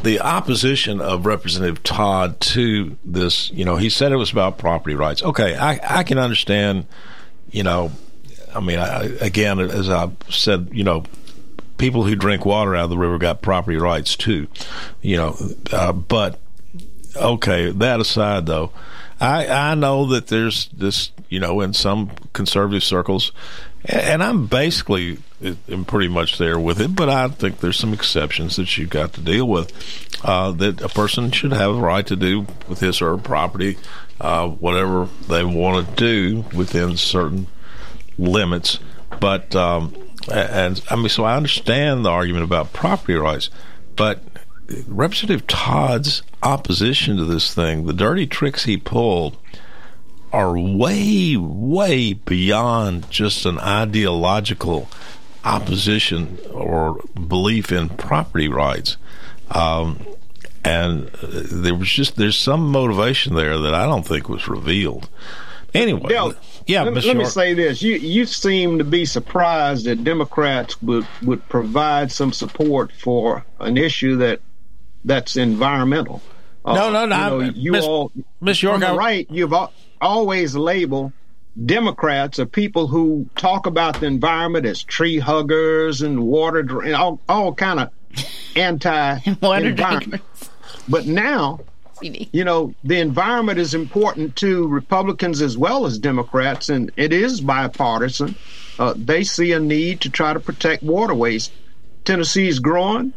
the 0.02 0.20
opposition 0.20 1.00
of 1.00 1.26
Representative 1.26 1.82
Todd 1.82 2.40
to 2.40 2.96
this, 3.04 3.50
you 3.50 3.64
know, 3.64 3.76
he 3.76 3.88
said 3.88 4.12
it 4.12 4.16
was 4.16 4.32
about 4.32 4.58
property 4.58 4.94
rights. 4.94 5.22
Okay, 5.22 5.56
I 5.56 6.00
I 6.00 6.02
can 6.02 6.18
understand, 6.18 6.86
you 7.50 7.62
know, 7.62 7.92
I 8.54 8.60
mean, 8.60 8.78
I, 8.78 9.04
again, 9.20 9.58
as 9.58 9.90
I 9.90 10.10
said, 10.28 10.70
you 10.72 10.84
know, 10.84 11.04
people 11.78 12.04
who 12.04 12.14
drink 12.14 12.44
water 12.44 12.76
out 12.76 12.84
of 12.84 12.90
the 12.90 12.98
river 12.98 13.18
got 13.18 13.42
property 13.42 13.76
rights 13.76 14.16
too, 14.16 14.48
you 15.00 15.16
know, 15.16 15.36
uh, 15.72 15.92
but 15.92 16.38
okay, 17.16 17.70
that 17.70 18.00
aside 18.00 18.46
though, 18.46 18.72
I 19.20 19.46
I 19.46 19.74
know 19.74 20.06
that 20.06 20.28
there's 20.28 20.68
this, 20.68 21.12
you 21.28 21.40
know, 21.40 21.60
in 21.60 21.72
some 21.72 22.10
conservative 22.32 22.84
circles, 22.84 23.32
and 23.84 24.22
I'm 24.22 24.46
basically 24.46 25.18
am 25.68 25.84
pretty 25.84 26.08
much 26.08 26.38
there 26.38 26.58
with 26.58 26.80
it, 26.80 26.94
but 26.94 27.08
I 27.08 27.28
think 27.28 27.60
there's 27.60 27.78
some 27.78 27.92
exceptions 27.92 28.56
that 28.56 28.78
you've 28.78 28.90
got 28.90 29.12
to 29.14 29.20
deal 29.20 29.48
with. 29.48 29.72
Uh, 30.24 30.52
that 30.52 30.80
a 30.80 30.88
person 30.88 31.32
should 31.32 31.52
have 31.52 31.72
a 31.72 31.80
right 31.80 32.06
to 32.06 32.14
do 32.14 32.46
with 32.68 32.78
his 32.78 33.02
or 33.02 33.16
her 33.16 33.22
property 33.22 33.76
uh, 34.22 34.46
whatever 34.46 35.08
they 35.28 35.44
want 35.44 35.86
to 35.86 35.94
do 35.96 36.44
within 36.56 36.96
certain 36.96 37.48
limits. 38.16 38.78
But 39.20 39.54
um, 39.54 39.94
and 40.32 40.80
I 40.88 40.96
mean, 40.96 41.08
so 41.08 41.24
I 41.24 41.36
understand 41.36 42.04
the 42.04 42.10
argument 42.10 42.44
about 42.44 42.72
property 42.72 43.14
rights, 43.14 43.50
but 43.96 44.22
Representative 44.86 45.46
Todd's 45.48 46.22
opposition 46.42 47.16
to 47.16 47.24
this 47.24 47.52
thing, 47.52 47.86
the 47.86 47.92
dirty 47.92 48.26
tricks 48.26 48.64
he 48.64 48.76
pulled, 48.76 49.36
are 50.32 50.58
way, 50.58 51.36
way 51.36 52.12
beyond 52.14 53.10
just 53.10 53.44
an 53.44 53.58
ideological 53.58 54.88
opposition 55.44 56.38
or 56.52 57.00
belief 57.28 57.72
in 57.72 57.88
property 57.90 58.48
rights. 58.48 58.96
Um, 59.50 60.06
and 60.64 61.08
there 61.08 61.74
was 61.74 61.88
just 61.90 62.16
there's 62.16 62.38
some 62.38 62.70
motivation 62.70 63.34
there 63.34 63.58
that 63.58 63.74
I 63.74 63.84
don't 63.84 64.06
think 64.06 64.28
was 64.28 64.46
revealed. 64.48 65.08
Anyway, 65.74 66.08
Del, 66.08 66.34
yeah, 66.66 66.82
let, 66.82 67.04
let 67.04 67.16
me 67.16 67.24
say 67.24 67.54
this: 67.54 67.82
you 67.82 67.96
you 67.96 68.26
seem 68.26 68.78
to 68.78 68.84
be 68.84 69.04
surprised 69.04 69.86
that 69.86 70.04
Democrats 70.04 70.80
would 70.82 71.06
would 71.22 71.46
provide 71.48 72.12
some 72.12 72.32
support 72.32 72.92
for 72.92 73.44
an 73.58 73.76
issue 73.76 74.16
that 74.16 74.40
that's 75.04 75.36
environmental. 75.36 76.22
Uh, 76.64 76.74
No, 76.74 76.90
no, 76.92 77.06
no, 77.06 77.38
You, 77.40 77.44
know, 77.46 77.52
you 77.56 77.72
Miss- 77.72 77.84
all, 77.84 78.12
Miss 78.40 78.62
York, 78.62 78.82
I- 78.84 78.94
right, 78.94 79.26
you've 79.30 79.52
al- 79.52 79.72
always 80.02 80.54
label 80.54 81.12
Democrats 81.66 82.38
are 82.38 82.46
people 82.46 82.86
who 82.86 83.28
talk 83.36 83.66
about 83.66 84.00
the 84.00 84.06
environment 84.06 84.64
as 84.64 84.82
tree 84.82 85.18
huggers 85.18 86.00
and 86.00 86.22
water, 86.22 86.62
dr- 86.62 86.86
and 86.86 86.94
all 86.94 87.20
all 87.28 87.54
kind 87.54 87.80
of 87.80 87.90
anti 88.56 89.18
environment. 89.26 90.22
But 90.88 91.06
now, 91.06 91.60
you 92.02 92.44
know, 92.44 92.74
the 92.84 93.00
environment 93.00 93.58
is 93.58 93.74
important 93.74 94.36
to 94.36 94.66
Republicans 94.66 95.42
as 95.42 95.58
well 95.58 95.84
as 95.84 95.98
Democrats, 95.98 96.70
and 96.70 96.90
it 96.96 97.12
is 97.12 97.40
bipartisan. 97.42 98.34
Uh, 98.78 98.94
they 98.96 99.22
see 99.22 99.52
a 99.52 99.60
need 99.60 100.00
to 100.00 100.10
try 100.10 100.32
to 100.32 100.40
protect 100.40 100.82
waterways. 100.82 101.50
Tennessee 102.04 102.48
is 102.48 102.60
growing, 102.60 103.12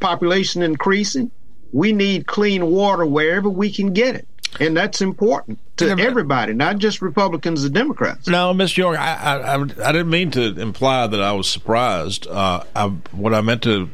population 0.00 0.62
increasing. 0.62 1.30
We 1.72 1.92
need 1.92 2.26
clean 2.26 2.66
water 2.66 3.04
wherever 3.04 3.48
we 3.50 3.70
can 3.70 3.92
get 3.92 4.14
it, 4.14 4.26
and 4.60 4.76
that's 4.76 5.00
important 5.00 5.58
to 5.76 5.90
everybody, 5.98 6.54
not 6.54 6.78
just 6.78 7.02
Republicans 7.02 7.64
and 7.64 7.74
Democrats. 7.74 8.28
No, 8.28 8.54
Miss 8.54 8.76
York, 8.76 8.98
I, 8.98 9.14
I, 9.14 9.56
I, 9.56 9.62
I 9.62 9.92
didn't 9.92 10.10
mean 10.10 10.30
to 10.32 10.60
imply 10.60 11.06
that 11.06 11.20
I 11.20 11.32
was 11.32 11.48
surprised. 11.48 12.26
Uh, 12.26 12.62
I, 12.74 12.88
what 13.12 13.34
I 13.34 13.40
meant 13.40 13.62
to, 13.62 13.88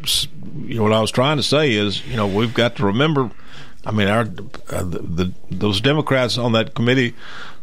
you 0.63 0.77
know, 0.77 0.83
what 0.83 0.93
I 0.93 1.01
was 1.01 1.11
trying 1.11 1.39
to 1.39 1.43
say 1.43 1.73
is, 1.73 2.07
you 2.07 2.17
know, 2.17 2.27
we've 2.27 2.55
got 2.55 2.77
to 2.77 2.87
remember. 2.87 3.31
I 3.85 3.93
mean, 3.93 4.09
our 4.09 4.21
uh, 4.21 4.83
the, 4.83 4.99
the 4.99 5.33
those 5.51 5.81
Democrats 5.81 6.37
on 6.37 6.53
that 6.53 6.75
committee 6.75 7.15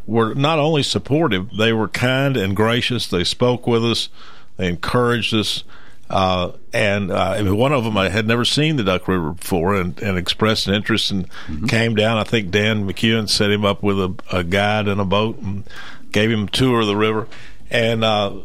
were 0.07 0.33
not 0.33 0.57
only 0.57 0.81
supportive; 0.81 1.55
they 1.55 1.73
were 1.73 1.87
kind 1.87 2.35
and 2.35 2.55
gracious. 2.55 3.07
They 3.07 3.23
spoke 3.23 3.67
with 3.67 3.85
us. 3.85 4.09
They 4.57 4.67
encouraged 4.67 5.33
us. 5.35 5.63
Uh, 6.09 6.51
and 6.73 7.11
uh, 7.11 7.43
one 7.43 7.73
of 7.73 7.83
them 7.83 7.97
I 7.97 8.09
had 8.09 8.27
never 8.27 8.45
seen 8.45 8.77
the 8.77 8.83
Duck 8.83 9.07
River 9.07 9.31
before, 9.31 9.75
and, 9.75 9.99
and 9.99 10.17
expressed 10.17 10.67
an 10.67 10.73
interest 10.73 11.11
and 11.11 11.29
came 11.67 11.95
down. 11.95 12.17
I 12.17 12.23
think 12.23 12.51
Dan 12.51 12.87
McEwen 12.87 13.29
set 13.29 13.51
him 13.51 13.65
up 13.65 13.83
with 13.83 13.99
a, 13.99 14.15
a 14.31 14.43
guide 14.43 14.87
and 14.87 15.01
a 15.01 15.05
boat 15.05 15.37
and 15.39 15.63
gave 16.11 16.31
him 16.31 16.43
a 16.43 16.49
tour 16.49 16.81
of 16.81 16.87
the 16.87 16.95
river. 16.95 17.27
And 17.69 18.03
uh, 18.03 18.39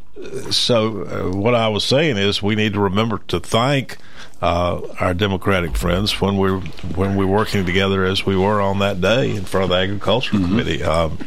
so, 0.50 1.02
uh, 1.04 1.36
what 1.36 1.54
I 1.54 1.68
was 1.68 1.84
saying 1.84 2.16
is, 2.16 2.42
we 2.42 2.56
need 2.56 2.72
to 2.72 2.80
remember 2.80 3.18
to 3.28 3.38
thank 3.38 3.98
uh, 4.40 4.80
our 4.98 5.14
Democratic 5.14 5.76
friends 5.76 6.20
when 6.20 6.36
we're 6.36 6.58
when 6.58 7.16
we're 7.16 7.26
working 7.26 7.64
together 7.64 8.04
as 8.04 8.26
we 8.26 8.36
were 8.36 8.60
on 8.60 8.80
that 8.80 9.00
day 9.00 9.30
in 9.36 9.44
front 9.44 9.64
of 9.64 9.70
the 9.70 9.76
Agriculture 9.76 10.32
Committee. 10.32 10.82
Um, 10.82 11.18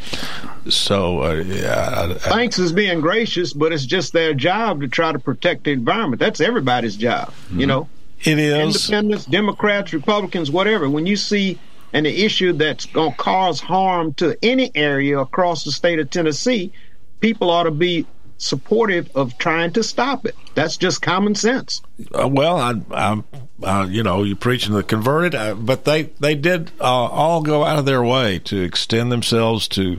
so, 0.68 1.22
uh, 1.22 1.44
yeah, 1.46 1.94
I- 1.96 2.10
I- 2.10 2.14
Thanks 2.14 2.58
is 2.58 2.72
being 2.72 3.00
gracious, 3.00 3.52
but 3.52 3.72
it's 3.72 3.86
just 3.86 4.12
their 4.12 4.34
job 4.34 4.80
to 4.80 4.88
try 4.88 5.12
to 5.12 5.18
protect 5.18 5.64
the 5.64 5.72
environment. 5.72 6.20
That's 6.20 6.40
everybody's 6.40 6.96
job, 6.96 7.32
you 7.54 7.66
know. 7.66 7.88
It 8.24 8.38
is. 8.38 8.88
Independents, 8.88 9.24
Democrats, 9.26 9.92
Republicans, 9.92 10.50
whatever. 10.50 10.88
When 10.88 11.06
you 11.06 11.16
see 11.16 11.58
an 11.92 12.06
issue 12.06 12.52
that's 12.52 12.86
going 12.86 13.12
to 13.12 13.16
cause 13.16 13.60
harm 13.60 14.14
to 14.14 14.36
any 14.42 14.70
area 14.74 15.18
across 15.18 15.64
the 15.64 15.72
state 15.72 15.98
of 15.98 16.10
Tennessee, 16.10 16.72
people 17.20 17.50
ought 17.50 17.64
to 17.64 17.70
be 17.70 18.06
supportive 18.38 19.10
of 19.14 19.38
trying 19.38 19.72
to 19.72 19.82
stop 19.82 20.26
it. 20.26 20.36
That's 20.54 20.76
just 20.76 21.02
common 21.02 21.34
sense. 21.34 21.82
Uh, 22.12 22.28
well, 22.28 22.58
I, 22.58 22.74
I, 22.90 23.22
uh, 23.62 23.86
you 23.88 24.02
know, 24.02 24.22
you're 24.22 24.36
preaching 24.36 24.70
to 24.70 24.76
the 24.76 24.82
converted, 24.82 25.34
uh, 25.34 25.54
but 25.54 25.84
they 25.84 26.04
they 26.20 26.34
did 26.34 26.70
uh, 26.80 26.84
all 26.84 27.42
go 27.42 27.64
out 27.64 27.78
of 27.78 27.86
their 27.86 28.02
way 28.02 28.38
to 28.40 28.60
extend 28.62 29.10
themselves 29.10 29.68
to 29.68 29.98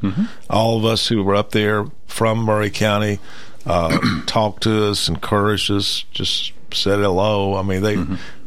all 0.49 0.77
of 0.77 0.85
us 0.85 1.07
who 1.07 1.23
were 1.23 1.35
up 1.35 1.51
there 1.51 1.85
from 2.05 2.39
Maury 2.39 2.69
County, 2.69 3.19
uh, 3.65 3.97
talked 4.25 4.63
to 4.63 4.89
us, 4.89 5.09
encouraged 5.09 5.71
us, 5.71 6.05
just 6.11 6.53
said 6.73 6.99
hello. 6.99 7.55
I 7.55 7.63
mean, 7.63 7.81
they 7.81 7.97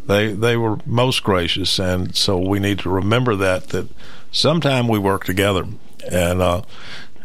they 0.07 0.33
they 0.33 0.57
were 0.57 0.79
most 0.87 1.23
gracious, 1.25 1.79
and 1.79 2.15
so 2.15 2.39
we 2.39 2.61
need 2.61 2.79
to 2.81 2.91
remember 2.91 3.35
that 3.37 3.69
that 3.71 3.89
sometime 4.31 4.89
we 4.89 4.99
work 4.99 5.25
together, 5.25 5.67
and. 6.11 6.65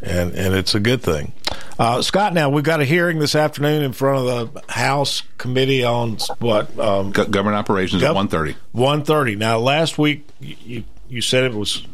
And 0.02 0.34
and 0.36 0.54
it's 0.54 0.76
a 0.76 0.80
good 0.80 1.02
thing. 1.02 1.34
Uh, 1.80 2.02
Scott, 2.02 2.34
now 2.34 2.50
we've 2.50 2.64
got 2.64 2.82
a 2.82 2.86
hearing 2.86 3.20
this 3.20 3.36
afternoon 3.36 3.84
in 3.84 3.92
front 3.94 4.28
of 4.28 4.54
the 4.54 4.72
House 4.72 5.24
Committee 5.38 5.84
on 5.84 6.18
what 6.40 6.78
um, 6.80 7.12
government 7.12 7.56
operations 7.56 8.04
at 8.04 8.16
1:30. 8.16 8.56
One 8.72 9.04
thirty. 9.04 9.36
Now, 9.36 9.60
last 9.60 9.98
week 9.98 10.28
you, 10.40 10.56
you 10.64 10.84
you 11.10 11.22
said 11.22 11.44
it 11.44 11.54
was 11.54 11.86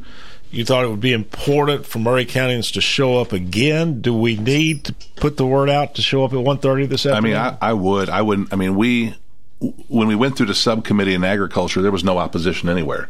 you 0.52 0.66
thought 0.66 0.84
it 0.84 0.90
would 0.90 1.00
be 1.00 1.14
important 1.14 1.86
for 1.86 2.00
Maury 2.00 2.26
Countyans 2.26 2.74
to 2.74 2.82
show 2.82 3.20
up 3.20 3.32
again. 3.32 4.02
Do 4.02 4.14
we 4.14 4.36
need 4.38 4.84
to 4.86 4.96
put 5.16 5.38
the 5.38 5.46
word 5.46 5.70
out 5.70 5.96
to 5.96 6.02
show 6.02 6.24
up 6.26 6.34
at 6.34 6.40
one 6.40 6.58
thirty 6.58 6.86
this 6.86 7.06
afternoon? 7.06 7.36
I 7.38 7.50
mean, 7.50 7.58
I, 7.62 7.70
I 7.70 7.74
would. 7.74 8.10
I 8.10 8.22
wouldn't. 8.22 8.52
I 8.52 8.58
mean, 8.58 8.76
we 8.76 9.16
when 9.88 10.08
we 10.08 10.16
went 10.16 10.38
through 10.38 10.48
the 10.48 10.56
subcommittee 10.56 11.14
in 11.14 11.24
agriculture, 11.24 11.82
there 11.82 11.92
was 11.92 12.04
no 12.04 12.18
opposition 12.18 12.68
anywhere, 12.68 13.10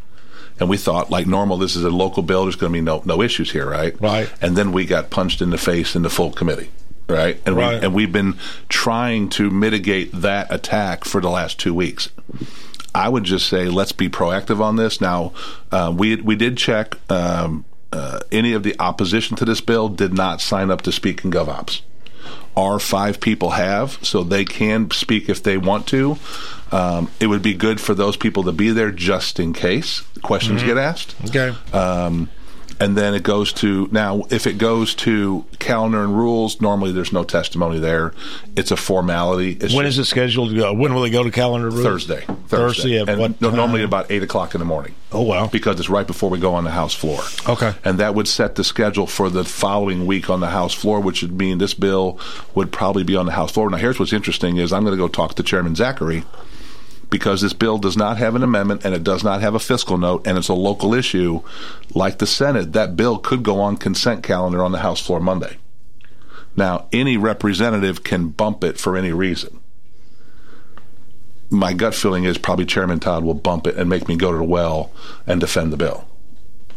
and 0.60 0.70
we 0.70 0.78
thought, 0.78 1.10
like 1.10 1.28
normal, 1.28 1.58
this 1.58 1.76
is 1.76 1.84
a 1.84 1.90
local 1.90 2.24
bill. 2.24 2.44
There's 2.44 2.56
going 2.56 2.72
to 2.72 2.78
be 2.78 2.82
no 2.82 3.02
no 3.06 3.22
issues 3.22 3.52
here, 3.52 3.70
right? 3.70 4.00
Right. 4.02 4.32
And 4.42 4.56
then 4.56 4.72
we 4.72 4.86
got 4.86 5.10
punched 5.10 5.42
in 5.42 5.50
the 5.50 5.58
face 5.58 5.96
in 5.96 6.02
the 6.04 6.10
full 6.10 6.32
committee. 6.32 6.70
right? 7.08 7.40
And 7.46 7.56
Right. 7.58 7.80
we 7.80 7.86
and 7.86 7.94
we've 7.94 8.12
been 8.12 8.38
trying 8.70 9.30
to 9.30 9.50
mitigate 9.50 10.12
that 10.14 10.52
attack 10.54 11.04
for 11.06 11.20
the 11.22 11.30
last 11.30 11.60
two 11.60 11.74
weeks. 11.74 12.10
I 12.94 13.08
would 13.10 13.24
just 13.24 13.48
say 13.48 13.66
let's 13.70 13.92
be 13.94 14.10
proactive 14.10 14.60
on 14.60 14.76
this. 14.76 15.00
Now, 15.02 15.34
uh, 15.72 15.94
we 15.96 16.16
we 16.18 16.36
did 16.36 16.58
check. 16.58 16.96
Um, 17.12 17.66
uh, 17.94 18.20
any 18.32 18.54
of 18.54 18.64
the 18.64 18.74
opposition 18.80 19.36
to 19.38 19.44
this 19.46 19.60
bill 19.60 19.90
did 19.90 20.14
not 20.14 20.40
sign 20.40 20.72
up 20.72 20.82
to 20.84 20.92
speak 20.94 21.26
in 21.26 21.32
GovOps. 21.32 21.82
Our 22.56 22.80
five 22.80 23.20
people 23.20 23.52
have, 23.52 23.98
so 24.02 24.24
they 24.24 24.46
can 24.46 24.90
speak 24.92 25.28
if 25.30 25.42
they 25.44 25.58
want 25.58 25.88
to. 25.88 26.18
Um, 26.72 27.10
it 27.20 27.28
would 27.28 27.42
be 27.42 27.54
good 27.54 27.82
for 27.82 27.94
those 27.94 28.16
people 28.18 28.44
to 28.44 28.52
be 28.54 28.70
there 28.72 28.92
just 28.92 29.40
in 29.40 29.52
case 29.54 30.04
questions 30.22 30.62
Mhm. 30.62 30.66
get 30.66 30.78
asked. 30.78 31.16
Okay. 31.28 31.54
Um, 31.74 32.30
and 32.80 32.98
then 32.98 33.14
it 33.14 33.22
goes 33.22 33.54
to 33.54 33.88
now. 33.92 34.24
If 34.32 34.48
it 34.48 34.58
goes 34.58 34.96
to 34.96 35.46
calendar 35.60 36.04
and 36.04 36.18
rules, 36.18 36.60
normally 36.62 36.92
there's 36.92 37.14
no 37.14 37.24
testimony 37.24 37.78
there. 37.78 38.12
It's 38.56 38.72
a 38.72 38.76
formality. 38.76 39.56
It's 39.62 39.72
when 39.72 39.86
is 39.86 40.00
it 40.00 40.06
scheduled 40.06 40.50
to 40.50 40.56
go? 40.56 40.74
When 40.74 40.96
will 40.96 41.04
they 41.04 41.12
go 41.12 41.24
to 41.24 41.30
calendar? 41.30 41.70
rules? 41.70 41.84
Thursday. 41.84 42.26
Thursday 42.48 42.98
at 43.00 43.08
and 43.08 43.20
what 43.20 43.40
time? 43.40 43.56
normally 43.56 43.84
about 43.84 44.10
eight 44.10 44.24
o'clock 44.24 44.56
in 44.56 44.60
the 44.60 44.66
morning. 44.66 44.96
Oh 45.12 45.22
wow! 45.22 45.46
Because 45.46 45.80
it's 45.80 45.90
right 45.92 46.08
before 46.08 46.32
we 46.32 46.40
go 46.40 46.56
on 46.56 46.64
the 46.64 46.72
House 46.72 46.96
floor. 46.96 47.20
Okay. 47.48 47.74
And 47.86 48.00
that 48.00 48.16
would 48.16 48.28
set 48.28 48.56
the 48.56 48.64
schedule 48.64 49.06
for 49.06 49.30
the 49.30 49.44
following 49.44 50.08
week 50.08 50.28
on 50.32 50.40
the 50.40 50.50
House 50.50 50.74
floor, 50.74 51.00
which 51.00 51.22
would 51.22 51.38
mean 51.38 51.60
this 51.60 51.76
bill 51.76 52.18
would 52.56 52.72
probably 52.72 53.04
be 53.04 53.16
on 53.16 53.28
the 53.28 53.34
House 53.34 53.52
floor. 53.52 53.70
Now, 53.70 53.78
here's 53.78 54.00
what's 54.00 54.12
interesting: 54.14 54.58
is 54.58 54.74
I'm 54.74 54.84
going 54.84 54.98
to 54.98 55.02
go 55.02 55.08
talk 55.08 55.36
to 55.36 55.44
Chairman 55.44 55.76
Zachary 55.76 56.24
because 57.12 57.42
this 57.42 57.54
bill 57.54 57.78
does 57.78 57.98
not 57.98 58.18
have 58.18 58.34
an 58.34 58.42
amendment 58.42 58.84
and 58.84 58.96
it 58.96 59.04
does 59.04 59.24
not 59.24 59.42
have 59.42 59.54
a 59.54 59.60
fiscal 59.60 59.98
note 59.98 60.26
and 60.26 60.38
it's 60.38 60.48
a 60.48 60.54
local 60.54 60.96
issue 60.96 61.42
like 61.94 62.18
the 62.18 62.26
Senate, 62.26 62.74
that 62.74 62.96
bill 62.96 63.20
could 63.20 63.44
go 63.44 63.60
on 63.60 63.78
consent 63.78 64.24
calendar 64.24 64.64
on 64.64 64.72
the 64.72 64.80
House 64.80 65.06
floor 65.06 65.20
Monday. 65.20 65.58
Now, 66.56 66.88
any 66.92 67.18
representative 67.18 68.04
can 68.04 68.30
bump 68.30 68.64
it 68.64 68.80
for 68.80 68.98
any 68.98 69.12
reason. 69.12 69.60
My 71.50 71.74
gut 71.74 71.94
feeling 71.94 72.24
is 72.24 72.38
probably 72.38 72.66
Chairman 72.66 73.02
Todd 73.02 73.26
will 73.26 73.34
bump 73.34 73.68
it 73.68 73.76
and 73.76 73.90
make 73.90 74.08
me 74.08 74.16
go 74.16 74.32
to 74.32 74.38
the 74.38 74.44
well 74.44 74.92
and 75.28 75.42
defend 75.42 75.74
the 75.74 75.78
bill. 75.78 76.08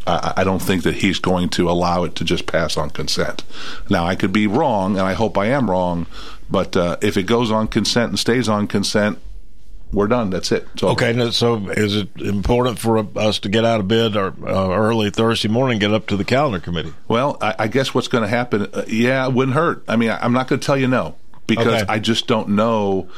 I, 0.05 0.35
I 0.39 0.45
don't 0.45 0.61
think 0.61 0.83
that 0.83 0.97
he's 0.97 1.21
going 1.21 1.49
to 1.51 1.71
allow 1.71 2.03
it 2.03 2.17
to 2.17 2.25
just 2.25 2.47
pass 2.47 2.77
on 2.77 2.91
consent. 2.91 3.45
Now, 3.89 4.05
I 4.05 4.17
could 4.17 4.33
be 4.33 4.49
wrong, 4.49 4.99
and 4.99 5.07
I 5.07 5.13
hope 5.13 5.39
I 5.39 5.47
am 5.47 5.71
wrong, 5.71 6.07
but 6.51 6.77
uh, 6.77 6.97
if 7.01 7.17
it 7.17 7.23
goes 7.23 7.53
on 7.53 7.69
consent 7.69 8.11
and 8.11 8.19
stays 8.19 8.49
on 8.49 8.67
consent, 8.67 9.21
we're 9.95 10.09
done. 10.09 10.31
That's 10.31 10.53
it. 10.53 10.67
Okay, 10.83 11.31
so 11.31 11.69
is 11.71 11.97
it 11.97 12.09
important 12.21 12.79
for 12.79 13.07
us 13.17 13.39
to 13.41 13.49
get 13.49 13.65
out 13.65 13.81
of 13.81 13.89
bed 13.89 14.17
or 14.17 14.35
uh, 14.47 14.75
early 14.75 15.11
Thursday 15.11 15.49
morning, 15.49 15.79
get 15.79 15.93
up 15.93 16.07
to 16.09 16.17
the 16.17 16.25
calendar 16.25 16.59
committee? 16.61 16.93
Well, 17.09 17.39
I, 17.41 17.55
I 17.61 17.69
guess 17.69 17.95
what's 17.95 18.09
going 18.09 18.23
to 18.23 18.29
happen? 18.29 18.69
Uh, 18.73 18.85
yeah, 18.89 19.27
it 19.27 19.33
wouldn't 19.33 19.55
hurt. 19.57 19.85
I 19.89 19.97
mean, 19.97 20.11
I, 20.11 20.19
I'm 20.21 20.33
not 20.33 20.49
going 20.49 20.61
to 20.61 20.67
tell 20.67 20.77
you 20.77 20.89
no 20.89 21.17
because 21.47 21.83
Okay. 21.83 21.93
I 21.93 21.99
just 21.99 22.27
don't 22.27 22.51
know 22.51 23.09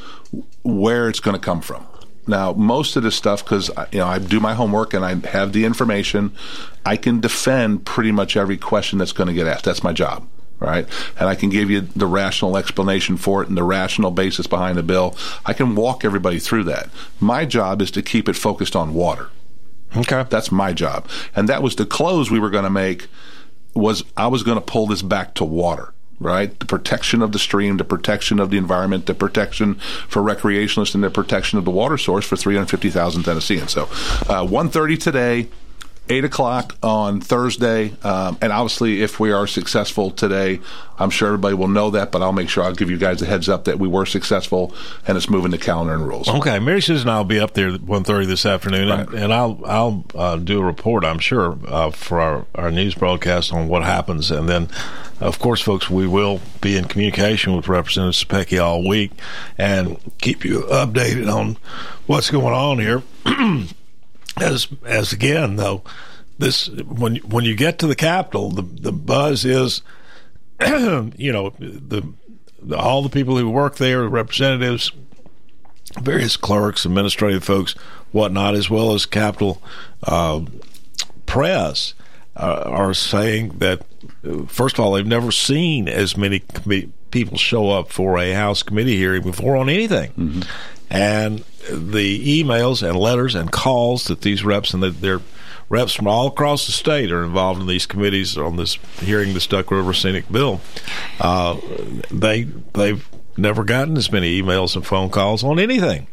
where 0.62 1.08
it's 1.08 1.20
going 1.20 1.34
to 1.36 1.40
come 1.40 1.60
from. 1.60 1.86
Now, 2.28 2.52
most 2.52 2.96
of 2.96 3.04
this 3.04 3.14
stuff, 3.14 3.44
because 3.44 3.70
you 3.92 4.00
know, 4.00 4.06
I 4.06 4.18
do 4.18 4.40
my 4.40 4.54
homework 4.54 4.94
and 4.94 5.04
I 5.04 5.14
have 5.28 5.52
the 5.52 5.64
information, 5.64 6.32
I 6.84 6.96
can 6.96 7.20
defend 7.20 7.86
pretty 7.86 8.10
much 8.10 8.36
every 8.36 8.56
question 8.56 8.98
that's 8.98 9.12
going 9.12 9.28
to 9.28 9.34
get 9.34 9.46
asked. 9.46 9.64
That's 9.64 9.84
my 9.84 9.92
job, 9.92 10.26
right? 10.58 10.86
And 11.18 11.28
I 11.28 11.34
can 11.34 11.50
give 11.50 11.70
you 11.70 11.82
the 11.82 12.06
rational 12.06 12.56
explanation 12.56 13.16
for 13.16 13.42
it 13.42 13.48
and 13.48 13.56
the 13.56 13.62
rational 13.62 14.10
basis 14.10 14.46
behind 14.46 14.78
the 14.78 14.82
bill. 14.82 15.16
I 15.44 15.52
can 15.52 15.74
walk 15.74 16.04
everybody 16.04 16.38
through 16.38 16.64
that. 16.64 16.88
My 17.20 17.44
job 17.44 17.82
is 17.82 17.90
to 17.92 18.02
keep 18.02 18.28
it 18.28 18.36
focused 18.36 18.76
on 18.76 18.94
water. 18.94 19.30
Okay, 19.96 20.24
that's 20.28 20.50
my 20.50 20.72
job, 20.72 21.08
and 21.34 21.48
that 21.48 21.62
was 21.62 21.76
the 21.76 21.86
close 21.86 22.30
we 22.30 22.40
were 22.40 22.50
going 22.50 22.64
to 22.64 22.70
make. 22.70 23.08
Was 23.74 24.04
I 24.16 24.26
was 24.26 24.42
going 24.42 24.56
to 24.56 24.64
pull 24.64 24.86
this 24.86 25.02
back 25.02 25.34
to 25.34 25.44
water 25.44 25.92
right? 26.18 26.58
The 26.58 26.66
protection 26.66 27.22
of 27.22 27.32
the 27.32 27.38
stream, 27.38 27.76
the 27.76 27.84
protection 27.84 28.40
of 28.40 28.50
the 28.50 28.56
environment, 28.56 29.06
the 29.06 29.14
protection 29.14 29.74
for 30.08 30.22
recreationalists, 30.22 30.94
and 30.94 31.04
the 31.04 31.10
protection 31.10 31.58
of 31.58 31.64
the 31.64 31.70
water 31.70 31.98
source 31.98 32.24
for 32.24 32.36
350,000 32.36 33.22
Tennesseans. 33.22 33.72
So, 33.72 33.82
uh, 33.82 34.46
1.30 34.46 34.98
today, 34.98 35.48
8 36.08 36.24
o'clock 36.24 36.76
on 36.82 37.20
Thursday. 37.20 37.92
Um, 38.02 38.38
and 38.40 38.52
obviously, 38.52 39.02
if 39.02 39.18
we 39.18 39.32
are 39.32 39.46
successful 39.46 40.10
today, 40.10 40.60
I'm 40.98 41.10
sure 41.10 41.28
everybody 41.28 41.54
will 41.54 41.68
know 41.68 41.90
that, 41.90 42.12
but 42.12 42.22
I'll 42.22 42.32
make 42.32 42.48
sure 42.48 42.64
I'll 42.64 42.74
give 42.74 42.90
you 42.90 42.96
guys 42.96 43.20
a 43.22 43.26
heads 43.26 43.48
up 43.48 43.64
that 43.64 43.78
we 43.78 43.88
were 43.88 44.06
successful 44.06 44.74
and 45.06 45.16
it's 45.16 45.28
moving 45.28 45.50
to 45.52 45.58
calendar 45.58 45.94
and 45.94 46.06
rules. 46.06 46.28
Okay, 46.28 46.58
Mary 46.58 46.80
Susan 46.80 47.08
and 47.08 47.14
I 47.14 47.18
will 47.18 47.24
be 47.24 47.38
up 47.38 47.54
there 47.54 47.68
at 47.68 47.80
1.30 47.80 48.26
this 48.26 48.46
afternoon, 48.46 48.90
and, 48.90 49.14
and 49.14 49.32
I'll 49.32 49.60
I'll 49.66 50.04
uh, 50.14 50.36
do 50.36 50.60
a 50.60 50.64
report, 50.64 51.04
I'm 51.04 51.18
sure, 51.18 51.58
uh, 51.66 51.90
for 51.90 52.20
our, 52.20 52.46
our 52.54 52.70
news 52.70 52.94
broadcast 52.94 53.52
on 53.52 53.68
what 53.68 53.82
happens. 53.82 54.30
And 54.30 54.48
then, 54.48 54.68
of 55.20 55.38
course, 55.38 55.60
folks, 55.60 55.90
we 55.90 56.06
will 56.06 56.40
be 56.60 56.76
in 56.76 56.84
communication 56.84 57.54
with 57.54 57.68
Representative 57.68 58.28
Cepicky 58.28 58.62
all 58.62 58.86
week 58.86 59.12
and 59.58 59.98
keep 60.18 60.44
you 60.44 60.62
updated 60.62 61.32
on 61.32 61.58
what's 62.06 62.30
going 62.30 62.54
on 62.54 62.78
here. 62.78 63.02
as 64.36 64.68
as 64.84 65.12
again, 65.12 65.56
though, 65.56 65.82
this 66.38 66.68
when 66.68 67.16
when 67.16 67.44
you 67.44 67.54
get 67.54 67.78
to 67.80 67.86
the 67.86 67.96
Capitol, 67.96 68.50
the 68.50 68.62
the 68.62 68.92
buzz 68.92 69.44
is, 69.44 69.82
you 70.60 71.32
know, 71.32 71.50
the, 71.58 72.06
the 72.62 72.76
all 72.78 73.02
the 73.02 73.08
people 73.08 73.36
who 73.36 73.48
work 73.48 73.76
there, 73.76 74.02
the 74.02 74.08
representatives, 74.08 74.92
various 76.00 76.36
clerks, 76.36 76.84
administrative 76.84 77.44
folks, 77.44 77.72
whatnot, 78.12 78.54
as 78.54 78.68
well 78.68 78.92
as 78.92 79.06
Capitol 79.06 79.62
uh, 80.02 80.40
press, 81.26 81.94
uh, 82.36 82.62
are 82.66 82.94
saying 82.94 83.58
that 83.58 83.86
first 84.48 84.78
of 84.78 84.84
all, 84.84 84.92
they've 84.92 85.06
never 85.06 85.32
seen 85.32 85.88
as 85.88 86.16
many 86.16 86.40
commi- 86.40 86.90
people 87.10 87.38
show 87.38 87.70
up 87.70 87.90
for 87.90 88.18
a 88.18 88.32
House 88.32 88.62
committee 88.62 88.96
hearing 88.96 89.22
before 89.22 89.56
on 89.56 89.68
anything, 89.68 90.42
and 90.90 91.44
the 91.70 92.42
emails 92.42 92.86
and 92.86 92.98
letters 92.98 93.34
and 93.34 93.50
calls 93.50 94.04
that 94.04 94.22
these 94.22 94.44
reps 94.44 94.74
and 94.74 94.82
their 94.82 95.20
reps 95.68 95.92
from 95.94 96.06
all 96.06 96.28
across 96.28 96.66
the 96.66 96.72
state 96.72 97.10
are 97.10 97.24
involved 97.24 97.60
in 97.60 97.66
these 97.66 97.86
committees 97.86 98.36
on 98.36 98.56
this 98.56 98.74
hearing 99.00 99.34
this 99.34 99.46
Duck 99.46 99.70
River 99.70 99.92
Scenic 99.92 100.30
Bill. 100.30 100.60
Uh, 101.20 101.58
they 102.10 102.44
they've 102.74 103.08
never 103.36 103.64
gotten 103.64 103.96
as 103.96 104.10
many 104.10 104.40
emails 104.40 104.76
and 104.76 104.86
phone 104.86 105.10
calls 105.10 105.42
on 105.42 105.58
anything, 105.58 106.06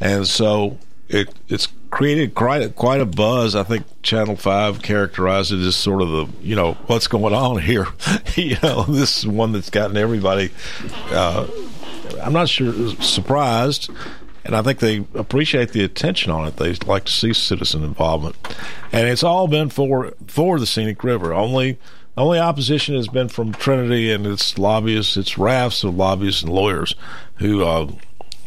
and 0.00 0.26
so 0.26 0.78
it 1.08 1.34
it's 1.48 1.68
created 1.90 2.34
quite 2.34 2.62
a, 2.62 2.68
quite 2.68 3.00
a 3.00 3.06
buzz. 3.06 3.54
I 3.54 3.62
think 3.62 3.84
Channel 4.02 4.36
Five 4.36 4.82
characterized 4.82 5.52
it 5.52 5.60
as 5.60 5.76
sort 5.76 6.02
of 6.02 6.10
the 6.10 6.26
you 6.42 6.54
know 6.54 6.74
what's 6.86 7.06
going 7.06 7.34
on 7.34 7.60
here. 7.60 7.86
you 8.34 8.56
know, 8.62 8.82
this 8.84 9.18
is 9.18 9.26
one 9.26 9.52
that's 9.52 9.70
gotten 9.70 9.96
everybody. 9.96 10.50
Uh, 11.10 11.46
I'm 12.22 12.32
not 12.32 12.48
sure 12.48 12.72
surprised. 13.00 13.90
And 14.48 14.56
I 14.56 14.62
think 14.62 14.78
they 14.78 15.04
appreciate 15.14 15.72
the 15.72 15.84
attention 15.84 16.32
on 16.32 16.48
it. 16.48 16.56
They 16.56 16.72
like 16.86 17.04
to 17.04 17.12
see 17.12 17.34
citizen 17.34 17.84
involvement, 17.84 18.34
and 18.90 19.06
it's 19.06 19.22
all 19.22 19.46
been 19.46 19.68
for 19.68 20.14
for 20.26 20.58
the 20.58 20.64
scenic 20.64 21.04
river. 21.04 21.34
Only 21.34 21.76
only 22.16 22.38
opposition 22.38 22.94
has 22.94 23.08
been 23.08 23.28
from 23.28 23.52
Trinity 23.52 24.10
and 24.10 24.26
its 24.26 24.56
lobbyists, 24.56 25.18
its 25.18 25.36
rafts 25.36 25.84
of 25.84 25.96
lobbyists 25.96 26.42
and 26.42 26.50
lawyers, 26.50 26.94
who 27.36 27.62
uh, 27.62 27.92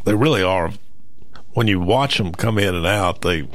they 0.04 0.16
really 0.16 0.42
are. 0.42 0.72
When 1.54 1.68
you 1.68 1.80
watch 1.80 2.18
them 2.18 2.32
come 2.32 2.58
in 2.58 2.74
and 2.74 2.88
out, 2.88 3.22
they. 3.22 3.48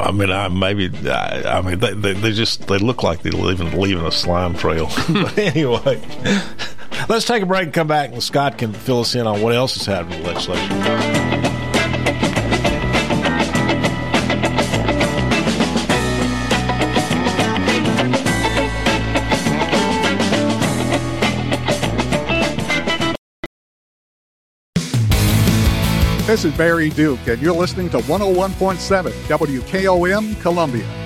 I 0.00 0.12
mean, 0.12 0.30
I 0.30 0.48
maybe 0.48 0.90
I, 1.10 1.58
I 1.58 1.60
mean 1.60 1.78
they, 1.78 1.92
they 1.92 2.14
they 2.14 2.32
just 2.32 2.68
they 2.68 2.78
look 2.78 3.02
like 3.02 3.20
they're 3.20 3.32
leaving 3.32 3.78
leaving 3.78 4.06
a 4.06 4.12
slime 4.12 4.54
trail. 4.54 4.88
anyway, 5.36 6.00
let's 7.08 7.24
take 7.24 7.42
a 7.42 7.46
break 7.46 7.64
and 7.64 7.72
come 7.72 7.86
back, 7.86 8.12
and 8.12 8.22
Scott 8.22 8.58
can 8.58 8.72
fill 8.72 9.00
us 9.00 9.14
in 9.14 9.26
on 9.26 9.40
what 9.40 9.54
else 9.54 9.76
is 9.76 9.86
happening 9.86 10.18
in 10.18 10.24
the 10.24 10.28
legislature. 10.32 11.06
This 26.26 26.44
is 26.44 26.54
Barry 26.54 26.90
Duke, 26.90 27.24
and 27.28 27.40
you're 27.40 27.54
listening 27.54 27.88
to 27.90 27.98
101.7 27.98 29.12
WKOM 29.28 30.40
Columbia. 30.42 31.05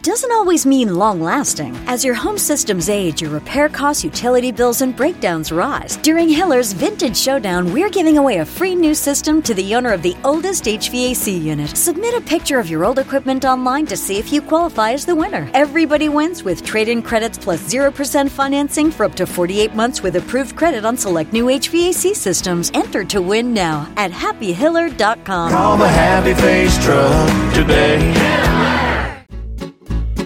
doesn't 0.03 0.31
always 0.31 0.65
mean 0.65 0.95
long 0.95 1.21
lasting. 1.21 1.75
As 1.87 2.03
your 2.03 2.15
home 2.15 2.37
systems 2.37 2.89
age, 2.89 3.21
your 3.21 3.31
repair 3.31 3.69
costs, 3.69 4.03
utility 4.03 4.51
bills, 4.51 4.81
and 4.81 4.95
breakdowns 4.95 5.51
rise. 5.51 5.97
During 5.97 6.27
Hiller's 6.27 6.73
Vintage 6.73 7.15
Showdown, 7.15 7.71
we're 7.71 7.89
giving 7.89 8.17
away 8.17 8.39
a 8.39 8.45
free 8.45 8.73
new 8.73 8.95
system 8.95 9.41
to 9.43 9.53
the 9.53 9.75
owner 9.75 9.93
of 9.93 10.01
the 10.01 10.15
oldest 10.23 10.63
HVAC 10.65 11.41
unit. 11.41 11.77
Submit 11.77 12.15
a 12.15 12.21
picture 12.21 12.59
of 12.59 12.69
your 12.69 12.83
old 12.83 12.99
equipment 12.99 13.45
online 13.45 13.85
to 13.87 13.97
see 13.97 14.17
if 14.17 14.31
you 14.31 14.41
qualify 14.41 14.91
as 14.91 15.05
the 15.05 15.15
winner. 15.15 15.49
Everybody 15.53 16.09
wins 16.09 16.43
with 16.43 16.65
trade 16.65 16.89
in 16.89 17.01
credits 17.03 17.37
plus 17.37 17.61
0% 17.71 18.29
financing 18.29 18.91
for 18.91 19.05
up 19.05 19.15
to 19.15 19.27
48 19.27 19.75
months 19.75 20.01
with 20.01 20.15
approved 20.15 20.55
credit 20.55 20.83
on 20.83 20.97
select 20.97 21.31
new 21.31 21.45
HVAC 21.45 22.15
systems. 22.15 22.71
Enter 22.73 23.03
to 23.05 23.21
win 23.21 23.53
now 23.53 23.91
at 23.97 24.11
happyhiller.com. 24.11 25.51
Call 25.51 25.77
the 25.77 25.87
Happy 25.87 26.33
Face 26.33 26.83
Truck 26.83 27.53
today. 27.53 28.90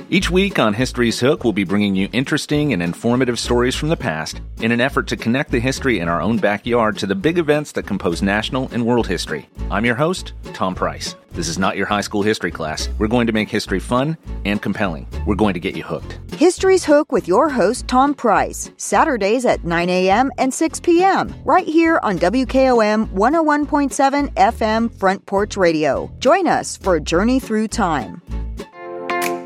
Each 0.08 0.30
week 0.30 0.60
on 0.60 0.76
History's 0.76 1.20
Hook, 1.20 1.44
we'll 1.44 1.52
be 1.52 1.64
bringing 1.64 1.96
you 1.96 2.08
interesting 2.14 2.74
and 2.74 2.84
informative 2.84 3.40
stories 3.40 3.74
from 3.74 3.90
the 3.90 3.98
past 3.98 4.40
in 4.62 4.72
an 4.72 4.80
effort 4.80 5.08
to 5.08 5.18
connect 5.18 5.50
the 5.50 5.60
history 5.60 5.98
in 5.98 6.08
our 6.08 6.22
own 6.22 6.38
backyard 6.38 6.96
to 7.00 7.08
the 7.08 7.16
big 7.16 7.40
events 7.40 7.72
that 7.72 7.88
compose 7.88 8.22
national 8.22 8.70
and 8.72 8.86
world 8.86 9.08
history. 9.08 9.50
I'm 9.72 9.84
your 9.84 9.96
host, 9.96 10.34
Tom 10.54 10.76
Price. 10.76 11.16
This 11.32 11.48
is 11.48 11.58
not 11.58 11.76
your 11.76 11.88
high 11.88 12.02
school 12.02 12.22
history 12.22 12.52
class. 12.52 12.88
We're 13.00 13.08
going 13.08 13.26
to 13.26 13.34
make 13.34 13.50
history 13.50 13.80
fun 13.80 14.16
and 14.46 14.62
compelling. 14.62 15.08
We're 15.26 15.34
going 15.34 15.56
to 15.56 15.60
get 15.60 15.76
you 15.76 15.82
hooked. 15.82 16.20
History's 16.36 16.86
Hook 16.86 17.12
with 17.12 17.28
your 17.28 17.50
host, 17.50 17.88
Tom 17.88 18.14
Price. 18.14 18.70
Saturdays 18.78 19.44
at 19.44 19.64
9 19.64 19.90
a.m. 19.90 20.32
and 20.38 20.54
6 20.54 20.82
p.m. 20.82 21.34
right 21.44 21.68
here 21.68 22.00
on 22.04 22.20
WKOM 22.20 23.08
101.7 23.08 24.34
FM 24.36 25.00
Front 25.00 25.26
Porch 25.26 25.58
Radio. 25.58 26.12
Join 26.20 26.46
us 26.46 26.78
for 26.78 26.96
a 26.96 27.02
journey 27.02 27.40
through 27.40 27.70
time. 27.70 28.22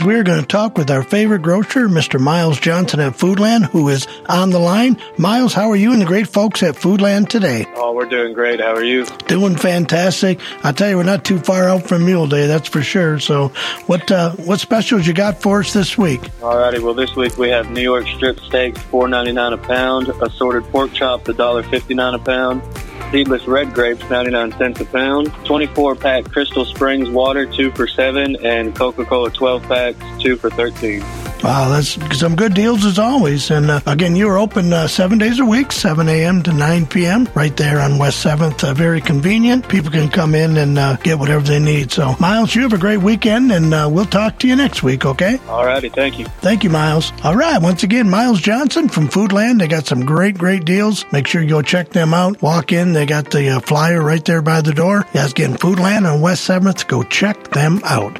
We're 0.06 0.24
going 0.24 0.40
to 0.40 0.48
talk 0.48 0.78
with 0.78 0.90
our 0.92 1.04
favorite 1.04 1.42
grocer, 1.42 1.90
Mr. 1.90 2.22
Miles 2.22 2.58
Johnson 2.58 3.02
at 3.02 3.14
Foodland, 3.18 3.66
who 3.66 3.90
is 3.90 4.08
on 4.30 4.50
the 4.50 4.58
line. 4.58 4.98
Miles, 5.18 5.54
how 5.54 5.70
are 5.72 5.76
you 5.76 5.92
and 5.92 6.02
the 6.02 6.06
great 6.06 6.28
folks 6.28 6.64
at 6.64 6.76
Foodland 6.76 7.28
today? 7.28 7.66
Oh, 7.76 7.92
we're 7.94 8.06
doing 8.06 8.34
great. 8.34 8.62
How 8.62 8.74
are 8.74 8.84
you? 8.84 9.06
Doing 9.28 9.58
fantastic. 9.58 10.40
I 10.64 10.72
tell 10.72 10.90
you, 10.90 10.96
we're 10.96 11.04
not 11.04 11.26
too 11.26 11.38
far 11.38 11.66
out 11.68 11.86
from 11.86 12.06
Mule 12.06 12.28
Day, 12.28 12.48
that's 12.48 12.70
for 12.70 12.82
sure. 12.82 13.20
So, 13.20 13.50
what 13.88 14.10
uh, 14.10 14.32
what 14.38 14.62
specials 14.62 15.06
you 15.06 15.14
got 15.14 15.42
for 15.42 15.60
us 15.60 15.74
this 15.74 15.98
week? 15.98 16.22
Alrighty. 16.40 16.82
Well, 16.82 16.94
this 16.94 17.18
week 17.18 17.38
we 17.38 17.50
have 17.50 17.70
New 17.70 17.82
York 17.82 18.08
strip 18.08 18.40
steaks, 18.40 18.82
four 18.84 19.10
ninety 19.10 19.34
nine 19.34 19.52
a 19.52 19.58
pound. 19.58 20.08
Assorted 20.08 20.64
pork 20.72 20.94
chops, 20.94 21.28
a 21.28 21.34
dollar 21.34 21.62
fifty 21.64 21.94
nine 21.94 22.14
a 22.14 22.20
pound. 22.20 22.62
Seedless 23.12 23.48
red 23.48 23.74
grapes, 23.74 24.08
99 24.10 24.52
cents 24.54 24.82
a 24.82 24.86
pound. 24.86 25.34
24 25.46 25.96
pack 25.96 26.26
Crystal 26.26 26.66
Springs 26.66 27.10
water, 27.10 27.46
2 27.46 27.72
for 27.72 27.88
7. 27.88 28.36
And 28.46 28.76
Coca 28.76 29.06
Cola 29.06 29.32
12 29.32 29.64
packs, 29.64 30.24
2 30.24 30.38
for 30.38 30.50
13. 30.50 31.02
Wow, 31.44 31.70
that's 31.70 31.98
some 32.20 32.36
good 32.36 32.54
deals 32.54 32.86
as 32.86 33.00
always. 33.00 33.50
And 33.50 33.72
uh, 33.72 33.80
again, 33.86 34.16
you're 34.16 34.38
open 34.38 34.74
uh, 34.74 34.88
seven 34.88 35.18
days 35.18 35.40
a 35.40 35.46
week, 35.46 35.72
7 35.72 36.08
a.m. 36.10 36.44
to 36.44 36.52
9 36.54 36.86
p.m. 36.88 37.30
right 37.34 37.56
there 37.56 37.80
on 37.80 37.98
West 37.98 38.24
7th. 38.26 38.68
Uh, 38.68 38.74
very 38.74 39.00
convenient. 39.00 39.68
People 39.70 39.90
can 39.90 40.10
come 40.10 40.36
in 40.36 40.58
and 40.58 40.78
uh, 40.78 40.98
get 40.98 41.18
whatever 41.18 41.44
they 41.44 41.60
need. 41.60 41.92
So, 41.92 42.16
Miles, 42.20 42.54
you 42.56 42.64
have 42.64 42.74
a 42.74 42.78
great 42.78 42.98
weekend, 42.98 43.52
and 43.52 43.74
uh, 43.74 43.90
we'll 43.92 44.06
talk 44.06 44.38
to 44.40 44.48
you 44.48 44.56
next 44.56 44.84
week, 44.84 45.06
okay? 45.06 45.40
All 45.48 45.66
righty. 45.66 45.90
Thank 45.90 46.20
you. 46.20 46.26
Thank 46.42 46.64
you, 46.64 46.70
Miles. 46.70 47.14
All 47.24 47.36
right, 47.36 47.62
once 47.62 47.84
again, 47.84 48.10
Miles 48.10 48.42
Johnson 48.42 48.90
from 48.90 49.08
Foodland. 49.08 49.60
They 49.60 49.68
got 49.68 49.88
some 49.88 50.06
great, 50.06 50.38
great 50.38 50.66
deals. 50.66 51.06
Make 51.14 51.26
sure 51.28 51.42
you 51.42 51.50
go 51.50 51.62
check 51.62 51.90
them 51.90 52.14
out. 52.14 52.42
Walk 52.42 52.74
in, 52.74 52.92
they 52.94 53.06
got 53.06 53.32
the 53.32 53.50
uh, 53.50 53.60
flyer 53.62 54.02
right 54.02 54.24
there 54.26 54.42
by 54.42 54.62
the 54.62 54.74
door. 54.74 55.06
Yes, 55.14 55.32
again, 55.32 55.54
Foodland 55.54 56.12
on 56.12 56.20
West 56.20 56.48
7th. 56.48 56.88
Go 56.88 57.04
check 57.04 57.52
them 57.52 57.80
out. 57.86 58.20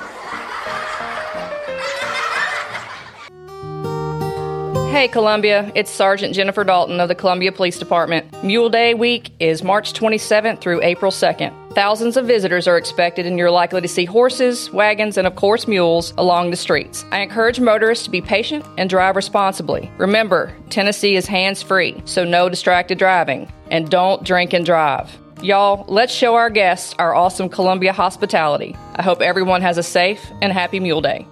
Hey, 4.91 5.07
Columbia, 5.07 5.71
it's 5.73 5.89
Sergeant 5.89 6.35
Jennifer 6.35 6.65
Dalton 6.65 6.99
of 6.99 7.07
the 7.07 7.15
Columbia 7.15 7.53
Police 7.53 7.79
Department. 7.79 8.43
Mule 8.43 8.69
Day 8.69 8.93
week 8.93 9.31
is 9.39 9.63
March 9.63 9.93
27th 9.93 10.59
through 10.59 10.83
April 10.83 11.13
2nd. 11.13 11.73
Thousands 11.73 12.17
of 12.17 12.27
visitors 12.27 12.67
are 12.67 12.75
expected, 12.75 13.25
and 13.25 13.37
you're 13.37 13.49
likely 13.49 13.79
to 13.79 13.87
see 13.87 14.03
horses, 14.03 14.69
wagons, 14.73 15.15
and 15.17 15.25
of 15.25 15.35
course, 15.37 15.65
mules 15.65 16.13
along 16.17 16.51
the 16.51 16.57
streets. 16.57 17.05
I 17.09 17.19
encourage 17.19 17.61
motorists 17.61 18.03
to 18.03 18.11
be 18.11 18.19
patient 18.19 18.65
and 18.77 18.89
drive 18.89 19.15
responsibly. 19.15 19.89
Remember, 19.97 20.53
Tennessee 20.69 21.15
is 21.15 21.25
hands 21.25 21.63
free, 21.63 22.01
so 22.03 22.25
no 22.25 22.49
distracted 22.49 22.97
driving. 22.97 23.49
And 23.69 23.89
don't 23.89 24.25
drink 24.25 24.51
and 24.51 24.65
drive. 24.65 25.09
Y'all, 25.41 25.85
let's 25.87 26.13
show 26.13 26.35
our 26.35 26.49
guests 26.49 26.93
our 26.99 27.15
awesome 27.15 27.47
Columbia 27.47 27.93
hospitality. 27.93 28.75
I 28.95 29.03
hope 29.03 29.21
everyone 29.21 29.61
has 29.61 29.77
a 29.77 29.83
safe 29.83 30.21
and 30.41 30.51
happy 30.51 30.81
Mule 30.81 30.99
Day. 30.99 31.25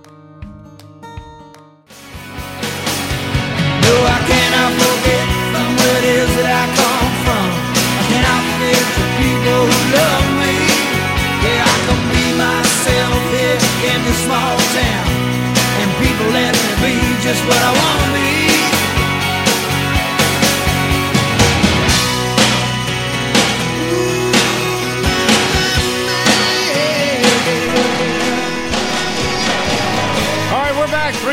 It 6.00 6.06
is 6.06 6.32
that 6.40 6.48
I 6.48 6.66
come 6.80 7.12
from. 7.28 7.48
I 8.24 8.40
the 8.96 9.08
people 9.20 9.62
who 9.68 9.80
love 9.92 10.28
me. 10.40 10.56
Yeah, 11.44 11.60
I 11.60 11.76
can 11.88 12.02
be 12.16 12.26
myself 12.40 13.20
here 13.36 13.60
in 13.92 14.00
this 14.08 14.20
small 14.24 14.56
town. 14.80 15.08
And 15.84 15.90
people 16.00 16.28
let 16.32 16.56
me 16.56 16.72
be 16.80 16.96
just 17.20 17.44
what 17.44 17.60
I 17.60 17.72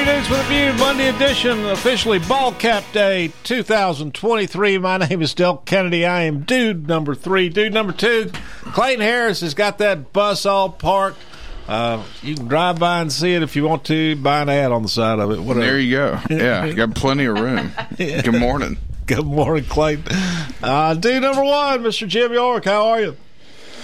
want 0.07 0.25
to 0.27 0.43
View, 0.45 0.73
Monday 0.75 1.09
edition, 1.09 1.67
officially 1.67 2.21
Ball 2.21 2.53
Cap 2.53 2.85
Day 2.93 3.33
2023. 3.43 4.79
My 4.79 4.99
name 4.99 5.21
is 5.21 5.35
Del 5.35 5.57
Kennedy. 5.57 6.07
I 6.07 6.23
am 6.23 6.43
dude 6.43 6.87
number 6.87 7.17
three. 7.17 7.49
Dude 7.49 7.75
number 7.75 7.93
two, 7.93 8.31
Clayton 8.67 9.01
Harris 9.01 9.41
has 9.41 9.55
got 9.55 9.79
that 9.79 10.13
bus 10.13 10.47
all 10.47 10.71
parked. 10.71 11.19
Uh, 11.67 12.05
you 12.23 12.37
can 12.37 12.47
drive 12.47 12.79
by 12.79 13.01
and 13.01 13.13
see 13.13 13.35
it 13.35 13.43
if 13.43 13.57
you 13.57 13.65
want 13.65 13.85
to. 13.87 14.15
Buy 14.15 14.43
an 14.43 14.49
ad 14.49 14.71
on 14.71 14.83
the 14.83 14.89
side 14.89 15.19
of 15.19 15.33
it. 15.33 15.41
Whatever. 15.41 15.67
There 15.67 15.81
you 15.81 15.97
go. 15.97 16.21
Yeah, 16.31 16.65
you 16.67 16.75
got 16.75 16.95
plenty 16.95 17.25
of 17.25 17.41
room. 17.41 17.73
Good 17.97 18.39
morning. 18.39 18.79
Good 19.07 19.27
morning, 19.27 19.65
Clayton. 19.65 20.17
Uh, 20.63 20.95
dude 20.95 21.23
number 21.23 21.43
one, 21.43 21.81
Mr. 21.81 22.07
Jim 22.07 22.33
York. 22.33 22.65
How 22.65 22.87
are 22.87 23.01
you? 23.01 23.17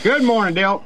Good 0.04 0.22
morning, 0.22 0.54
Del. 0.54 0.84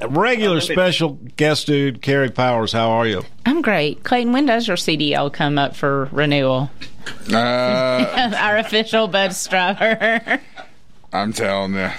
Regular 0.00 0.60
special 0.60 1.18
guest 1.36 1.66
dude, 1.66 2.02
Carrie 2.02 2.30
Powers. 2.30 2.72
How 2.72 2.90
are 2.90 3.06
you? 3.06 3.24
I'm 3.46 3.62
great. 3.62 4.02
Clayton, 4.04 4.32
when 4.32 4.46
does 4.46 4.66
your 4.66 4.76
CDL 4.76 5.32
come 5.32 5.58
up 5.58 5.76
for 5.76 6.08
renewal? 6.12 6.70
Uh, 7.32 8.34
Our 8.38 8.56
official 8.58 9.06
bus 9.08 9.46
driver. 9.46 10.40
I'm 11.12 11.32
telling 11.32 11.74
you, 11.74 11.90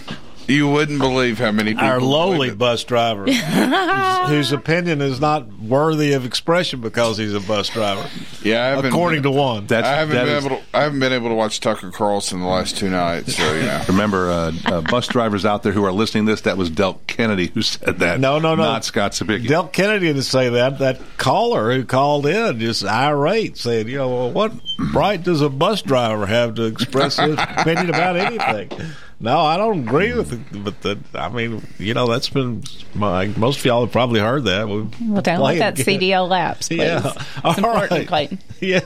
you 0.48 0.68
wouldn't 0.70 1.00
believe 1.00 1.40
how 1.40 1.52
many 1.52 1.72
people. 1.74 1.86
Our 1.88 2.00
lowly 2.02 2.52
bus 2.54 2.84
driver, 2.84 3.26
whose, 3.32 4.30
whose 4.30 4.52
opinion 4.52 5.02
is 5.02 5.20
not 5.20 5.48
worthy 5.60 6.14
of 6.14 6.26
expression 6.26 6.82
because 6.82 7.18
he's 7.18 7.34
a 7.34 7.40
bus 7.40 7.70
driver. 7.70 8.08
Yeah, 8.42 8.66
I 8.78 8.88
according 8.88 9.22
been- 9.22 9.32
to 9.32 9.38
one. 9.38 9.68
I 9.72 9.76
haven't 9.88 10.16
that 10.16 10.26
been 10.26 10.36
is- 10.38 10.46
able. 10.46 10.58
To, 10.58 10.64
I 10.74 10.82
haven't 10.84 11.00
been 11.00 11.14
able 11.14 11.30
to 11.30 11.36
watch 11.36 11.60
Tucker 11.60 11.92
Carlson 11.92 12.42
the 12.42 12.48
last 12.48 12.78
two 12.78 12.90
nights. 12.90 13.36
So 13.38 13.54
yeah. 13.54 13.84
Remember, 13.90 14.30
uh, 14.30 14.52
uh, 14.66 14.82
bus 14.82 15.08
drivers 15.08 15.46
out 15.46 15.64
there 15.64 15.72
who 15.72 15.84
are 15.86 15.92
listening 15.94 16.26
to 16.26 16.34
this, 16.34 16.42
that 16.42 16.58
was 16.58 16.70
Del 16.70 16.96
Kennedy 17.08 17.48
who 17.48 17.62
said 17.62 18.00
that. 18.00 18.20
No, 18.20 18.40
no, 18.40 18.56
no. 18.56 18.64
Not 18.64 18.86
Scott 18.86 19.14
Cepicky. 19.14 19.48
Del 19.48 19.68
Kennedy 19.68 20.08
didn't 20.08 20.24
say 20.24 20.50
that. 20.50 20.80
That 20.80 21.00
caller 21.18 21.74
who 21.74 21.86
called 21.86 22.26
in 22.26 22.60
just 22.60 22.84
irate 22.84 23.58
said, 23.58 23.88
you 23.88 23.98
know, 23.98 24.10
well, 24.10 24.32
what 24.32 24.54
right 24.94 25.22
does 25.22 25.42
a 25.42 25.50
bus 25.50 25.82
driver 25.82 26.26
have 26.26 26.56
to 26.56 26.64
express 26.66 27.18
his 27.18 27.38
opinion 27.40 27.90
about 27.90 28.16
anything? 28.18 28.70
No, 29.24 29.40
I 29.40 29.56
don't 29.56 29.80
agree 29.88 30.14
with 30.14 30.34
it. 30.34 30.64
But 30.64 30.82
the, 30.82 31.00
I 31.16 31.30
mean, 31.30 31.66
you 31.80 31.94
know, 31.94 32.08
that's 32.08 32.28
been 32.30 32.62
my, 32.94 33.28
most 33.28 33.60
of 33.60 33.66
y'all 33.66 33.86
have 33.86 33.92
probably 33.94 34.20
heard 34.20 34.44
that. 34.44 34.68
We 34.68 34.82
Well, 35.02 35.22
don't 35.22 35.24
play 35.40 35.60
let 35.60 35.78
that 35.78 35.80
again. 35.80 36.00
CDL 36.02 36.28
lapse, 36.30 36.68
please. 36.70 36.80
Yeah. 36.80 37.08
It's 37.08 37.26
All 37.44 37.54
important, 37.56 37.92
right. 37.92 38.08
Clayton. 38.08 38.40
Yeah. 38.60 38.82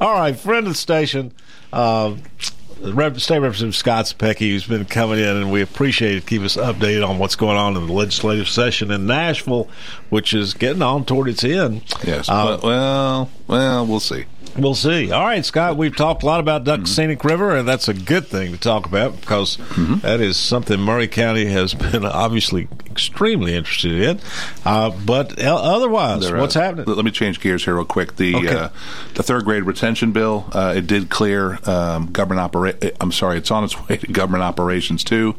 All 0.00 0.12
right. 0.14 0.34
Friend 0.38 0.66
of 0.66 0.72
the 0.72 0.78
station, 0.78 1.32
uh, 1.72 2.14
Rep- 2.80 3.18
State 3.20 3.40
Representative 3.40 3.74
Scott 3.76 4.04
Cepicky, 4.06 4.50
who's 4.50 4.66
been 4.66 4.84
coming 4.86 5.18
in, 5.18 5.36
and 5.36 5.50
we 5.52 5.60
appreciate 5.62 6.16
it. 6.16 6.26
Keep 6.26 6.42
us 6.42 6.56
updated 6.56 7.06
on 7.06 7.18
what's 7.18 7.36
going 7.36 7.56
on 7.58 7.76
in 7.76 7.86
the 7.86 7.92
legislative 7.92 8.48
session 8.48 8.90
in 8.90 9.06
Nashville, 9.06 9.68
which 10.10 10.32
is 10.32 10.54
getting 10.54 10.80
on 10.82 11.04
toward 11.04 11.28
its 11.28 11.44
end. 11.44 11.82
Yes. 12.04 12.28
Uh, 12.28 12.56
but- 12.56 12.62
well, 12.62 13.30
well, 13.48 13.86
we'll 13.86 14.00
see. 14.00 14.24
We'll 14.58 14.74
see. 14.74 15.12
All 15.12 15.24
right, 15.24 15.44
Scott, 15.44 15.76
we've 15.76 15.94
talked 15.94 16.22
a 16.22 16.26
lot 16.26 16.40
about 16.40 16.64
Duck 16.64 16.80
Mm-hmm. 16.80 16.86
Scenic 16.86 17.24
River, 17.24 17.54
and 17.56 17.66
that's 17.68 17.88
a 17.88 17.94
good 17.94 18.26
thing 18.26 18.52
to 18.52 18.58
talk 18.58 18.86
about 18.86 19.20
because 19.20 19.56
Mm-hmm. 19.56 19.98
that 20.00 20.20
is 20.20 20.36
something 20.36 20.80
Maury 20.80 21.06
County 21.08 21.46
has 21.46 21.74
been 21.92 22.04
obviously 22.04 22.66
extremely 22.90 23.54
interested 23.54 23.92
in. 24.00 24.20
Uh, 24.64 24.90
but 24.90 25.38
otherwise, 25.40 26.22
There, 26.26 26.36
uh, 26.36 26.40
what's 26.40 26.54
happening? 26.54 26.86
Let 26.86 27.04
me 27.04 27.12
change 27.12 27.38
gears 27.40 27.64
here 27.64 27.76
real 27.76 27.84
quick. 27.84 28.16
The 28.16 28.34
Okay. 28.34 28.48
uh, 28.56 28.68
the 29.14 29.22
third 29.22 29.44
grade 29.44 29.62
retention 29.62 30.10
bill 30.12 30.48
uh, 30.52 30.74
it 30.76 30.86
did 30.88 31.08
clear 31.08 31.58
um, 31.68 32.10
government 32.10 32.40
opera- 32.40 32.74
I'm 33.00 33.12
sorry, 33.12 33.38
it's 33.38 33.52
on 33.52 33.62
its 33.62 33.80
way 33.88 33.98
to 33.98 34.06
government 34.08 34.42
operations 34.42 35.04
too. 35.04 35.36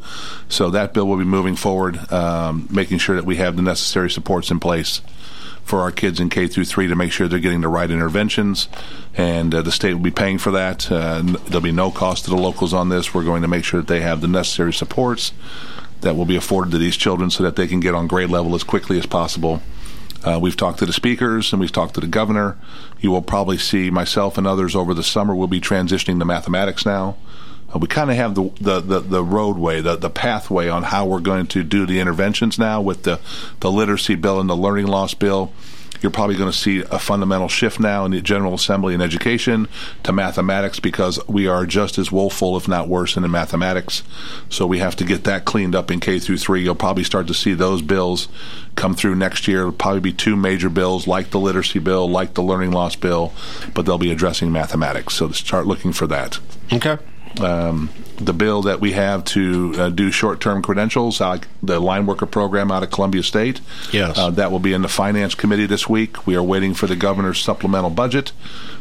So 0.48 0.70
that 0.70 0.94
bill 0.94 1.08
will 1.08 1.18
be 1.18 1.26
moving 1.26 1.58
forward, 1.58 1.98
um, 2.14 2.68
making 2.72 3.00
sure 3.00 3.18
that 3.18 3.26
we 3.26 3.36
have 3.36 3.58
the 3.58 3.62
necessary 3.62 4.10
supports 4.10 4.50
in 4.52 4.60
place 4.62 5.02
for 5.70 5.82
our 5.82 5.92
kids 5.92 6.20
in 6.20 6.30
K 6.30 6.48
through 6.48 6.66
three 6.66 6.88
to 6.88 6.96
make 6.96 7.12
sure 7.12 7.28
they're 7.28 7.38
getting 7.38 7.62
the 7.62 7.68
right 7.68 7.92
interventions, 7.92 8.68
and 9.14 9.54
uh, 9.54 9.62
the 9.62 9.72
state 9.72 9.94
will 9.94 10.02
be 10.02 10.10
paying 10.10 10.40
for 10.40 10.50
that. 10.50 10.92
Uh, 10.92 11.22
there'll 11.22 11.62
be 11.62 11.72
no 11.72 11.92
cost 11.92 12.24
to 12.24 12.32
the 12.32 12.36
locals 12.36 12.74
on 12.74 12.90
this. 12.90 13.14
We're 13.14 13.24
going 13.24 13.44
to 13.44 13.48
make 13.48 13.64
sure 13.64 13.82
that 13.82 13.88
they 13.88 14.02
have 14.02 14.22
the 14.22 14.28
necessary 14.28 14.74
supports 14.74 15.32
that 16.02 16.16
will 16.16 16.26
be 16.26 16.36
afforded 16.36 16.72
to 16.72 16.80
these 16.80 16.98
children 16.98 17.30
so 17.30 17.44
that 17.44 17.56
they 17.56 17.68
can 17.68 17.80
get 17.80 17.94
on 17.94 18.08
grade 18.08 18.32
level 18.32 18.56
as 18.56 18.64
quickly 18.64 18.98
as 18.98 19.06
possible. 19.06 19.62
Uh, 20.24 20.40
we've 20.42 20.58
talked 20.58 20.80
to 20.80 20.86
the 20.88 20.94
speakers 20.94 21.54
and 21.54 21.60
we've 21.60 21.72
talked 21.72 21.94
to 21.94 22.02
the 22.02 22.08
governor. 22.08 22.58
You 23.00 23.12
will 23.12 23.22
probably 23.22 23.58
see 23.60 23.92
myself 23.92 24.40
and 24.40 24.48
others 24.48 24.76
over 24.76 24.96
the 24.96 25.04
summer. 25.04 25.36
We'll 25.36 25.48
be 25.48 25.62
transitioning 25.62 26.18
to 26.18 26.26
mathematics 26.26 26.84
now. 26.86 27.16
Uh, 27.74 27.80
we 27.80 27.88
kind 27.88 28.10
of 28.10 28.16
have 28.16 28.36
the, 28.36 28.50
the, 28.62 28.80
the, 28.80 29.00
the 29.00 29.24
roadway, 29.24 29.82
the, 29.82 29.96
the 29.96 30.10
pathway 30.10 30.68
on 30.68 30.84
how 30.84 31.06
we're 31.06 31.20
going 31.20 31.48
to 31.48 31.64
do 31.64 31.86
the 31.86 32.00
interventions 32.00 32.58
now 32.58 32.82
with 32.82 33.04
the, 33.04 33.20
the 33.60 33.72
literacy 33.72 34.16
bill 34.16 34.40
and 34.40 34.50
the 34.50 34.56
learning 34.56 34.88
loss 34.88 35.14
bill. 35.14 35.52
You're 36.02 36.12
probably 36.12 36.38
going 36.38 36.52
to 36.52 36.58
see 36.58 36.80
a 36.80 36.98
fundamental 36.98 37.50
shift 37.50 37.80
now 37.80 38.06
in 38.06 38.12
the 38.12 38.22
General 38.22 38.54
Assembly 38.54 38.94
in 38.94 39.02
education 39.02 39.68
to 40.04 40.14
mathematics 40.14 40.80
because 40.80 41.20
we 41.28 41.48
are 41.48 41.66
just 41.66 41.98
as 41.98 42.10
woeful, 42.10 42.56
if 42.56 42.70
not 42.70 42.88
worse, 42.88 43.18
in 43.18 43.30
mathematics. 43.30 44.04
So 44.48 44.66
we 44.66 44.80
have 44.80 44.96
to 44.98 45.04
get 45.04 45.26
that 45.26 45.44
cleaned 45.44 45.76
up 45.76 45.92
in 45.92 46.00
K 46.00 46.20
through 46.20 46.38
three. 46.38 46.64
You'll 46.64 46.76
probably 46.76 47.04
start 47.04 47.28
to 47.28 47.34
see 47.34 47.54
those 47.54 47.82
bills 47.82 48.30
come 48.76 48.96
through 48.96 49.16
next 49.16 49.46
year. 49.48 49.62
It'll 49.62 49.74
probably 49.74 50.00
be 50.00 50.14
two 50.14 50.38
major 50.38 50.70
bills, 50.70 51.06
like 51.06 51.32
the 51.32 51.40
literacy 51.40 51.80
bill, 51.80 52.10
like 52.10 52.34
the 52.34 52.44
learning 52.44 52.72
loss 52.72 52.96
bill, 52.96 53.34
but 53.74 53.86
they'll 53.86 53.98
be 53.98 54.12
addressing 54.12 54.54
mathematics. 54.54 55.16
So 55.16 55.32
start 55.32 55.68
looking 55.68 55.92
for 55.92 56.08
that. 56.08 56.40
Okay. 56.72 56.98
Um, 57.40 57.90
the 58.18 58.34
bill 58.34 58.64
that 58.64 58.82
we 58.82 58.92
have 58.94 59.24
to 59.26 59.74
uh, 59.78 59.90
do 59.90 60.12
short-term 60.12 60.62
credentials, 60.62 61.22
uh, 61.22 61.40
the 61.64 61.80
line 61.80 62.06
worker 62.06 62.26
program 62.26 62.72
out 62.72 62.84
of 62.84 62.92
Columbia 62.92 63.24
State. 63.24 63.62
Yes. 63.94 64.18
Uh, 64.18 64.30
that 64.32 64.52
will 64.52 64.60
be 64.60 64.74
in 64.74 64.82
the 64.82 64.90
Finance 64.90 65.36
Committee 65.36 65.66
this 65.66 65.88
week. 65.88 66.28
We 66.28 66.36
are 66.36 66.44
waiting 66.44 66.74
for 66.74 66.88
the 66.88 66.96
governor's 66.96 67.40
supplemental 67.40 67.92
budget 67.92 68.34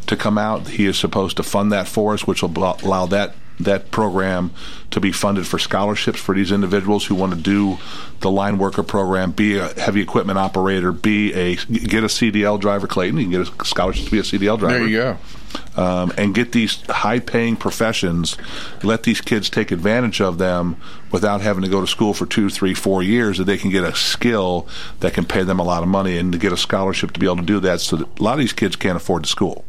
to 0.07 0.17
come 0.17 0.39
out. 0.39 0.69
He 0.69 0.87
is 0.87 0.99
supposed 0.99 1.37
to 1.37 1.43
fund 1.43 1.71
that 1.73 1.87
for 1.87 2.15
us, 2.15 2.27
which 2.27 2.43
will 2.43 2.49
blo- 2.49 2.77
allow 2.83 3.07
that 3.07 3.35
that 3.61 3.91
program 3.91 4.53
to 4.91 5.01
be 5.01 5.11
funded 5.13 5.47
for 5.47 5.59
scholarships 5.59 6.21
for 6.21 6.33
these 6.35 6.53
individuals 6.53 7.07
who 7.07 7.15
want 7.15 7.35
to 7.35 7.39
do 7.41 7.77
the 8.21 8.31
line 8.31 8.57
worker 8.59 8.85
program, 8.85 9.33
be 9.33 9.59
a 9.59 9.69
heavy 9.81 10.01
equipment 10.01 10.39
operator, 10.39 10.93
be 10.93 11.33
a 11.35 11.57
get 11.57 12.05
a 12.05 12.09
CDL 12.09 12.61
driver. 12.61 12.87
Clayton, 12.87 13.19
you 13.19 13.25
can 13.25 13.33
get 13.33 13.61
a 13.61 13.65
scholarship 13.65 14.05
to 14.05 14.11
be 14.11 14.19
a 14.19 14.23
CDL 14.23 14.59
driver 14.59 14.79
There 14.79 14.87
you 14.87 14.99
go. 14.99 15.19
Um, 15.77 16.13
and 16.17 16.35
get 16.35 16.53
these 16.53 16.83
high 16.87 17.19
paying 17.19 17.57
professions, 17.57 18.37
let 18.83 19.05
these 19.05 19.21
kids 19.21 19.49
take 19.49 19.71
advantage 19.71 20.21
of 20.21 20.39
them 20.39 20.77
without 21.13 21.41
having 21.41 21.63
to 21.63 21.69
go 21.69 21.81
to 21.81 21.87
school 21.87 22.15
for 22.15 22.27
two, 22.27 22.51
three, 22.51 22.75
four 22.75 23.03
years, 23.03 23.39
that 23.39 23.45
they 23.45 23.57
can 23.57 23.71
get 23.71 23.85
a 23.85 23.95
skill 23.95 24.67
that 25.01 25.15
can 25.15 25.25
pay 25.25 25.43
them 25.43 25.59
a 25.59 25.65
lot 25.65 25.83
of 25.83 25.89
money 25.89 26.19
and 26.19 26.33
to 26.33 26.39
get 26.39 26.53
a 26.53 26.57
scholarship 26.57 27.13
to 27.13 27.21
be 27.21 27.27
able 27.27 27.37
to 27.37 27.43
do 27.43 27.61
that. 27.61 27.81
So 27.81 27.97
that 27.97 28.21
a 28.21 28.23
lot 28.23 28.33
of 28.35 28.39
these 28.41 28.53
kids 28.53 28.77
can't 28.77 28.97
afford 28.97 29.25
the 29.25 29.29
school. 29.29 29.65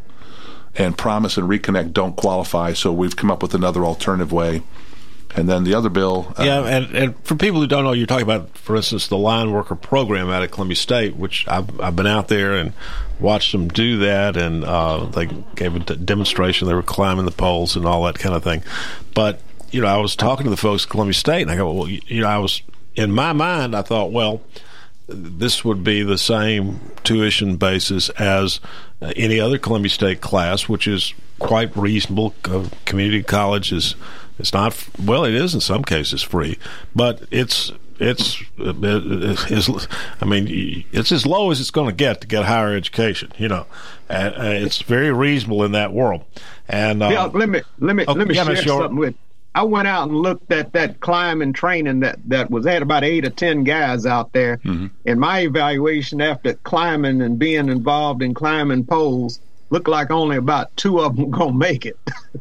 And 0.75 0.97
Promise 0.97 1.37
and 1.37 1.49
Reconnect 1.49 1.93
don't 1.93 2.15
qualify, 2.15 2.73
so 2.73 2.93
we've 2.93 3.15
come 3.15 3.31
up 3.31 3.41
with 3.41 3.53
another 3.53 3.83
alternative 3.83 4.31
way. 4.31 4.61
And 5.35 5.47
then 5.47 5.63
the 5.63 5.75
other 5.75 5.89
bill. 5.89 6.33
uh, 6.39 6.43
Yeah, 6.43 6.65
and, 6.65 6.95
and 6.95 7.19
for 7.23 7.35
people 7.35 7.59
who 7.59 7.67
don't 7.67 7.83
know, 7.83 7.91
you're 7.91 8.07
talking 8.07 8.23
about, 8.23 8.57
for 8.57 8.75
instance, 8.75 9.07
the 9.07 9.17
line 9.17 9.51
worker 9.51 9.75
program 9.75 10.29
out 10.29 10.41
at 10.41 10.51
Columbia 10.51 10.75
State, 10.75 11.15
which 11.15 11.47
I've, 11.47 11.79
I've 11.79 11.95
been 11.95 12.07
out 12.07 12.29
there 12.29 12.55
and 12.55 12.73
watched 13.19 13.51
them 13.51 13.67
do 13.67 13.99
that, 13.99 14.37
and 14.37 14.63
uh, 14.63 15.05
they 15.05 15.27
gave 15.55 15.75
a 15.75 15.79
demonstration. 15.79 16.67
They 16.67 16.73
were 16.73 16.83
climbing 16.83 17.25
the 17.25 17.31
poles 17.31 17.75
and 17.75 17.85
all 17.85 18.03
that 18.05 18.19
kind 18.19 18.35
of 18.35 18.43
thing. 18.43 18.63
But 19.13 19.41
you 19.71 19.81
know, 19.81 19.87
I 19.87 19.97
was 19.97 20.15
talking 20.15 20.45
to 20.45 20.49
the 20.49 20.57
folks 20.57 20.85
at 20.85 20.89
Columbia 20.89 21.13
State, 21.13 21.43
and 21.43 21.51
I 21.51 21.55
go, 21.55 21.71
well, 21.71 21.87
you, 21.87 22.21
know, 22.21 22.27
I 22.27 22.39
was 22.39 22.61
in 22.95 23.11
my 23.11 23.33
mind, 23.33 23.75
I 23.75 23.81
thought, 23.81 24.11
well, 24.11 24.41
this 25.07 25.63
would 25.63 25.83
be 25.83 26.03
the 26.03 26.17
same 26.17 26.79
tuition 27.03 27.57
basis 27.57 28.09
as 28.11 28.59
uh, 29.01 29.11
any 29.15 29.39
other 29.39 29.57
Columbia 29.57 29.89
State 29.89 30.21
class, 30.21 30.67
which 30.67 30.87
is 30.87 31.13
quite 31.39 31.75
reasonable. 31.75 32.33
Uh, 32.45 32.67
community 32.85 33.23
college 33.23 33.71
is 33.71 33.95
it's 34.39 34.53
not 34.53 34.87
well, 35.03 35.25
it 35.25 35.33
is 35.33 35.53
in 35.53 35.61
some 35.61 35.83
cases 35.83 36.23
free, 36.23 36.57
but 36.95 37.21
it's 37.29 37.71
it's 37.99 38.41
it's 38.57 39.87
I 40.21 40.25
mean 40.25 40.85
it's 40.91 41.11
as 41.11 41.25
low 41.25 41.51
as 41.51 41.59
it's 41.59 41.71
going 41.71 41.89
to 41.89 41.95
get 41.95 42.21
to 42.21 42.27
get 42.27 42.45
higher 42.45 42.73
education. 42.73 43.31
You 43.37 43.49
know, 43.49 43.65
and 44.07 44.33
uh, 44.35 44.65
it's 44.65 44.81
very 44.81 45.11
reasonable 45.11 45.63
in 45.63 45.73
that 45.73 45.93
world. 45.93 46.23
And 46.67 47.03
uh, 47.03 47.09
yeah, 47.09 47.23
let 47.25 47.49
me 47.49 47.61
let 47.79 47.95
me 47.95 48.05
oh, 48.07 48.13
let 48.13 48.27
me 48.27 48.35
yeah, 48.35 48.45
share. 48.45 48.57
Something 48.57 48.95
with. 48.95 49.15
I 49.55 49.63
went 49.63 49.87
out 49.87 50.07
and 50.07 50.15
looked 50.15 50.51
at 50.51 50.73
that 50.73 50.99
climbing 50.99 51.53
training 51.53 52.01
that 52.01 52.19
that 52.29 52.51
was 52.51 52.65
had 52.65 52.81
about 52.81 53.03
eight 53.03 53.25
or 53.25 53.31
ten 53.31 53.63
guys 53.63 54.05
out 54.05 54.31
there. 54.31 54.57
Mm-hmm. 54.57 54.87
And 55.05 55.19
my 55.19 55.41
evaluation 55.41 56.21
after 56.21 56.53
climbing 56.53 57.21
and 57.21 57.37
being 57.37 57.67
involved 57.67 58.21
in 58.21 58.33
climbing 58.33 58.85
poles 58.85 59.39
looked 59.69 59.87
like 59.87 60.11
only 60.11 60.37
about 60.37 60.75
two 60.75 60.99
of 60.99 61.15
them 61.15 61.29
gonna 61.29 61.53
make 61.53 61.85
it. 61.85 61.97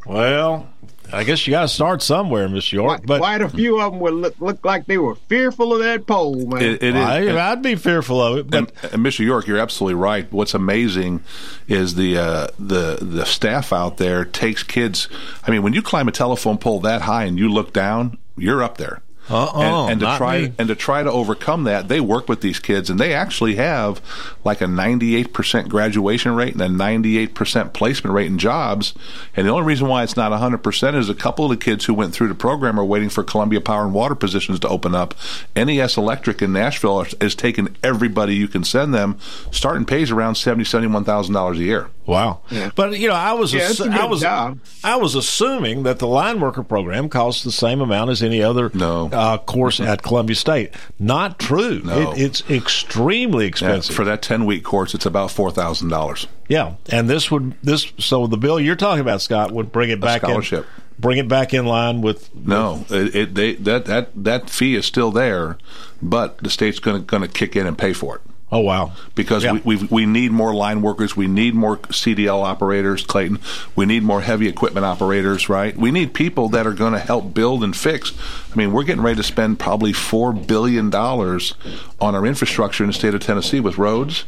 well, 0.06 0.68
I 1.12 1.24
guess 1.24 1.46
you 1.46 1.52
got 1.52 1.62
to 1.62 1.68
start 1.68 2.02
somewhere, 2.02 2.48
Miss 2.48 2.70
York. 2.70 3.02
But 3.06 3.18
Quite 3.18 3.40
a 3.40 3.48
few 3.48 3.80
of 3.80 3.92
them 3.92 4.00
would 4.00 4.14
look, 4.14 4.40
look 4.40 4.64
like 4.64 4.86
they 4.86 4.98
were 4.98 5.14
fearful 5.14 5.72
of 5.72 5.80
that 5.80 6.06
pole, 6.06 6.34
man. 6.46 6.62
It, 6.62 6.82
it 6.82 6.96
is. 6.96 7.02
I, 7.02 7.50
I'd 7.50 7.62
be 7.62 7.76
fearful 7.76 8.20
of 8.20 8.38
it. 8.38 8.50
But 8.50 8.58
and, 8.82 8.94
and 8.94 9.06
Mr. 9.06 9.20
York, 9.20 9.46
you're 9.46 9.58
absolutely 9.58 9.94
right. 9.94 10.30
What's 10.30 10.54
amazing 10.54 11.22
is 11.66 11.94
the 11.94 12.18
uh, 12.18 12.46
the 12.58 12.98
the 13.00 13.24
staff 13.24 13.72
out 13.72 13.96
there 13.96 14.24
takes 14.24 14.62
kids. 14.62 15.08
I 15.46 15.50
mean, 15.50 15.62
when 15.62 15.72
you 15.72 15.80
climb 15.80 16.08
a 16.08 16.12
telephone 16.12 16.58
pole 16.58 16.80
that 16.80 17.02
high 17.02 17.24
and 17.24 17.38
you 17.38 17.48
look 17.48 17.72
down, 17.72 18.18
you're 18.36 18.62
up 18.62 18.76
there. 18.76 19.00
Uh-uh, 19.30 19.60
and, 19.60 19.92
and 19.92 20.00
to 20.00 20.06
not 20.06 20.18
try 20.18 20.40
me. 20.42 20.52
and 20.58 20.68
to 20.68 20.74
try 20.74 21.02
to 21.02 21.10
overcome 21.10 21.64
that, 21.64 21.88
they 21.88 22.00
work 22.00 22.28
with 22.28 22.40
these 22.40 22.58
kids, 22.58 22.88
and 22.90 22.98
they 22.98 23.12
actually 23.14 23.56
have 23.56 24.00
like 24.44 24.60
a 24.60 24.64
98% 24.66 25.68
graduation 25.68 26.34
rate 26.34 26.54
and 26.54 26.62
a 26.62 26.68
98% 26.68 27.72
placement 27.72 28.14
rate 28.14 28.26
in 28.26 28.38
jobs. 28.38 28.94
And 29.36 29.46
the 29.46 29.50
only 29.52 29.64
reason 29.66 29.88
why 29.88 30.02
it's 30.02 30.16
not 30.16 30.32
100% 30.32 30.94
is 30.94 31.08
a 31.08 31.14
couple 31.14 31.44
of 31.44 31.50
the 31.50 31.56
kids 31.62 31.84
who 31.84 31.94
went 31.94 32.14
through 32.14 32.28
the 32.28 32.34
program 32.34 32.78
are 32.78 32.84
waiting 32.84 33.08
for 33.08 33.22
Columbia 33.22 33.60
Power 33.60 33.84
and 33.84 33.94
Water 33.94 34.14
positions 34.14 34.60
to 34.60 34.68
open 34.68 34.94
up. 34.94 35.14
NES 35.56 35.96
Electric 35.96 36.42
in 36.42 36.52
Nashville 36.52 37.06
is 37.20 37.34
taking 37.34 37.76
everybody 37.82 38.34
you 38.34 38.48
can 38.48 38.64
send 38.64 38.94
them. 38.94 39.18
Starting 39.50 39.84
pays 39.84 40.10
around 40.10 40.36
seventy 40.36 40.64
seventy 40.64 40.92
one 40.92 41.04
thousand 41.04 41.34
dollars 41.34 41.58
a 41.58 41.62
year. 41.62 41.88
Wow. 42.06 42.40
Yeah. 42.50 42.70
But 42.74 42.98
you 42.98 43.08
know, 43.08 43.14
I 43.14 43.34
was 43.34 43.52
Yeah, 43.52 43.68
assu- 43.68 43.90
I 43.90 44.06
was 44.06 44.22
job. 44.22 44.58
I 44.82 44.96
was 44.96 45.14
assuming 45.14 45.82
that 45.82 45.98
the 45.98 46.06
line 46.06 46.40
worker 46.40 46.62
program 46.62 47.08
costs 47.10 47.44
the 47.44 47.52
same 47.52 47.80
amount 47.82 48.10
as 48.10 48.22
any 48.22 48.42
other 48.42 48.70
uh, 49.18 49.38
course 49.38 49.80
at 49.80 50.02
Columbia 50.02 50.36
State. 50.36 50.70
Not 50.98 51.38
true. 51.38 51.80
No. 51.84 52.12
It, 52.12 52.20
it's 52.20 52.50
extremely 52.50 53.44
Yeah, 53.44 53.48
expensive. 53.48 53.94
for 53.96 54.04
that 54.04 54.22
ten 54.22 54.46
week 54.46 54.64
course, 54.64 54.94
it's 54.94 55.06
about 55.06 55.30
four 55.30 55.50
thousand 55.50 55.88
dollars. 55.88 56.26
Yeah, 56.48 56.74
and 56.88 57.10
this 57.10 57.30
would 57.30 57.54
this 57.62 57.92
so 57.98 58.26
the 58.26 58.36
bill 58.38 58.58
you're 58.58 58.76
talking 58.76 59.00
about, 59.00 59.20
Scott, 59.20 59.50
would 59.52 59.72
bring 59.72 59.90
it 59.90 60.00
back 60.00 60.22
scholarship. 60.22 60.64
in, 60.64 60.82
bring 60.98 61.18
it 61.18 61.28
back 61.28 61.52
in 61.52 61.66
line 61.66 62.00
with 62.00 62.34
No, 62.34 62.84
it, 62.88 63.14
it 63.14 63.34
they 63.34 63.54
that 63.54 63.84
that 63.86 64.10
that 64.14 64.48
fee 64.48 64.74
is 64.74 64.86
still 64.86 65.10
there, 65.10 65.58
but 66.00 66.38
the 66.38 66.48
state's 66.50 66.78
going 66.78 67.00
to 67.00 67.06
going 67.06 67.22
to 67.22 67.28
kick 67.28 67.54
in 67.56 67.66
and 67.66 67.76
pay 67.76 67.92
for 67.92 68.16
it. 68.16 68.22
Oh 68.50 68.60
wow! 68.60 68.92
Because 69.14 69.44
Yeah. 69.44 69.52
we 69.52 69.76
we 69.76 69.88
we 69.90 70.06
need 70.06 70.32
more 70.32 70.54
line 70.54 70.80
workers, 70.80 71.14
we 71.14 71.26
need 71.26 71.54
more 71.54 71.76
CDL 71.76 72.42
operators, 72.42 73.04
Clayton. 73.04 73.40
We 73.76 73.84
need 73.84 74.02
more 74.02 74.22
heavy 74.22 74.48
equipment 74.48 74.86
operators, 74.86 75.50
right? 75.50 75.76
We 75.76 75.90
need 75.90 76.14
people 76.14 76.48
that 76.50 76.66
are 76.66 76.72
going 76.72 76.94
to 76.94 76.98
help 76.98 77.34
build 77.34 77.62
and 77.62 77.76
fix. 77.76 78.12
I 78.50 78.56
mean, 78.56 78.72
we're 78.72 78.84
getting 78.84 79.02
ready 79.02 79.16
to 79.16 79.22
spend 79.22 79.58
probably 79.58 79.92
four 79.92 80.32
billion 80.32 80.88
dollars 80.88 81.52
on 82.00 82.14
our 82.14 82.24
infrastructure 82.24 82.84
in 82.84 82.88
the 82.88 82.94
state 82.94 83.14
of 83.14 83.20
Tennessee 83.20 83.60
with 83.60 83.76
roads. 83.76 84.24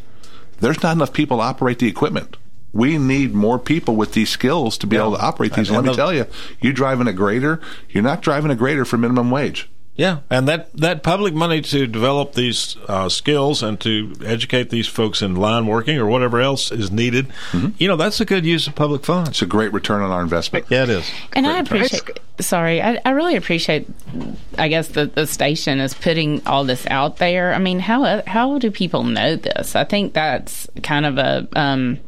There's 0.60 0.82
not 0.82 0.96
enough 0.96 1.14
people 1.14 1.38
to 1.38 1.42
operate 1.42 1.78
the 1.78 1.88
equipment. 1.88 2.36
We 2.74 2.98
need 2.98 3.34
more 3.34 3.58
people 3.58 3.96
with 3.96 4.12
these 4.12 4.28
skills 4.28 4.76
to 4.78 4.86
be 4.86 4.96
able 4.96 5.16
to 5.16 5.20
operate 5.20 5.54
these. 5.54 5.70
And 5.70 5.76
let 5.78 5.86
me 5.86 5.94
tell 5.94 6.12
you, 6.12 6.26
you're 6.60 6.74
driving 6.74 7.08
a 7.08 7.12
grader, 7.14 7.60
you're 7.88 8.02
not 8.04 8.20
driving 8.20 8.50
a 8.50 8.54
grader 8.54 8.84
for 8.84 8.98
minimum 8.98 9.30
wage. 9.30 9.68
Yeah, 10.00 10.20
and 10.30 10.48
that, 10.48 10.72
that 10.72 11.02
public 11.02 11.34
money 11.34 11.60
to 11.60 11.86
develop 11.86 12.32
these 12.32 12.74
uh, 12.88 13.10
skills 13.10 13.62
and 13.62 13.78
to 13.80 14.14
educate 14.24 14.70
these 14.70 14.88
folks 14.88 15.20
in 15.20 15.36
line 15.36 15.66
working 15.66 15.98
or 15.98 16.06
whatever 16.06 16.40
else 16.40 16.72
is 16.72 16.90
needed, 16.90 17.30
you 17.76 17.86
know, 17.86 17.96
that's 17.96 18.18
a 18.18 18.24
good 18.24 18.46
use 18.46 18.66
of 18.66 18.74
public 18.74 19.04
funds. 19.04 19.28
It's 19.28 19.42
a 19.42 19.46
great 19.46 19.74
return 19.74 20.00
on 20.00 20.10
our 20.10 20.22
investment. 20.22 20.64
Yeah, 20.70 20.84
it 20.84 20.88
is. 20.88 21.10
And 21.34 21.46
I 21.46 21.58
appreciate. 21.58 22.18
Sorry, 22.38 22.80
I, 22.80 22.98
I 23.04 23.10
really 23.10 23.36
appreciate. 23.36 23.86
I 24.56 24.68
guess 24.68 24.88
the, 24.88 25.04
the 25.04 25.26
station 25.26 25.80
is 25.80 25.92
putting 25.92 26.46
all 26.46 26.64
this 26.64 26.86
out 26.86 27.18
there. 27.18 27.52
I 27.52 27.58
mean, 27.58 27.78
how 27.78 28.22
how 28.26 28.58
do 28.58 28.70
people 28.70 29.04
know 29.04 29.36
this? 29.36 29.76
I 29.76 29.84
think 29.84 30.14
that's 30.14 30.66
kind 30.82 31.04
of 31.04 31.18
a. 31.18 31.46
Um, 31.52 31.98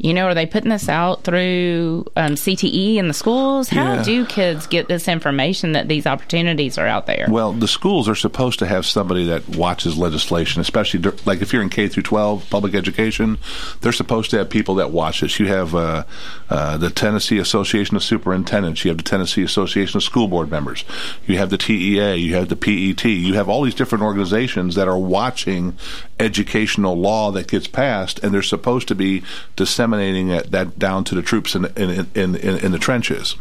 you 0.00 0.14
know, 0.14 0.26
are 0.26 0.34
they 0.34 0.46
putting 0.46 0.70
this 0.70 0.88
out 0.88 1.24
through 1.24 2.06
um, 2.14 2.32
CTE 2.36 2.96
in 2.96 3.08
the 3.08 3.14
schools? 3.14 3.68
How 3.68 3.94
Yeah. 3.94 4.02
do 4.04 4.24
kids 4.26 4.68
get 4.68 4.86
this 4.86 5.08
information 5.08 5.72
that 5.72 5.88
these 5.88 6.06
opportunities 6.06 6.78
are 6.78 6.86
out 6.86 7.06
there? 7.06 7.26
Well, 7.28 7.52
the 7.52 7.66
schools 7.66 8.08
are 8.08 8.14
supposed 8.14 8.60
to 8.60 8.66
have 8.66 8.86
somebody 8.86 9.26
that 9.26 9.48
watches 9.56 9.98
legislation, 9.98 10.60
especially 10.60 11.00
like 11.24 11.42
if 11.42 11.52
you're 11.52 11.62
in 11.62 11.68
K 11.68 11.88
through 11.88 12.04
12 12.04 12.48
public 12.48 12.74
education, 12.76 13.38
they're 13.80 13.90
supposed 13.90 14.30
to 14.30 14.38
have 14.38 14.48
people 14.48 14.76
that 14.76 14.92
watch 14.92 15.20
this. 15.20 15.40
You 15.40 15.46
have 15.48 15.74
uh, 15.74 16.04
uh, 16.48 16.76
the 16.76 16.90
Tennessee 16.90 17.38
Association 17.38 17.96
of 17.96 18.04
Superintendents, 18.04 18.84
you 18.84 18.90
have 18.90 18.98
the 18.98 19.02
Tennessee 19.04 19.42
Association 19.42 19.96
of 19.96 20.04
School 20.04 20.28
Board 20.28 20.48
Members, 20.48 20.84
you 21.26 21.38
have 21.38 21.50
the 21.50 21.58
TEA, 21.58 22.14
you 22.14 22.36
have 22.36 22.48
the 22.48 22.56
PET, 22.56 23.04
you 23.04 23.34
have 23.34 23.48
all 23.48 23.62
these 23.64 23.74
different 23.74 24.04
organizations 24.04 24.76
that 24.76 24.86
are 24.86 24.96
watching 24.98 25.76
educational 26.20 26.94
law 26.96 27.32
that 27.32 27.48
gets 27.48 27.66
passed, 27.66 28.22
and 28.22 28.32
they're 28.32 28.42
supposed 28.42 28.86
to 28.86 28.94
be 28.94 29.24
disseminating 29.56 29.87
it, 29.94 30.50
that 30.50 30.78
down 30.78 31.04
to 31.04 31.14
the 31.14 31.22
troops 31.22 31.54
in 31.54 31.66
in 31.76 32.08
in, 32.14 32.34
in, 32.36 32.58
in 32.58 32.72
the 32.72 32.78
trenches. 32.78 33.36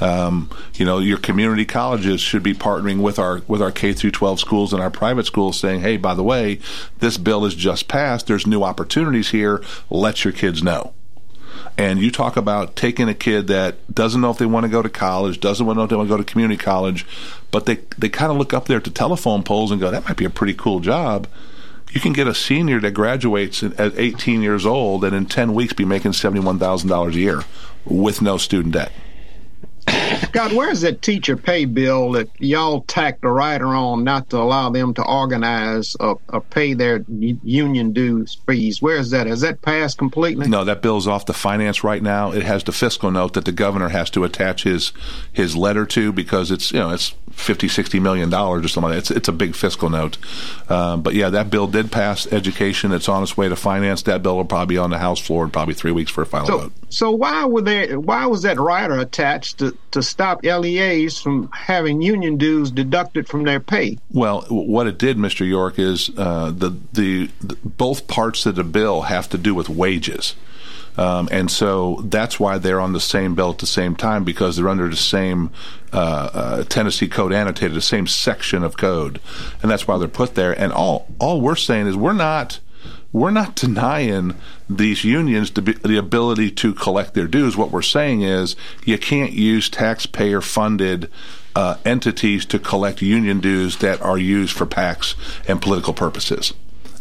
Um, 0.00 0.48
you 0.74 0.84
know, 0.84 0.98
your 0.98 1.18
community 1.18 1.64
colleges 1.64 2.20
should 2.20 2.42
be 2.42 2.54
partnering 2.54 3.00
with 3.00 3.18
our 3.18 3.42
with 3.48 3.60
our 3.60 3.72
K 3.72 3.92
through 3.92 4.12
12 4.12 4.38
schools 4.38 4.72
and 4.72 4.80
our 4.80 4.90
private 4.90 5.26
schools, 5.26 5.58
saying, 5.58 5.80
"Hey, 5.80 5.96
by 5.96 6.14
the 6.14 6.22
way, 6.22 6.60
this 6.98 7.18
bill 7.18 7.44
is 7.44 7.54
just 7.54 7.88
passed. 7.88 8.26
There's 8.26 8.46
new 8.46 8.62
opportunities 8.62 9.30
here. 9.30 9.62
Let 9.90 10.24
your 10.24 10.32
kids 10.32 10.62
know." 10.62 10.92
And 11.76 12.00
you 12.00 12.10
talk 12.10 12.36
about 12.36 12.76
taking 12.76 13.08
a 13.08 13.14
kid 13.14 13.46
that 13.48 13.92
doesn't 13.92 14.20
know 14.20 14.30
if 14.30 14.38
they 14.38 14.46
want 14.46 14.64
to 14.64 14.68
go 14.68 14.82
to 14.82 14.88
college, 14.88 15.40
doesn't 15.40 15.64
want 15.64 15.76
to 15.76 15.80
know 15.80 15.84
if 15.84 15.90
they 15.90 15.96
want 15.96 16.08
to 16.08 16.12
go 16.12 16.16
to 16.16 16.24
community 16.24 16.62
college, 16.62 17.06
but 17.50 17.66
they 17.66 17.78
they 17.96 18.08
kind 18.08 18.30
of 18.30 18.38
look 18.38 18.52
up 18.52 18.66
there 18.66 18.78
at 18.78 18.84
the 18.84 18.90
telephone 18.90 19.42
poles 19.42 19.70
and 19.70 19.80
go, 19.80 19.90
"That 19.90 20.04
might 20.04 20.16
be 20.16 20.24
a 20.24 20.30
pretty 20.30 20.54
cool 20.54 20.80
job." 20.80 21.26
You 21.90 22.00
can 22.00 22.12
get 22.12 22.28
a 22.28 22.34
senior 22.34 22.80
that 22.80 22.92
graduates 22.92 23.62
at 23.62 23.98
18 23.98 24.42
years 24.42 24.66
old 24.66 25.04
and 25.04 25.14
in 25.14 25.26
10 25.26 25.54
weeks 25.54 25.72
be 25.72 25.84
making 25.84 26.12
$71,000 26.12 27.08
a 27.08 27.18
year 27.18 27.42
with 27.84 28.20
no 28.20 28.36
student 28.36 28.74
debt. 28.74 28.92
God, 30.32 30.52
where's 30.52 30.82
that 30.82 31.02
teacher 31.02 31.36
pay 31.36 31.64
bill 31.64 32.12
that 32.12 32.28
y'all 32.38 32.82
tacked 32.82 33.22
the 33.22 33.28
rider 33.28 33.66
on 33.68 34.04
not 34.04 34.30
to 34.30 34.36
allow 34.38 34.70
them 34.70 34.94
to 34.94 35.04
organize 35.04 35.96
or, 36.00 36.18
or 36.28 36.40
pay 36.40 36.74
their 36.74 37.04
union 37.08 37.92
dues 37.92 38.38
fees? 38.46 38.82
Where 38.82 38.96
is 38.96 39.10
that? 39.10 39.26
Has 39.26 39.40
that 39.40 39.62
passed 39.62 39.98
completely? 39.98 40.48
No, 40.48 40.64
that 40.64 40.82
bill's 40.82 41.06
off 41.06 41.26
the 41.26 41.32
finance 41.34 41.82
right 41.82 42.02
now. 42.02 42.32
It 42.32 42.42
has 42.42 42.64
the 42.64 42.72
fiscal 42.72 43.10
note 43.10 43.34
that 43.34 43.44
the 43.44 43.52
governor 43.52 43.88
has 43.88 44.10
to 44.10 44.24
attach 44.24 44.64
his 44.64 44.92
his 45.32 45.56
letter 45.56 45.86
to 45.86 46.12
because 46.12 46.50
it's 46.50 46.72
you 46.72 46.78
know 46.78 46.90
it's 46.90 47.14
50 47.32 47.68
60 47.68 48.00
million 48.00 48.30
dollars 48.30 48.64
or 48.64 48.68
something 48.68 48.90
like. 48.90 48.98
It's 48.98 49.10
it's 49.10 49.28
a 49.28 49.32
big 49.32 49.54
fiscal 49.54 49.88
note. 49.90 50.18
Um, 50.70 51.02
but 51.02 51.14
yeah, 51.14 51.30
that 51.30 51.50
bill 51.50 51.66
did 51.66 51.90
pass 51.92 52.26
education. 52.32 52.92
It's 52.92 53.08
on 53.08 53.22
its 53.22 53.36
way 53.36 53.48
to 53.48 53.56
finance. 53.56 54.02
That 54.02 54.22
bill 54.22 54.36
will 54.36 54.44
probably 54.44 54.74
be 54.74 54.78
on 54.78 54.90
the 54.90 54.98
House 54.98 55.20
floor 55.20 55.44
in 55.44 55.50
probably 55.50 55.74
3 55.74 55.92
weeks 55.92 56.10
for 56.10 56.22
a 56.22 56.26
final 56.26 56.46
So, 56.46 56.58
vote. 56.58 56.72
so 56.88 57.10
why 57.12 57.44
were 57.44 57.62
there? 57.62 57.98
Why 58.00 58.26
was 58.26 58.42
that 58.42 58.58
rider 58.58 58.98
attached 58.98 59.58
to, 59.58 59.76
to 59.92 60.02
stop 60.18 60.42
LEAs 60.42 61.20
from 61.20 61.48
having 61.52 62.02
union 62.02 62.36
dues 62.36 62.72
deducted 62.72 63.28
from 63.28 63.44
their 63.44 63.60
pay? 63.60 63.96
Well, 64.10 64.40
what 64.48 64.88
it 64.88 64.98
did, 64.98 65.16
Mr. 65.16 65.46
York, 65.46 65.78
is 65.78 66.10
uh, 66.18 66.50
the, 66.50 66.76
the 66.92 67.30
the 67.40 67.56
both 67.64 68.08
parts 68.08 68.44
of 68.44 68.56
the 68.56 68.64
bill 68.64 69.02
have 69.02 69.28
to 69.28 69.38
do 69.38 69.54
with 69.54 69.68
wages. 69.68 70.34
Um, 70.96 71.28
and 71.30 71.48
so 71.48 72.02
that's 72.06 72.40
why 72.40 72.58
they're 72.58 72.80
on 72.80 72.94
the 72.94 73.00
same 73.00 73.36
bill 73.36 73.50
at 73.50 73.58
the 73.58 73.66
same 73.66 73.94
time 73.94 74.24
because 74.24 74.56
they're 74.56 74.68
under 74.68 74.88
the 74.88 74.96
same 74.96 75.52
uh, 75.92 76.30
uh, 76.34 76.64
Tennessee 76.64 77.06
code 77.06 77.32
annotated, 77.32 77.76
the 77.76 77.80
same 77.80 78.08
section 78.08 78.64
of 78.64 78.76
code, 78.76 79.20
and 79.62 79.70
that's 79.70 79.86
why 79.86 79.98
they're 79.98 80.08
put 80.08 80.34
there. 80.34 80.50
And 80.60 80.72
all 80.72 81.06
all 81.20 81.40
we're 81.40 81.54
saying 81.54 81.86
is 81.86 81.96
we're 81.96 82.12
not 82.12 82.58
we're 83.12 83.30
not 83.30 83.54
denying 83.54 84.34
these 84.68 85.02
unions 85.04 85.50
the, 85.52 85.60
the 85.60 85.96
ability 85.96 86.50
to 86.50 86.74
collect 86.74 87.14
their 87.14 87.26
dues. 87.26 87.56
What 87.56 87.70
we're 87.70 87.82
saying 87.82 88.22
is 88.22 88.54
you 88.84 88.98
can't 88.98 89.32
use 89.32 89.70
taxpayer 89.70 90.40
funded 90.40 91.10
uh, 91.56 91.76
entities 91.84 92.44
to 92.46 92.58
collect 92.58 93.00
union 93.02 93.40
dues 93.40 93.78
that 93.78 94.00
are 94.02 94.18
used 94.18 94.54
for 94.56 94.66
PACs 94.66 95.14
and 95.48 95.60
political 95.60 95.94
purposes. 95.94 96.52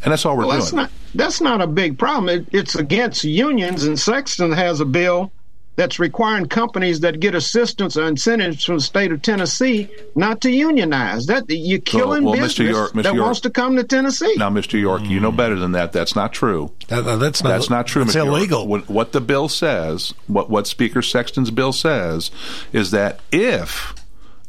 And 0.03 0.11
that's 0.11 0.25
all 0.25 0.37
we're 0.37 0.45
Well, 0.45 0.57
that's 0.57 0.71
doing. 0.71 0.83
not 0.83 0.91
that's 1.15 1.41
not 1.41 1.61
a 1.61 1.67
big 1.67 1.97
problem. 1.97 2.29
It, 2.29 2.47
it's 2.51 2.75
against 2.75 3.23
unions, 3.23 3.83
and 3.83 3.99
Sexton 3.99 4.51
has 4.51 4.79
a 4.79 4.85
bill 4.85 5.31
that's 5.77 5.99
requiring 5.99 6.47
companies 6.47 6.99
that 7.01 7.19
get 7.21 7.35
assistance 7.35 7.95
or 7.95 8.07
incentives 8.07 8.65
from 8.65 8.75
the 8.75 8.81
state 8.81 9.11
of 9.11 9.21
Tennessee 9.21 9.87
not 10.15 10.41
to 10.41 10.49
unionize. 10.51 11.27
That 11.27 11.45
you're 11.47 11.79
killing 11.79 12.25
well, 12.25 12.33
Mr. 12.35 12.39
business 12.41 12.69
York- 12.69 12.91
Mr. 12.93 13.03
that 13.03 13.13
York- 13.13 13.25
wants 13.25 13.39
to 13.41 13.49
come 13.51 13.75
to 13.77 13.83
Tennessee. 13.83 14.33
Now, 14.37 14.49
Mr. 14.49 14.79
York, 14.79 15.03
you 15.05 15.19
know 15.19 15.31
better 15.31 15.55
than 15.55 15.71
that. 15.73 15.93
That's 15.93 16.15
not 16.15 16.33
true. 16.33 16.73
that's 16.89 17.43
not. 17.43 17.49
That's 17.49 17.69
not 17.69 17.87
true. 17.87 18.01
It's 18.01 18.11
Mr. 18.11 18.25
York. 18.25 18.27
illegal. 18.27 18.67
What, 18.67 18.89
what 18.89 19.11
the 19.13 19.21
bill 19.21 19.47
says, 19.47 20.13
what 20.25 20.49
what 20.49 20.67
Speaker 20.67 21.01
Sexton's 21.01 21.51
bill 21.51 21.71
says, 21.71 22.31
is 22.73 22.91
that 22.91 23.19
if 23.31 23.93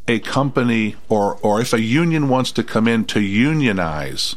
a 0.08 0.18
company 0.20 0.96
or 1.10 1.36
or 1.42 1.60
if 1.60 1.74
a 1.74 1.80
union 1.82 2.30
wants 2.30 2.50
to 2.52 2.64
come 2.64 2.88
in 2.88 3.04
to 3.04 3.20
unionize, 3.20 4.34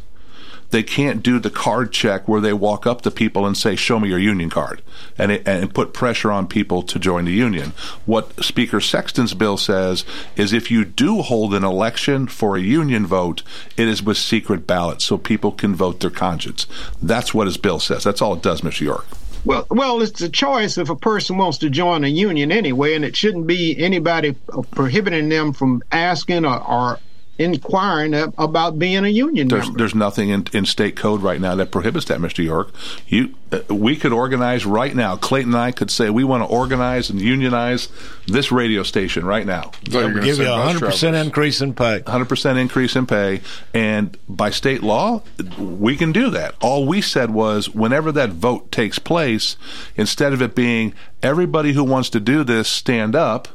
they 0.72 0.84
can't 0.84 1.22
do 1.22 1.40
the 1.40 1.50
card 1.50 1.92
check 1.92 2.28
where 2.28 2.42
they 2.42 2.54
walk 2.54 2.88
up 2.88 3.02
to 3.02 3.12
people 3.12 3.46
and 3.46 3.56
say, 3.56 3.76
"Show 3.76 4.00
me 4.00 4.10
your 4.10 4.20
union 4.20 4.50
card," 4.50 4.82
and 5.18 5.32
it, 5.32 5.44
and 5.46 5.74
put 5.74 5.94
pressure 5.94 6.32
on 6.32 6.48
people 6.48 6.82
to 6.84 7.00
join 7.00 7.26
the 7.26 7.32
union. 7.32 7.74
What 8.06 8.44
Speaker 8.44 8.80
Sexton's 8.80 9.34
bill 9.34 9.58
says 9.58 10.04
is, 10.36 10.54
if 10.54 10.72
you 10.72 10.86
do 10.86 11.22
hold 11.22 11.54
an 11.54 11.64
election 11.64 12.28
for 12.28 12.56
a 12.56 12.62
union 12.62 13.06
vote, 13.06 13.44
it 13.78 13.88
is 13.88 14.02
with 14.02 14.18
secret 14.18 14.66
ballot, 14.66 15.02
so 15.02 15.18
people 15.18 15.52
can 15.52 15.76
vote 15.76 16.00
their 16.00 16.10
conscience. 16.10 16.66
That's 17.02 17.34
what 17.34 17.48
his 17.48 17.58
bill 17.58 17.80
says. 17.80 18.04
That's 18.04 18.22
all 18.22 18.34
it 18.34 18.42
does, 18.42 18.62
Mr. 18.62 18.82
York. 18.82 19.06
Well, 19.44 19.66
well, 19.72 20.02
it's 20.02 20.22
a 20.22 20.30
choice 20.30 20.78
if 20.78 20.90
a 20.90 20.96
person 20.96 21.38
wants 21.38 21.58
to 21.60 21.70
join 21.70 22.04
a 22.04 22.08
union 22.08 22.52
anyway, 22.52 22.94
and 22.94 23.04
it 23.04 23.16
shouldn't 23.16 23.48
be 23.48 23.76
anybody 23.78 24.36
prohibiting 24.72 25.30
them 25.30 25.52
from 25.54 25.82
asking 25.92 26.46
or, 26.46 26.60
or 26.60 27.00
inquiring 27.38 28.14
about 28.14 28.78
being 28.78 29.04
a 29.04 29.10
union 29.10 29.48
there's, 29.48 29.66
member. 29.66 29.78
There's 29.80 29.96
nothing 29.96 30.30
in, 30.30 30.46
in 30.54 30.66
state 30.66 30.96
code 30.96 31.22
right 31.22 31.42
now 31.42 31.56
that 31.56 31.72
prohibits 31.72 32.06
that, 32.06 32.20
Mr. 32.20 32.44
York. 32.44 32.72
You, 33.08 33.36
uh, 33.52 33.62
we 33.74 33.96
could 33.96 34.14
organize 34.14 34.66
right 34.66 34.96
now. 34.96 35.16
Clayton 35.16 35.54
and 35.54 35.62
I 35.62 35.72
could 35.72 35.90
say 35.90 36.10
we 36.10 36.24
want 36.24 36.44
to 36.44 36.48
organize 36.48 37.10
and 37.10 37.20
unionize 37.20 37.90
this 38.28 38.52
radio 38.52 38.84
station 38.84 39.26
right 39.26 39.46
now. 39.46 39.72
So 39.90 40.12
give 40.20 40.38
you 40.38 40.48
a 40.48 40.56
hundred 40.56 40.82
percent 40.82 41.16
increase 41.16 41.62
in 41.62 41.74
pay. 41.74 42.02
Hundred 42.06 42.30
percent 42.30 42.60
increase 42.60 42.96
in 42.96 43.06
pay, 43.06 43.42
and 43.74 44.18
by 44.30 44.50
state 44.50 44.84
law, 44.84 45.24
we 45.58 45.96
can 45.98 46.12
do 46.12 46.30
that. 46.30 46.56
All 46.62 46.86
we 46.86 47.02
said 47.02 47.32
was 47.32 47.70
whenever 47.70 48.12
that 48.12 48.32
vote 48.32 48.72
takes 48.72 49.00
place, 49.00 49.58
instead 49.96 50.34
of 50.34 50.42
it 50.42 50.56
being 50.56 50.94
everybody 51.24 51.74
who 51.74 51.84
wants 51.84 52.10
to 52.12 52.20
do 52.20 52.44
this 52.44 52.68
stand 52.68 53.16
up, 53.16 53.48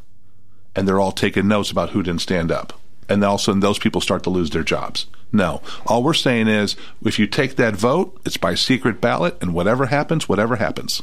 and 0.74 0.87
they're 0.89 1.01
all 1.01 1.12
taking 1.12 1.49
notes 1.49 1.70
about 1.70 1.91
who 1.91 2.03
didn't 2.03 2.20
stand 2.20 2.51
up 2.51 2.81
and 3.09 3.24
all 3.24 3.34
of 3.34 3.40
a 3.40 3.44
sudden 3.44 3.61
those 3.61 3.78
people 3.78 4.00
start 4.00 4.22
to 4.24 4.30
lose 4.30 4.50
their 4.50 4.64
jobs. 4.64 5.07
No. 5.32 5.61
All 5.86 6.02
we're 6.02 6.14
saying 6.14 6.48
is 6.48 6.76
if 7.04 7.18
you 7.18 7.26
take 7.26 7.57
that 7.57 7.76
vote, 7.76 8.20
it's 8.24 8.36
by 8.36 8.54
secret 8.54 9.00
ballot, 9.00 9.36
and 9.40 9.52
whatever 9.54 9.86
happens, 9.86 10.28
whatever 10.28 10.57
happens. 10.57 11.02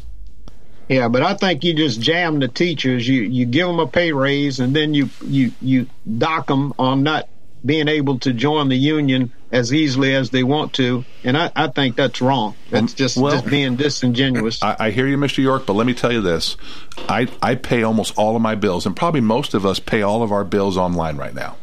Yeah, 0.89 1.07
but 1.07 1.23
I 1.23 1.33
think 1.33 1.63
you 1.63 1.73
just 1.73 2.01
jam 2.01 2.39
the 2.39 2.47
teachers. 2.47 3.07
You 3.07 3.21
you 3.23 3.45
give 3.45 3.67
them 3.67 3.79
a 3.79 3.87
pay 3.87 4.11
raise, 4.11 4.59
and 4.59 4.75
then 4.75 4.93
you 4.93 5.09
you 5.25 5.51
you 5.61 5.87
dock 6.17 6.47
them 6.47 6.73
on 6.77 7.03
not 7.03 7.29
being 7.65 7.87
able 7.87 8.19
to 8.19 8.33
join 8.33 8.67
the 8.67 8.75
union 8.75 9.31
as 9.51 9.73
easily 9.73 10.13
as 10.13 10.31
they 10.31 10.43
want 10.43 10.73
to, 10.73 11.05
and 11.23 11.37
I, 11.37 11.49
I 11.55 11.67
think 11.67 11.95
that's 11.95 12.21
wrong. 12.21 12.55
That's 12.69 12.93
um, 12.93 12.97
just 12.97 13.17
well, 13.17 13.31
just 13.31 13.45
being 13.45 13.77
disingenuous. 13.77 14.61
I, 14.61 14.75
I 14.79 14.91
hear 14.91 15.07
you, 15.07 15.17
Mr. 15.17 15.37
York, 15.37 15.65
but 15.65 15.73
let 15.73 15.87
me 15.87 15.93
tell 15.93 16.11
you 16.11 16.21
this: 16.21 16.57
I 17.07 17.27
I 17.41 17.55
pay 17.55 17.83
almost 17.83 18.17
all 18.17 18.35
of 18.35 18.41
my 18.41 18.55
bills, 18.55 18.85
and 18.85 18.95
probably 18.95 19.21
most 19.21 19.53
of 19.53 19.65
us 19.65 19.79
pay 19.79 20.01
all 20.01 20.21
of 20.21 20.31
our 20.31 20.43
bills 20.43 20.75
online 20.77 21.15
right 21.15 21.33
now 21.33 21.55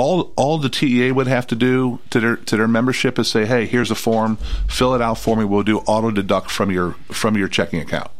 all 0.00 0.32
all 0.34 0.56
the 0.56 0.70
TEA 0.70 1.12
would 1.12 1.26
have 1.26 1.46
to 1.48 1.54
do 1.54 1.98
to 2.08 2.20
their 2.20 2.36
to 2.36 2.56
their 2.56 2.68
membership 2.68 3.18
is 3.18 3.28
say, 3.28 3.44
"Hey, 3.44 3.66
here's 3.66 3.90
a 3.90 3.94
form, 3.94 4.38
fill 4.66 4.94
it 4.94 5.02
out 5.02 5.18
for 5.18 5.36
me. 5.36 5.44
We'll 5.44 5.62
do 5.62 5.78
auto 5.80 6.10
deduct 6.10 6.50
from 6.50 6.70
your 6.70 6.92
from 7.12 7.36
your 7.36 7.48
checking 7.48 7.80
account." 7.80 8.10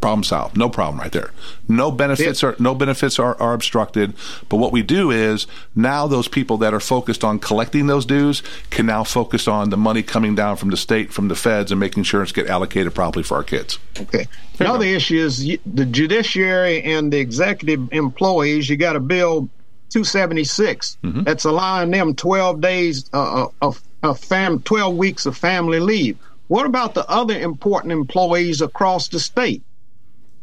Problem 0.00 0.24
solved. 0.24 0.56
No 0.56 0.68
problem 0.68 1.00
right 1.00 1.12
there. 1.12 1.30
No 1.68 1.90
benefits 1.90 2.42
are 2.42 2.56
no 2.58 2.74
benefits 2.74 3.18
are, 3.20 3.40
are 3.40 3.54
obstructed. 3.54 4.14
But 4.48 4.56
what 4.56 4.72
we 4.72 4.82
do 4.82 5.12
is 5.12 5.46
now 5.76 6.08
those 6.08 6.28
people 6.28 6.58
that 6.58 6.74
are 6.74 6.80
focused 6.80 7.22
on 7.22 7.38
collecting 7.38 7.86
those 7.86 8.04
dues 8.04 8.42
can 8.70 8.86
now 8.86 9.04
focus 9.04 9.46
on 9.46 9.70
the 9.70 9.76
money 9.76 10.02
coming 10.02 10.34
down 10.34 10.56
from 10.56 10.70
the 10.70 10.76
state, 10.76 11.12
from 11.12 11.28
the 11.28 11.36
feds, 11.36 11.70
and 11.70 11.78
making 11.78 12.02
sure 12.02 12.22
it's 12.22 12.32
get 12.32 12.48
allocated 12.48 12.94
properly 12.94 13.22
for 13.22 13.36
our 13.36 13.44
kids. 13.44 13.78
Okay. 13.98 14.26
Now 14.58 14.76
the 14.76 14.92
issue 14.92 15.18
is 15.18 15.56
the 15.64 15.86
judiciary 15.86 16.82
and 16.82 17.12
the 17.12 17.18
executive 17.18 17.88
employees. 17.92 18.68
You 18.68 18.76
got 18.76 18.94
to 18.94 19.00
build 19.00 19.48
276. 19.90 20.98
Mm-hmm. 21.02 21.22
That's 21.22 21.44
allowing 21.44 21.90
them 21.90 22.14
12 22.14 22.60
days 22.60 23.08
uh, 23.12 23.44
uh, 23.44 23.48
of, 23.62 23.82
of 24.02 24.18
fam- 24.18 24.60
12 24.60 24.96
weeks 24.96 25.26
of 25.26 25.36
family 25.36 25.80
leave. 25.80 26.18
What 26.48 26.66
about 26.66 26.94
the 26.94 27.08
other 27.08 27.38
important 27.38 27.92
employees 27.92 28.60
across 28.60 29.08
the 29.08 29.18
state? 29.18 29.62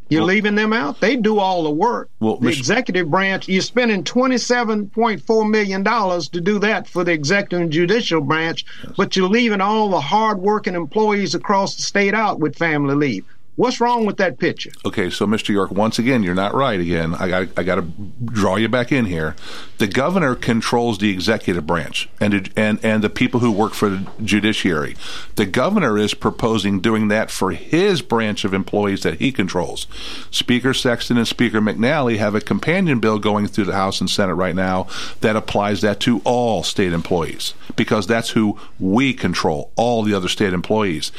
You're 0.09 0.21
well, 0.21 0.27
leaving 0.27 0.55
them 0.55 0.73
out? 0.73 0.99
They 0.99 1.15
do 1.15 1.39
all 1.39 1.63
the 1.63 1.71
work. 1.71 2.09
Well, 2.19 2.37
the 2.37 2.49
executive 2.49 3.09
branch, 3.09 3.47
you're 3.47 3.61
spending 3.61 4.03
$27.4 4.03 5.49
million 5.49 5.83
to 5.83 6.41
do 6.41 6.59
that 6.59 6.87
for 6.87 7.03
the 7.03 7.13
executive 7.13 7.61
and 7.61 7.71
judicial 7.71 8.21
branch, 8.21 8.65
yes. 8.83 8.93
but 8.97 9.15
you're 9.15 9.29
leaving 9.29 9.61
all 9.61 9.89
the 9.89 10.01
hard-working 10.01 10.75
employees 10.75 11.33
across 11.33 11.75
the 11.75 11.81
state 11.81 12.13
out 12.13 12.39
with 12.39 12.57
family 12.57 12.95
leave. 12.95 13.25
What's 13.55 13.79
wrong 13.79 14.07
with 14.07 14.17
that 14.17 14.39
picture? 14.39 14.71
Okay, 14.83 15.11
so 15.11 15.27
Mr. 15.27 15.49
York, 15.49 15.69
once 15.69 15.99
again, 15.99 16.23
you're 16.23 16.33
not 16.33 16.55
right. 16.55 16.79
Again, 16.79 17.13
I 17.13 17.29
got 17.29 17.47
I 17.55 17.61
got 17.61 17.75
to 17.75 17.83
draw 18.25 18.55
you 18.55 18.67
back 18.67 18.91
in 18.91 19.05
here. 19.05 19.35
The 19.77 19.85
governor 19.85 20.33
controls 20.33 20.97
the 20.97 21.11
executive 21.11 21.67
branch 21.67 22.09
and 22.19 22.51
and 22.55 22.79
and 22.83 23.03
the 23.03 23.11
people 23.11 23.41
who 23.41 23.51
work 23.51 23.73
for 23.73 23.89
the 23.89 24.07
judiciary. 24.23 24.95
The 25.35 25.45
governor 25.45 25.99
is 25.99 26.15
proposing 26.15 26.79
doing 26.79 27.09
that 27.09 27.29
for 27.29 27.51
his 27.51 28.01
branch 28.01 28.43
of 28.43 28.55
employees 28.55 29.03
that 29.03 29.19
he 29.19 29.31
controls. 29.31 29.85
Speaker 30.31 30.73
Sexton 30.73 31.17
and 31.17 31.27
Speaker 31.27 31.61
McNally 31.61 32.17
have 32.17 32.33
a 32.33 32.41
companion 32.41 32.99
bill 32.99 33.19
going 33.19 33.45
through 33.45 33.65
the 33.65 33.73
House 33.73 34.01
and 34.01 34.09
Senate 34.09 34.33
right 34.33 34.55
now 34.55 34.87
that 35.21 35.35
applies 35.35 35.81
that 35.81 35.99
to 36.01 36.21
all 36.23 36.63
state 36.63 36.91
employees 36.91 37.53
because 37.75 38.07
that's 38.07 38.31
who 38.31 38.57
we 38.79 39.13
control, 39.13 39.71
all 39.75 40.01
the 40.01 40.15
other 40.15 40.27
state 40.27 40.53
employees 40.53 41.11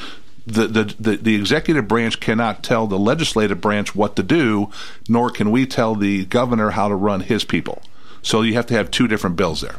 the, 0.47 0.67
the, 0.67 0.95
the, 0.99 1.17
the, 1.17 1.35
executive 1.35 1.89
branch 1.89 2.21
cannot 2.21 2.63
tell 2.63 2.87
the 2.87 2.99
legislative 2.99 3.61
branch 3.61 3.95
what 3.95 4.17
to 4.17 4.23
do, 4.23 4.71
nor 5.09 5.31
can 5.31 5.51
we 5.51 5.67
tell 5.67 5.95
the 5.95 6.27
governor 6.27 6.71
how 6.71 6.89
to 6.89 6.95
run 6.95 7.21
his 7.21 7.45
people. 7.45 7.83
So 8.23 8.43
you 8.43 8.55
have 8.55 8.67
to 8.67 8.75
have 8.75 8.91
two 8.91 9.09
different 9.09 9.37
bills 9.37 9.61
there. 9.63 9.77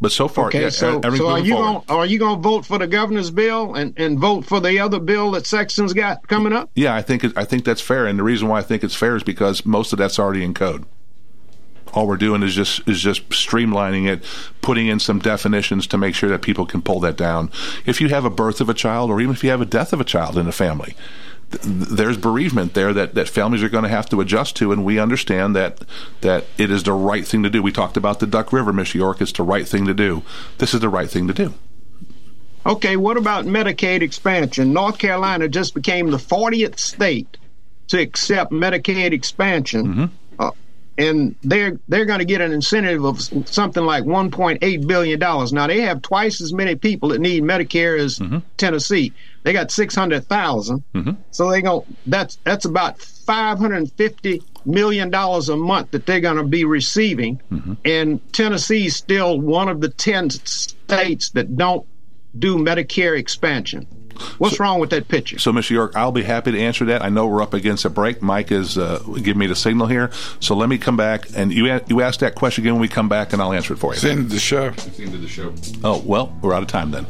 But 0.00 0.10
so 0.10 0.26
far, 0.26 0.48
okay, 0.48 0.62
yeah, 0.62 0.68
so, 0.70 1.00
so 1.00 1.28
are 1.28 1.38
you 1.38 1.54
going 1.54 1.82
are 1.88 2.04
you 2.04 2.18
going 2.18 2.34
to 2.34 2.42
vote 2.42 2.66
for 2.66 2.76
the 2.76 2.88
governor's 2.88 3.30
bill 3.30 3.76
and, 3.76 3.96
and 3.96 4.18
vote 4.18 4.44
for 4.44 4.58
the 4.58 4.80
other 4.80 4.98
bill 4.98 5.30
that 5.32 5.46
Sexton's 5.46 5.92
got 5.92 6.26
coming 6.26 6.52
up? 6.52 6.70
Yeah, 6.74 6.92
I 6.92 7.02
think 7.02 7.22
it, 7.22 7.32
I 7.36 7.44
think 7.44 7.64
that's 7.64 7.80
fair, 7.80 8.06
and 8.06 8.18
the 8.18 8.24
reason 8.24 8.48
why 8.48 8.58
I 8.58 8.62
think 8.62 8.82
it's 8.82 8.96
fair 8.96 9.14
is 9.14 9.22
because 9.22 9.64
most 9.64 9.92
of 9.92 10.00
that's 10.00 10.18
already 10.18 10.42
in 10.42 10.54
code 10.54 10.84
all 11.92 12.06
we're 12.06 12.16
doing 12.16 12.42
is 12.42 12.54
just 12.54 12.86
is 12.88 13.00
just 13.00 13.28
streamlining 13.30 14.08
it, 14.08 14.24
putting 14.60 14.86
in 14.86 14.98
some 14.98 15.18
definitions 15.18 15.86
to 15.88 15.98
make 15.98 16.14
sure 16.14 16.30
that 16.30 16.42
people 16.42 16.66
can 16.66 16.82
pull 16.82 17.00
that 17.00 17.16
down. 17.16 17.50
If 17.86 18.00
you 18.00 18.08
have 18.08 18.24
a 18.24 18.30
birth 18.30 18.60
of 18.60 18.68
a 18.68 18.74
child, 18.74 19.10
or 19.10 19.20
even 19.20 19.34
if 19.34 19.44
you 19.44 19.50
have 19.50 19.60
a 19.60 19.66
death 19.66 19.92
of 19.92 20.00
a 20.00 20.04
child 20.04 20.38
in 20.38 20.46
a 20.46 20.52
family, 20.52 20.96
th- 21.50 21.62
there's 21.64 22.16
bereavement 22.16 22.74
there 22.74 22.92
that, 22.92 23.14
that 23.14 23.28
families 23.28 23.62
are 23.62 23.68
going 23.68 23.84
to 23.84 23.90
have 23.90 24.08
to 24.10 24.20
adjust 24.20 24.56
to, 24.56 24.72
and 24.72 24.84
we 24.84 24.98
understand 24.98 25.54
that 25.56 25.82
that 26.20 26.44
it 26.58 26.70
is 26.70 26.82
the 26.82 26.92
right 26.92 27.26
thing 27.26 27.42
to 27.42 27.50
do. 27.50 27.62
We 27.62 27.72
talked 27.72 27.96
about 27.96 28.20
the 28.20 28.26
Duck 28.26 28.52
River, 28.52 28.72
Miss 28.72 28.94
York. 28.94 29.20
It's 29.20 29.32
the 29.32 29.42
right 29.42 29.66
thing 29.66 29.86
to 29.86 29.94
do. 29.94 30.22
This 30.58 30.74
is 30.74 30.80
the 30.80 30.88
right 30.88 31.10
thing 31.10 31.26
to 31.28 31.34
do. 31.34 31.54
Okay, 32.64 32.96
what 32.96 33.16
about 33.16 33.44
Medicaid 33.44 34.02
expansion? 34.02 34.72
North 34.72 34.98
Carolina 34.98 35.48
just 35.48 35.74
became 35.74 36.10
the 36.10 36.16
40th 36.16 36.78
state 36.78 37.36
to 37.88 38.00
accept 38.00 38.52
Medicaid 38.52 39.12
expansion. 39.12 39.86
Mm-hmm. 39.86 40.04
And 40.98 41.34
they're 41.42 41.78
they're 41.88 42.04
going 42.04 42.18
to 42.18 42.24
get 42.24 42.40
an 42.40 42.52
incentive 42.52 43.04
of 43.04 43.20
something 43.48 43.84
like 43.84 44.04
1.8 44.04 44.86
billion 44.86 45.18
dollars. 45.18 45.52
Now 45.52 45.66
they 45.66 45.80
have 45.80 46.02
twice 46.02 46.40
as 46.40 46.52
many 46.52 46.74
people 46.74 47.10
that 47.10 47.20
need 47.20 47.42
Medicare 47.42 47.98
as 47.98 48.18
mm-hmm. 48.18 48.38
Tennessee. 48.58 49.12
They 49.42 49.52
got 49.52 49.70
600,000. 49.70 50.84
Mm-hmm. 50.94 51.10
So 51.30 51.50
they 51.50 51.62
go 51.62 51.86
that's 52.06 52.36
that's 52.44 52.66
about 52.66 53.00
550 53.00 54.42
million 54.64 55.10
dollars 55.10 55.48
a 55.48 55.56
month 55.56 55.92
that 55.92 56.06
they're 56.06 56.20
going 56.20 56.36
to 56.36 56.44
be 56.44 56.64
receiving. 56.64 57.40
Mm-hmm. 57.50 57.74
And 57.84 58.32
Tennessee 58.32 58.86
is 58.86 58.96
still 58.96 59.40
one 59.40 59.68
of 59.68 59.80
the 59.80 59.88
10 59.88 60.30
states 60.30 61.30
that 61.30 61.56
don't 61.56 61.86
do 62.38 62.56
Medicare 62.56 63.18
expansion. 63.18 63.86
What's 64.38 64.56
so, 64.56 64.64
wrong 64.64 64.80
with 64.80 64.90
that 64.90 65.08
picture? 65.08 65.38
So, 65.38 65.52
Mr. 65.52 65.70
York, 65.70 65.96
I'll 65.96 66.12
be 66.12 66.22
happy 66.22 66.52
to 66.52 66.58
answer 66.58 66.84
that. 66.86 67.02
I 67.02 67.08
know 67.08 67.26
we're 67.26 67.42
up 67.42 67.54
against 67.54 67.84
a 67.84 67.90
break. 67.90 68.22
Mike 68.22 68.50
is 68.50 68.78
uh, 68.78 69.02
giving 69.16 69.38
me 69.38 69.46
the 69.46 69.56
signal 69.56 69.86
here. 69.86 70.10
So 70.40 70.54
let 70.54 70.68
me 70.68 70.78
come 70.78 70.96
back. 70.96 71.26
And 71.34 71.52
you 71.52 71.80
you 71.88 72.00
ask 72.02 72.20
that 72.20 72.34
question 72.34 72.64
again 72.64 72.74
when 72.74 72.80
we 72.80 72.88
come 72.88 73.08
back, 73.08 73.32
and 73.32 73.40
I'll 73.40 73.52
answer 73.52 73.74
it 73.74 73.78
for 73.78 73.88
you. 73.88 73.92
It's 73.92 74.02
the 74.02 74.10
end 74.10 74.20
of 74.20 74.30
the 74.30 74.38
show. 74.38 74.66
It's 74.68 74.96
the 74.96 75.04
end 75.04 75.14
of 75.14 75.22
the 75.22 75.28
show. 75.28 75.54
Oh, 75.84 76.02
well, 76.04 76.36
we're 76.42 76.54
out 76.54 76.62
of 76.62 76.68
time 76.68 76.90
then. 76.90 77.06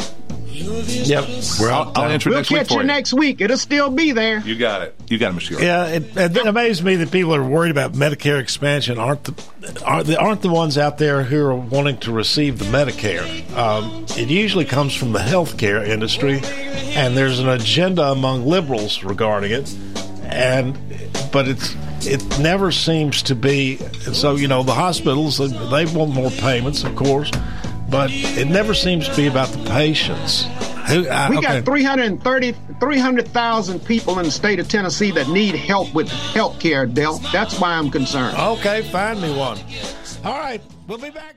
Yep, 0.53 1.29
we're 1.61 1.71
out. 1.71 1.97
I'll 1.97 2.05
answer 2.05 2.29
we'll 2.29 2.39
next 2.39 2.51
week. 2.51 2.59
We'll 2.59 2.65
catch 2.67 2.77
you, 2.77 2.83
next 2.83 3.13
week. 3.15 3.41
It'll 3.41 3.57
still 3.57 3.91
be 3.91 4.13
there. 4.13 4.41
You 4.41 4.57
got 4.57 4.83
it. 4.83 4.95
You 5.09 5.19
got 5.19 5.35
it, 5.35 5.39
Mr. 5.39 5.61
Yeah, 5.61 5.87
it, 5.87 6.17
it 6.17 6.47
amazes 6.47 6.83
me 6.83 6.97
that 6.97 7.11
people 7.11 7.35
are 7.35 7.43
worried 7.43 7.71
about 7.71 7.93
Medicare 7.93 8.39
expansion 8.39 8.99
aren't 8.99 9.25
the 9.25 9.83
aren't 9.85 10.07
the, 10.07 10.21
aren't 10.21 10.43
the 10.43 10.51
ones 10.51 10.77
out 10.77 10.99
there 10.99 11.23
who 11.23 11.43
are 11.45 11.55
wanting 11.55 11.97
to 11.99 12.13
receive 12.13 12.59
the 12.59 12.67
Medicare. 12.67 13.51
Um, 13.57 14.05
it 14.11 14.29
usually 14.29 14.67
comes 14.67 14.95
from 14.95 15.13
the 15.13 15.21
healthcare 15.21 15.87
industry, 15.87 16.41
and 16.45 17.17
there's 17.17 17.39
an 17.39 17.49
agenda 17.49 18.11
among 18.11 18.47
liberals 18.47 19.03
regarding 19.03 19.53
it, 19.53 19.75
and 20.25 20.79
but 21.33 21.49
it's 21.49 21.75
it 22.05 22.23
never 22.41 22.71
seems 22.73 23.23
to 23.23 23.35
be. 23.35 23.77
So 24.13 24.37
you 24.37 24.49
know, 24.49 24.63
the 24.63 24.75
hospitals 24.75 25.39
they 25.39 25.87
want 25.87 26.13
more 26.13 26.31
payments, 26.31 26.85
of 26.85 26.95
course 26.95 27.31
but 27.93 28.11
it 28.11 28.49
never 28.49 28.73
seems 28.75 29.09
to 29.09 29.15
be 29.15 29.27
about 29.27 29.49
the 29.51 29.71
patients. 29.71 30.47
Who, 30.89 31.07
uh, 31.09 31.29
we 31.31 31.39
okay. 31.39 31.61
got 31.61 31.65
330, 31.65 32.57
300,000 32.81 33.85
people 33.85 34.19
in 34.19 34.25
the 34.25 34.31
state 34.33 34.59
of 34.59 34.69
Tennessee 34.69 35.13
that 35.13 35.29
need 35.29 35.55
help 35.55 35.95
with 35.95 36.09
health 36.09 36.59
care, 36.59 36.87
Del. 36.87 37.19
That's 37.33 37.61
why 37.61 37.75
I'm 37.75 37.91
concerned. 37.91 38.37
Okay, 38.37 38.83
find 38.91 39.21
me 39.21 39.37
one. 39.37 39.59
All 40.25 40.39
right, 40.39 40.61
we'll 40.89 40.99
be 40.99 41.11
back. 41.11 41.37